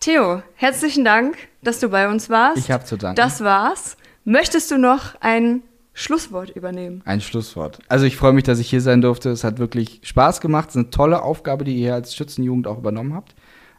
Theo, 0.00 0.42
herzlichen 0.54 1.04
Dank, 1.04 1.36
dass 1.62 1.80
du 1.80 1.88
bei 1.88 2.08
uns 2.08 2.30
warst. 2.30 2.58
Ich 2.58 2.70
habe 2.70 2.84
zu 2.84 2.96
danken. 2.96 3.16
Das 3.16 3.42
war's. 3.42 3.96
Möchtest 4.24 4.70
du 4.70 4.78
noch 4.78 5.14
ein 5.20 5.62
Schlusswort 5.92 6.50
übernehmen? 6.50 7.02
Ein 7.04 7.20
Schlusswort. 7.20 7.80
Also 7.88 8.06
ich 8.06 8.16
freue 8.16 8.32
mich, 8.32 8.44
dass 8.44 8.58
ich 8.58 8.70
hier 8.70 8.80
sein 8.80 9.02
durfte. 9.02 9.30
Es 9.30 9.44
hat 9.44 9.58
wirklich 9.58 10.00
Spaß 10.02 10.40
gemacht. 10.40 10.70
Es 10.70 10.76
ist 10.76 10.80
eine 10.80 10.90
tolle 10.90 11.22
Aufgabe, 11.22 11.64
die 11.64 11.72
ihr 11.72 11.78
hier 11.78 11.94
als 11.94 12.14
Schützenjugend 12.14 12.66
auch 12.66 12.78
übernommen 12.78 13.14
habt, 13.14 13.34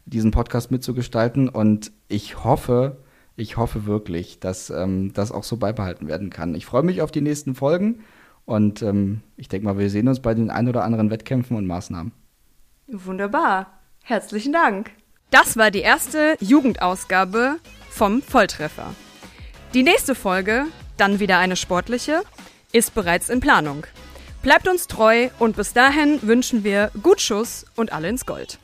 diesen 0.06 0.32
Podcast 0.32 0.70
mitzugestalten. 0.70 1.50
Und 1.50 1.92
ich 2.08 2.44
hoffe, 2.44 2.98
ich 3.36 3.58
hoffe 3.58 3.86
wirklich, 3.86 4.40
dass 4.40 4.70
ähm, 4.70 5.14
das 5.14 5.32
auch 5.32 5.44
so 5.44 5.58
beibehalten 5.58 6.08
werden 6.08 6.30
kann. 6.30 6.56
Ich 6.56 6.66
freue 6.66 6.84
mich 6.84 7.02
auf 7.02 7.12
die 7.12 7.22
nächsten 7.22 7.56
Folgen 7.56 8.02
und 8.46 8.82
ähm, 8.82 9.22
ich 9.38 9.48
denke 9.48 9.66
mal, 9.66 9.78
wir 9.78 9.90
sehen 9.90 10.08
uns 10.08 10.20
bei 10.20 10.34
den 10.34 10.50
ein 10.50 10.68
oder 10.68 10.84
anderen 10.84 11.10
Wettkämpfen 11.10 11.58
und 11.58 11.66
Maßnahmen. 11.66 12.12
Wunderbar. 12.88 13.80
Herzlichen 14.04 14.54
Dank. 14.54 14.92
Das 15.30 15.56
war 15.56 15.72
die 15.72 15.80
erste 15.80 16.36
Jugendausgabe 16.42 17.58
vom 17.90 18.22
Volltreffer. 18.22 18.94
Die 19.74 19.84
nächste 19.84 20.16
Folge, 20.16 20.66
dann 20.98 21.20
wieder 21.20 21.38
eine 21.38 21.56
sportliche, 21.56 22.24
ist 22.74 22.94
bereits 22.94 23.30
in 23.30 23.40
Planung. 23.40 23.86
Bleibt 24.42 24.68
uns 24.68 24.88
treu 24.88 25.30
und 25.40 25.56
bis 25.56 25.72
dahin 25.72 26.20
wünschen 26.24 26.64
wir 26.64 26.92
gut 27.02 27.22
Schuss 27.22 27.66
und 27.76 27.94
alle 27.94 28.10
ins 28.10 28.26
Gold. 28.26 28.60